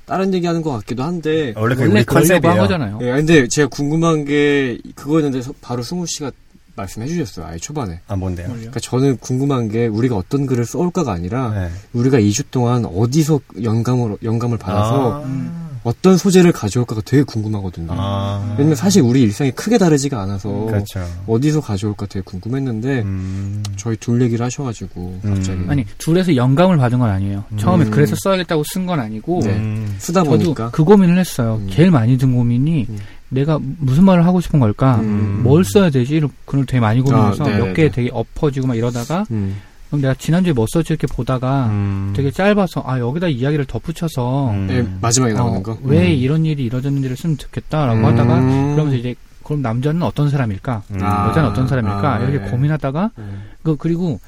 다른 0.05 0.33
얘기 0.35 0.47
하는 0.47 0.63
것 0.63 0.71
같기도 0.73 1.03
한데. 1.03 1.53
원래 1.57 1.75
원래 1.79 2.05
컨셉이에요. 2.05 2.57
거잖아요. 2.57 2.99
예, 3.03 3.07
근데 3.13 3.49
제가 3.49 3.69
궁금한 3.69 4.25
게, 4.25 4.79
그거였는데, 4.95 5.43
서- 5.43 5.53
바로 5.61 5.83
승우 5.83 6.07
씨가 6.07 6.31
말씀해 6.77 7.07
주셨어요. 7.09 7.47
아예 7.47 7.57
초반에. 7.59 8.01
아, 8.07 8.17
뭔데요? 8.17 8.49
그러니까 8.49 8.79
저는 8.81 9.17
궁금한 9.19 9.69
게, 9.69 9.87
우리가 9.87 10.17
어떤 10.17 10.47
글을 10.47 10.65
써올까가 10.65 11.13
아니라, 11.13 11.51
네. 11.51 11.71
우리가 11.93 12.19
2주 12.21 12.45
동안 12.51 12.85
어디서 12.85 13.41
영감을, 13.63 14.17
영감을 14.23 14.59
받아서, 14.59 15.23
아. 15.25 15.67
어떤 15.85 16.17
소재를 16.17 16.51
가져올까가 16.51 17.01
되게 17.05 17.23
궁금하거든요. 17.23 17.93
아. 17.93 18.55
왜냐면 18.59 18.75
사실 18.75 19.03
우리 19.03 19.23
일상이 19.23 19.53
크게 19.53 19.79
다르지가 19.79 20.21
않아서, 20.23 20.49
그렇죠. 20.67 21.01
어디서 21.29 21.61
가져올까 21.61 22.07
되게 22.07 22.23
궁금했는데, 22.25 23.03
음. 23.03 23.63
저희 23.77 23.97
둘 23.97 24.21
얘기를 24.21 24.45
하셔가지고, 24.45 25.21
음. 25.25 25.35
갑자기. 25.35 25.61
아니 25.69 25.85
둘에서 25.99 26.35
영감을 26.35 26.77
받은 26.77 26.99
건 26.99 27.09
아니에요. 27.11 27.45
처음에 27.57 27.85
음. 27.85 27.91
그래서 27.93 28.17
써야겠다고 28.19 28.65
쓴 28.73 28.87
건 28.87 28.99
아니고 28.99 29.41
네. 29.45 29.51
음. 29.51 29.95
쓰다 29.99 30.25
저도 30.25 30.39
보니까. 30.39 30.71
그 30.73 30.83
고민을 30.83 31.19
했어요. 31.19 31.61
음. 31.63 31.71
제일 31.73 31.93
많이 31.93 32.19
든 32.19 32.35
고민이 32.35 32.87
음. 32.89 32.99
내가 33.29 33.59
무슨 33.61 34.05
말을 34.05 34.25
하고 34.25 34.41
싶은 34.41 34.61
걸까? 34.61 34.97
음. 34.97 35.41
뭘 35.43 35.65
써야 35.65 35.91
되지? 35.91 36.21
그걸 36.45 36.67
되게 36.67 36.81
많이 36.81 37.01
고민해서 37.01 37.45
아, 37.45 37.47
네네네. 37.47 37.67
몇개 37.67 37.91
되게 37.91 38.11
엎어지고 38.13 38.69
막 38.69 38.77
이러다가 38.77 39.25
음. 39.31 39.57
그럼 39.89 40.03
내가 40.03 40.15
지난주에 40.15 40.53
뭐 40.53 40.67
썼지 40.69 40.93
이렇게 40.93 41.07
보다가 41.07 41.67
음. 41.67 42.13
되게 42.15 42.31
짧아서 42.31 42.83
아 42.87 42.99
여기다 42.99 43.29
이야기를 43.29 43.67
덧붙여서 43.67 44.51
음. 44.51 44.69
예, 44.71 44.87
마지막에 45.01 45.33
나오는 45.33 45.59
어, 45.59 45.63
거. 45.63 45.79
왜 45.83 46.09
음. 46.09 46.13
이런 46.13 46.45
일이 46.45 46.65
이뤄졌는지를 46.65 47.17
쓰면 47.17 47.39
좋겠다라고 47.39 47.99
음. 47.99 48.05
하다가 48.05 48.41
그러면서 48.41 48.95
이제 48.97 49.15
그럼 49.43 49.63
남자는 49.63 50.03
어떤 50.03 50.29
사람일까? 50.29 50.83
음. 50.91 50.99
아. 51.03 51.29
여자는 51.29 51.51
어떤 51.51 51.69
사람일까? 51.69 52.15
아, 52.15 52.19
이렇게 52.19 52.45
네. 52.45 52.51
고민하다가 52.51 53.11
음. 53.19 53.43
그 53.63 53.77
그리고 53.77 54.21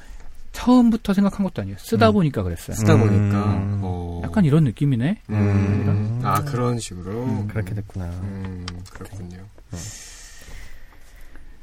처음부터 0.59 1.13
생각한 1.13 1.43
것도 1.45 1.61
아니에요. 1.61 1.77
쓰다 1.79 2.09
음. 2.09 2.13
보니까 2.13 2.43
그랬어요. 2.43 2.75
쓰다 2.75 2.95
음. 2.95 2.99
보니까. 2.99 3.43
어. 3.81 4.21
약간 4.25 4.43
이런 4.43 4.65
느낌이네. 4.65 5.21
음. 5.29 6.21
아, 6.23 6.43
그런 6.43 6.77
식으로. 6.77 7.23
음. 7.23 7.47
그렇게 7.47 7.73
됐구나. 7.73 8.05
음, 8.05 8.65
그렇군요. 8.91 9.37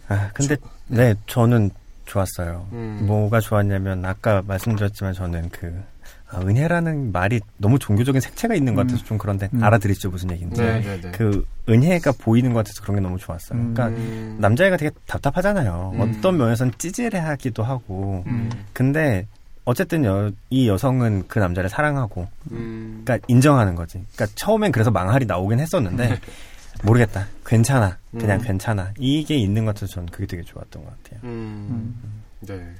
아, 0.08 0.30
근데, 0.32 0.56
네, 0.86 1.14
저는 1.26 1.70
좋았어요. 2.06 2.68
음. 2.72 3.02
뭐가 3.02 3.40
좋았냐면, 3.40 4.04
아까 4.06 4.42
말씀드렸지만 4.46 5.12
저는 5.12 5.50
그, 5.50 5.82
아, 6.28 6.40
은혜라는 6.40 7.12
말이 7.12 7.40
너무 7.56 7.78
종교적인 7.78 8.20
색채가 8.20 8.54
있는 8.54 8.74
것 8.74 8.82
같아서 8.82 9.04
좀 9.04 9.16
그런데 9.16 9.48
음. 9.54 9.62
알아들으시죠 9.62 10.10
무슨 10.10 10.30
얘기인지. 10.32 10.60
네, 10.60 10.80
네, 10.80 11.00
네. 11.00 11.10
그 11.12 11.46
은혜가 11.68 12.12
보이는 12.18 12.52
것 12.52 12.58
같아서 12.60 12.82
그런 12.82 12.96
게 12.96 13.00
너무 13.00 13.18
좋았어요. 13.18 13.58
음. 13.58 13.74
그러니까 13.74 13.96
음, 14.00 14.36
남자애가 14.40 14.76
되게 14.76 14.90
답답하잖아요. 15.06 15.92
음. 15.94 16.00
어떤 16.00 16.36
면에서는 16.36 16.72
찌질해하기도 16.78 17.62
하고. 17.62 18.24
음, 18.26 18.50
근데 18.72 19.26
어쨌든 19.64 20.04
여, 20.04 20.30
이 20.50 20.68
여성은 20.68 21.24
그 21.28 21.38
남자를 21.38 21.68
사랑하고, 21.68 22.28
음, 22.52 23.02
그러니까 23.04 23.24
인정하는 23.28 23.74
거지. 23.74 24.02
그러니까 24.14 24.26
처음엔 24.36 24.72
그래서 24.72 24.90
망할이 24.90 25.26
나오긴 25.26 25.58
했었는데 25.60 26.18
모르겠다. 26.84 27.26
괜찮아. 27.44 27.98
그냥 28.12 28.38
음. 28.40 28.44
괜찮아. 28.44 28.92
이게 28.98 29.36
있는 29.36 29.64
것 29.64 29.74
같아서 29.74 29.94
저는 29.94 30.08
그게 30.10 30.26
되게 30.26 30.42
좋았던 30.42 30.84
것 30.84 31.02
같아요. 31.02 31.20
음, 31.24 31.94
네. 32.40 32.74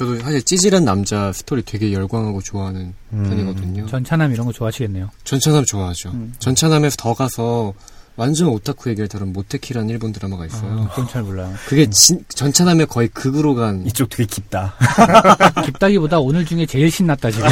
저도 0.00 0.18
사실 0.20 0.42
찌질한 0.42 0.86
남자 0.86 1.30
스토리 1.30 1.60
되게 1.60 1.92
열광하고 1.92 2.40
좋아하는 2.40 2.94
음. 3.12 3.22
편이거든요. 3.28 3.86
전차남 3.86 4.32
이런 4.32 4.46
거 4.46 4.52
좋아하시겠네요. 4.52 5.10
전차남 5.24 5.66
좋아하죠. 5.66 6.08
음. 6.12 6.32
전차남에서 6.38 6.96
더 6.96 7.12
가서 7.12 7.74
완전 8.16 8.48
오타쿠 8.48 8.88
얘기를 8.88 9.08
다룬 9.08 9.34
모테키라는 9.34 9.90
일본 9.90 10.12
드라마가 10.12 10.46
있어요. 10.46 10.72
아, 10.72 10.88
그건 10.88 11.06
잘 11.08 11.22
몰라요. 11.22 11.52
그게 11.68 11.90
진, 11.90 12.24
전차남의 12.30 12.86
거의 12.86 13.08
극으로 13.08 13.54
간 13.54 13.84
이쪽 13.84 14.08
되게 14.08 14.24
깊다. 14.24 14.74
깊다기보다 15.66 16.18
오늘 16.18 16.46
중에 16.46 16.64
제일 16.64 16.90
신났다 16.90 17.30
지금. 17.30 17.46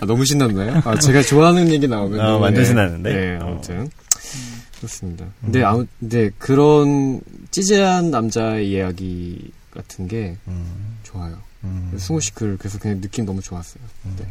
아, 0.00 0.06
너무 0.06 0.24
신났나요? 0.24 0.80
아, 0.82 0.98
제가 0.98 1.20
좋아하는 1.20 1.70
얘기 1.70 1.86
나오면. 1.86 2.20
어, 2.20 2.38
완전 2.38 2.62
네. 2.62 2.68
신나는데? 2.68 3.12
네, 3.12 3.36
어. 3.36 3.48
아무튼. 3.48 3.90
그렇습니다. 4.78 5.26
근데 5.42 5.62
아무, 5.62 5.84
근데 6.00 6.30
그런 6.38 7.20
찌질한 7.50 8.10
남자의 8.10 8.70
이야기 8.70 9.50
같은 9.70 10.08
게 10.08 10.36
음, 10.46 10.98
좋아요. 11.02 11.38
음. 11.64 11.94
승우 11.98 12.20
씨 12.20 12.32
글, 12.34 12.56
그래서 12.56 12.78
그냥 12.78 13.00
느낌 13.00 13.24
너무 13.24 13.40
좋았어요. 13.42 13.82
네. 14.18 14.26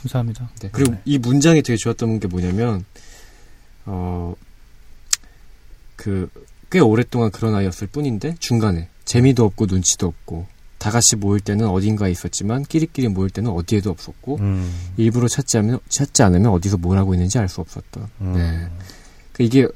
감사합니다. 0.00 0.50
네. 0.60 0.68
그리고 0.72 0.92
네. 0.92 1.00
이 1.04 1.18
문장이 1.18 1.62
되게 1.62 1.76
좋았던 1.76 2.20
게 2.20 2.28
뭐냐면, 2.28 2.84
어, 3.84 4.34
그, 5.96 6.28
꽤 6.70 6.78
오랫동안 6.78 7.30
그런 7.30 7.54
아이였을 7.54 7.88
뿐인데, 7.88 8.36
중간에 8.38 8.88
재미도 9.04 9.44
없고 9.44 9.66
눈치도 9.66 10.06
없고, 10.06 10.46
다 10.78 10.90
같이 10.90 11.16
모일 11.16 11.40
때는 11.40 11.66
어딘가에 11.66 12.10
있었지만, 12.10 12.62
끼리끼리 12.64 13.08
모일 13.08 13.30
때는 13.30 13.50
어디에도 13.50 13.90
없었고, 13.90 14.36
음, 14.38 14.72
일부러 14.96 15.26
찾지 15.26 15.58
않으면, 15.58 15.80
찾지 15.88 16.22
않으면 16.22 16.52
어디서 16.52 16.76
뭘 16.76 16.96
하고 16.98 17.14
있는지 17.14 17.38
알 17.38 17.48
수 17.48 17.60
없었다. 17.60 18.08
음. 18.20 18.32
네. 18.34 18.68
그 19.32 19.42
이게 19.42 19.66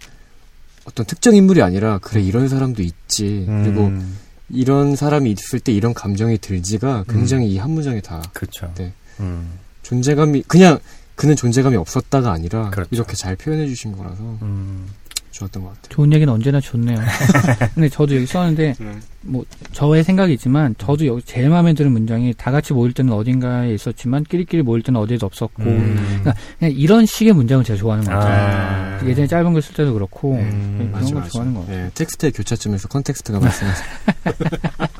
어떤 0.84 1.04
특정 1.06 1.34
인물이 1.34 1.62
아니라, 1.62 1.98
그래, 1.98 2.22
이런 2.22 2.48
사람도 2.48 2.82
있지. 2.82 3.44
그리고 3.46 3.86
음, 3.86 4.18
이런 4.52 4.94
사람이 4.96 5.30
있을 5.30 5.60
때 5.60 5.72
이런 5.72 5.94
감정이 5.94 6.38
들지가 6.38 7.04
굉장히 7.08 7.50
이한 7.50 7.70
문장에 7.70 8.00
다 8.00 8.22
그렇죠. 8.32 8.72
네. 8.76 8.92
음, 9.20 9.58
존재감이, 9.82 10.42
그냥 10.46 10.78
그는 11.14 11.36
존재감이 11.36 11.76
없었다가 11.76 12.32
아니라, 12.32 12.70
그렇죠. 12.70 12.88
이렇게 12.92 13.14
잘 13.14 13.36
표현해 13.36 13.66
주신 13.66 13.96
거라서 13.96 14.22
음. 14.42 14.86
좋았던 15.32 15.62
것 15.62 15.68
같아요. 15.70 15.88
좋은 15.88 16.12
얘기는 16.12 16.32
언제나 16.32 16.60
좋네요. 16.60 16.96
근데 17.74 17.88
저도 17.88 18.14
여기 18.16 18.26
썼는데 18.26 18.74
뭐 19.22 19.44
저의 19.72 20.04
생각이지만 20.04 20.74
저도 20.78 21.06
여기 21.06 21.22
제일 21.22 21.48
마음에 21.48 21.72
드는 21.74 21.92
문장이 21.92 22.34
다 22.36 22.50
같이 22.50 22.72
모일 22.72 22.92
때는 22.92 23.12
어딘가에 23.12 23.72
있었지만 23.74 24.24
끼리끼리 24.24 24.62
모일 24.62 24.82
때는 24.82 25.00
어디에도 25.00 25.26
없었고 25.26 25.62
음. 25.62 26.22
그냥 26.58 26.74
이런 26.76 27.06
식의 27.06 27.32
문장을 27.32 27.64
제가 27.64 27.78
좋아하는 27.78 28.04
것 28.04 28.10
같아요. 28.12 28.98
아. 29.00 29.06
예전에 29.06 29.26
짧은 29.26 29.52
글 29.52 29.62
쓸 29.62 29.74
때도 29.74 29.94
그렇고 29.94 30.34
음, 30.34 30.74
그런 30.78 30.90
맞아, 30.92 31.06
걸 31.06 31.14
맞아. 31.14 31.28
좋아하는 31.30 31.54
것 31.54 31.60
같아요. 31.60 31.84
네, 31.84 31.90
텍스트의 31.94 32.32
교차점에서 32.32 32.88
context가 32.88 33.38
말씀하신. 33.40 33.84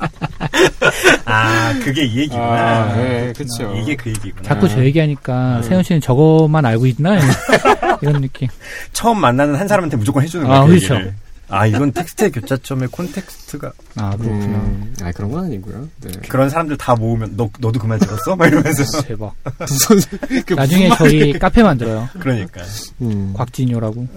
아, 1.25 1.73
그게 1.83 2.03
이 2.05 2.17
얘기구나. 2.19 2.95
네, 2.95 3.33
그쵸. 3.35 3.73
이게 3.75 3.95
그 3.95 4.09
얘기구나. 4.09 4.43
자꾸 4.43 4.67
저 4.67 4.83
얘기하니까 4.83 5.57
음. 5.57 5.63
세현 5.63 5.83
씨는 5.83 6.01
저거만 6.01 6.65
알고 6.65 6.85
있나 6.87 7.17
이런 8.01 8.21
느낌. 8.21 8.47
처음 8.91 9.19
만나는 9.19 9.55
한 9.55 9.67
사람한테 9.67 9.97
무조건 9.97 10.23
해주는 10.23 10.45
아, 10.45 10.49
거야. 10.49 10.61
그 10.61 10.67
그렇죠. 10.69 10.93
얘기를. 10.95 11.13
아, 11.49 11.67
이건 11.67 11.91
텍스트의 11.91 12.31
교차점의 12.31 12.87
context가 12.87 13.71
아 13.97 14.09
그렇구나. 14.17 14.57
음, 14.57 14.95
아, 15.03 15.11
그런 15.11 15.31
건 15.31 15.43
아니고요. 15.45 15.87
네. 16.01 16.11
그런 16.27 16.49
사람들 16.49 16.77
다 16.77 16.95
모으면 16.95 17.33
너 17.37 17.47
너도 17.59 17.79
그말 17.79 17.99
들었어? 17.99 18.35
막 18.35 18.47
이러면서 18.47 19.01
대박. 19.03 19.33
무슨, 19.59 20.19
그 20.47 20.53
나중에 20.55 20.89
저희 20.97 21.33
카페 21.37 21.61
만들어요. 21.61 22.09
그러니까 22.19 22.61
음. 23.01 23.33
곽진효라고. 23.35 24.07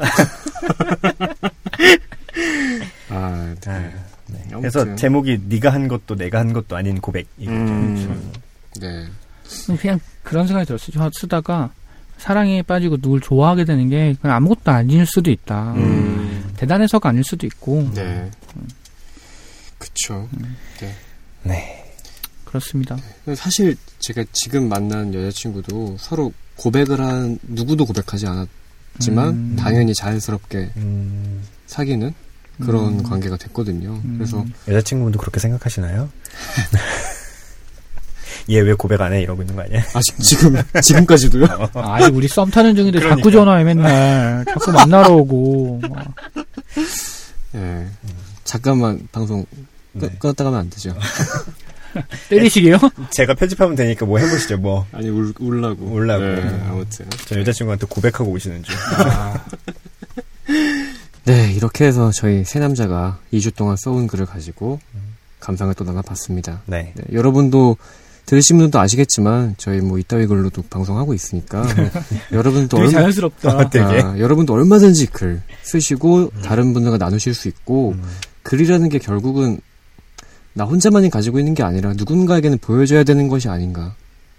아, 3.10 3.54
네. 3.60 3.70
아, 3.70 3.78
네. 3.78 3.94
그래서 4.60 4.94
제목이 4.96 5.40
네가 5.48 5.72
한 5.72 5.88
것도 5.88 6.16
내가 6.16 6.38
한 6.38 6.52
것도 6.52 6.76
아닌 6.76 7.00
고백 7.00 7.26
이거죠. 7.38 7.58
음. 7.58 8.32
네. 8.80 9.06
그냥 9.78 10.00
그런 10.22 10.46
생각이 10.46 10.66
들었어요. 10.66 10.90
저 10.92 11.10
쓰다가 11.12 11.70
사랑에 12.18 12.62
빠지고 12.62 12.96
누굴 12.96 13.20
좋아하게 13.20 13.64
되는 13.64 13.88
게 13.88 14.14
그냥 14.20 14.36
아무것도 14.36 14.70
아닐 14.70 15.06
수도 15.06 15.30
있다. 15.30 15.74
음. 15.74 16.52
대단해서가 16.56 17.10
아닐 17.10 17.22
수도 17.24 17.46
있고 17.46 17.90
네. 17.94 18.30
그쵸. 19.78 20.28
네. 21.42 21.84
그렇습니다. 22.44 22.96
근데 23.24 23.36
사실 23.36 23.76
제가 23.98 24.24
지금 24.32 24.68
만난 24.68 25.12
여자친구도 25.12 25.96
서로 25.98 26.32
고백을 26.56 27.00
한, 27.00 27.38
누구도 27.42 27.84
고백하지 27.84 28.26
않았지만, 28.26 29.28
음. 29.28 29.56
당연히 29.58 29.94
자연스럽게 29.94 30.70
음, 30.76 31.42
사귀는 31.66 32.14
그런 32.64 32.98
음. 32.98 33.02
관계가 33.02 33.36
됐거든요. 33.36 34.00
음. 34.04 34.14
그래서, 34.18 34.44
여자친구분도 34.68 35.18
그렇게 35.18 35.40
생각하시나요? 35.40 36.08
얘 38.48 38.60
왜 38.60 38.74
고백 38.74 39.00
안 39.00 39.12
해? 39.12 39.20
이러고 39.22 39.42
있는 39.42 39.56
거 39.56 39.62
아니야? 39.62 39.82
아직 39.94 40.16
지금, 40.22 40.54
지금까지도요? 40.80 41.46
아, 41.74 41.94
아직 41.96 42.14
우리 42.14 42.28
썸 42.28 42.48
타는 42.50 42.76
중인데 42.76 42.98
그러니까. 43.00 43.16
자꾸 43.16 43.30
전화해 43.32 43.64
맨날 43.64 44.44
자꾸 44.44 44.70
만나러 44.72 45.14
오고 45.14 45.80
막. 45.90 46.14
예. 47.56 47.86
잠깐만 48.44 49.08
방송 49.10 49.44
끄, 49.98 50.06
네. 50.06 50.10
껐다 50.20 50.44
가면 50.44 50.60
안 50.60 50.70
되죠. 50.70 50.94
때리시게요? 52.28 52.78
제가 53.10 53.34
편집하면 53.34 53.74
되니까 53.74 54.04
뭐 54.06 54.18
해보시죠. 54.18 54.58
뭐. 54.58 54.86
아니, 54.92 55.08
울, 55.08 55.32
울라고. 55.40 55.84
울라고. 55.86 56.22
네, 56.24 56.64
아무튼. 56.68 57.06
저 57.24 57.40
여자친구한테 57.40 57.86
고백하고 57.88 58.30
오시는 58.30 58.62
줄. 58.62 58.76
네, 61.26 61.52
이렇게 61.52 61.84
해서 61.84 62.12
저희 62.12 62.44
세 62.44 62.60
남자가 62.60 63.18
2주 63.32 63.54
동안 63.54 63.76
써온 63.76 64.06
글을 64.06 64.26
가지고 64.26 64.78
감상을 65.40 65.74
또 65.74 65.84
나눠봤습니다. 65.84 66.62
네. 66.66 66.92
네, 66.94 67.02
여러분도 67.12 67.76
들으신 68.26 68.58
분도 68.58 68.78
아시겠지만 68.78 69.54
저희 69.58 69.80
뭐 69.80 69.98
이따위 69.98 70.26
글로도 70.26 70.62
방송하고 70.70 71.14
있으니까 71.14 71.64
여러분도 72.32 72.76
되게 72.76 72.88
얼마, 72.88 73.00
자연스럽다. 73.00 73.50
아. 73.50 73.70
아, 73.80 74.18
여러분도 74.18 74.52
얼마든지 74.52 75.06
글 75.06 75.42
쓰시고 75.62 76.30
다른 76.42 76.72
분들과 76.72 76.98
나누실 76.98 77.34
수 77.34 77.48
있고 77.48 77.92
음. 77.92 78.04
글이라는 78.44 78.88
게 78.88 78.98
결국은 78.98 79.58
나 80.52 80.64
혼자만이 80.64 81.10
가지고 81.10 81.40
있는 81.40 81.54
게 81.54 81.64
아니라 81.64 81.92
누군가에게는 81.94 82.58
보여줘야 82.58 83.02
되는 83.02 83.28
것이 83.28 83.48
아닌가 83.48 83.94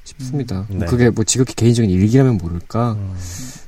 싶습니다. 0.05 0.65
음, 0.69 0.79
네. 0.79 0.85
그게 0.85 1.09
뭐 1.09 1.25
지극히 1.25 1.53
개인적인 1.53 1.91
일기라면 1.91 2.37
모를까. 2.37 2.93
음. 2.93 3.13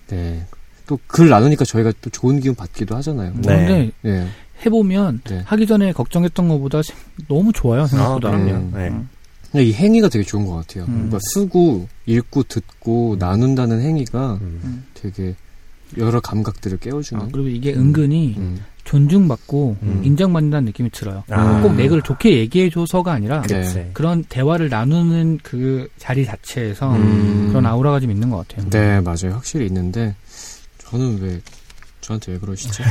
네. 0.07 0.45
또 0.89 0.97
글 1.05 1.29
나누니까 1.29 1.65
저희가 1.65 1.93
또 2.01 2.09
좋은 2.09 2.39
기운 2.39 2.55
받기도 2.55 2.95
하잖아요. 2.95 3.31
네. 3.35 3.41
근데 3.41 3.91
네. 4.01 4.27
해보면 4.65 5.21
네. 5.29 5.43
하기 5.45 5.67
전에 5.67 5.93
걱정했던 5.93 6.47
것보다 6.47 6.81
너무 7.27 7.53
좋아요 7.53 7.85
생각보다. 7.85 8.29
아, 8.29 8.31
그럼요. 8.31 8.51
음. 8.53 8.71
네. 8.73 8.87
음. 8.87 9.07
근데 9.51 9.65
이 9.65 9.73
행위가 9.73 10.09
되게 10.09 10.25
좋은 10.25 10.47
것 10.47 10.55
같아요. 10.55 10.85
음. 10.85 10.93
그러니까 10.93 11.19
쓰고 11.21 11.87
읽고 12.07 12.43
듣고 12.43 13.17
나눈다는 13.19 13.81
행위가 13.81 14.39
음. 14.41 14.83
되게 14.95 15.35
여러 15.97 16.19
감각들을 16.19 16.77
아, 16.77 16.83
깨워주는. 16.83 17.31
그리고 17.31 17.47
이게 17.49 17.73
은근히 17.73 18.33
음. 18.37 18.59
존중받고 18.83 19.77
음. 19.83 20.01
인정받는다는 20.03 20.65
느낌이 20.65 20.89
들어요. 20.89 21.23
아. 21.29 21.61
꼭내 21.61 21.87
글을 21.87 22.01
좋게 22.01 22.37
얘기해줘서가 22.37 23.11
아니라 23.11 23.43
네. 23.43 23.91
그런 23.93 24.23
대화를 24.23 24.69
나누는 24.69 25.39
그 25.43 25.87
자리 25.99 26.25
자체에서 26.25 26.95
음. 26.95 27.47
그런 27.49 27.67
아우라가 27.67 27.99
좀 27.99 28.09
있는 28.09 28.31
것 28.31 28.47
같아요. 28.47 28.67
네, 28.71 28.99
맞아요. 29.01 29.35
확실히 29.35 29.67
있는데 29.67 30.15
저는 30.89 31.21
왜 31.21 31.41
저한테 32.01 32.33
왜 32.33 32.39
그러시죠? 32.39 32.83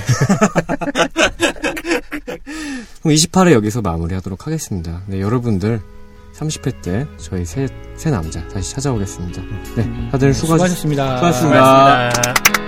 그럼 3.02 3.14
28회 3.14 3.52
여기서 3.52 3.80
마무리하도록 3.82 4.46
하겠습니다. 4.46 5.02
네, 5.06 5.20
여러분들 5.20 5.80
30회 6.34 6.82
때 6.82 7.06
저희 7.16 7.44
새, 7.44 7.66
새 7.96 8.10
남자 8.10 8.46
다시 8.48 8.72
찾아오겠습니다. 8.72 9.42
네, 9.76 10.10
다들 10.10 10.32
수고하셨, 10.32 10.68
수고하셨습니다. 10.68 11.16
수고하셨습니다. 11.16 12.10
고맙습니다. 12.10 12.67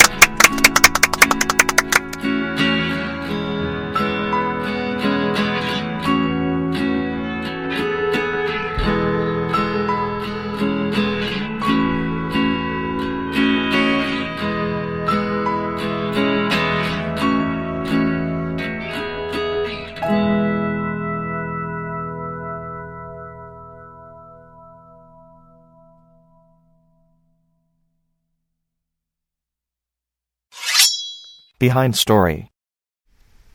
Behind 31.61 31.95
story. 31.95 32.49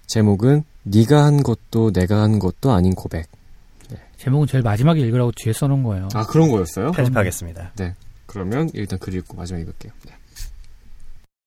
제목은 0.05 0.63
네가 0.83 1.25
한 1.25 1.41
것도 1.41 1.91
내가 1.91 2.21
한 2.21 2.37
것도 2.37 2.71
아닌 2.71 2.93
고백. 2.93 3.27
제목은 4.17 4.45
제일 4.47 4.63
마지막에 4.63 5.01
읽으라고 5.01 5.31
뒤에 5.31 5.51
써놓은 5.51 5.81
거예요. 5.81 6.07
아 6.13 6.25
그런 6.27 6.51
거였어요? 6.51 6.91
편집하겠습니다. 6.91 7.73
그러면 8.27 8.69
일단 8.73 8.99
글 8.99 9.15
읽고 9.15 9.35
마지막에 9.35 9.63
읽을게요. 9.63 9.91
네. 10.05 10.11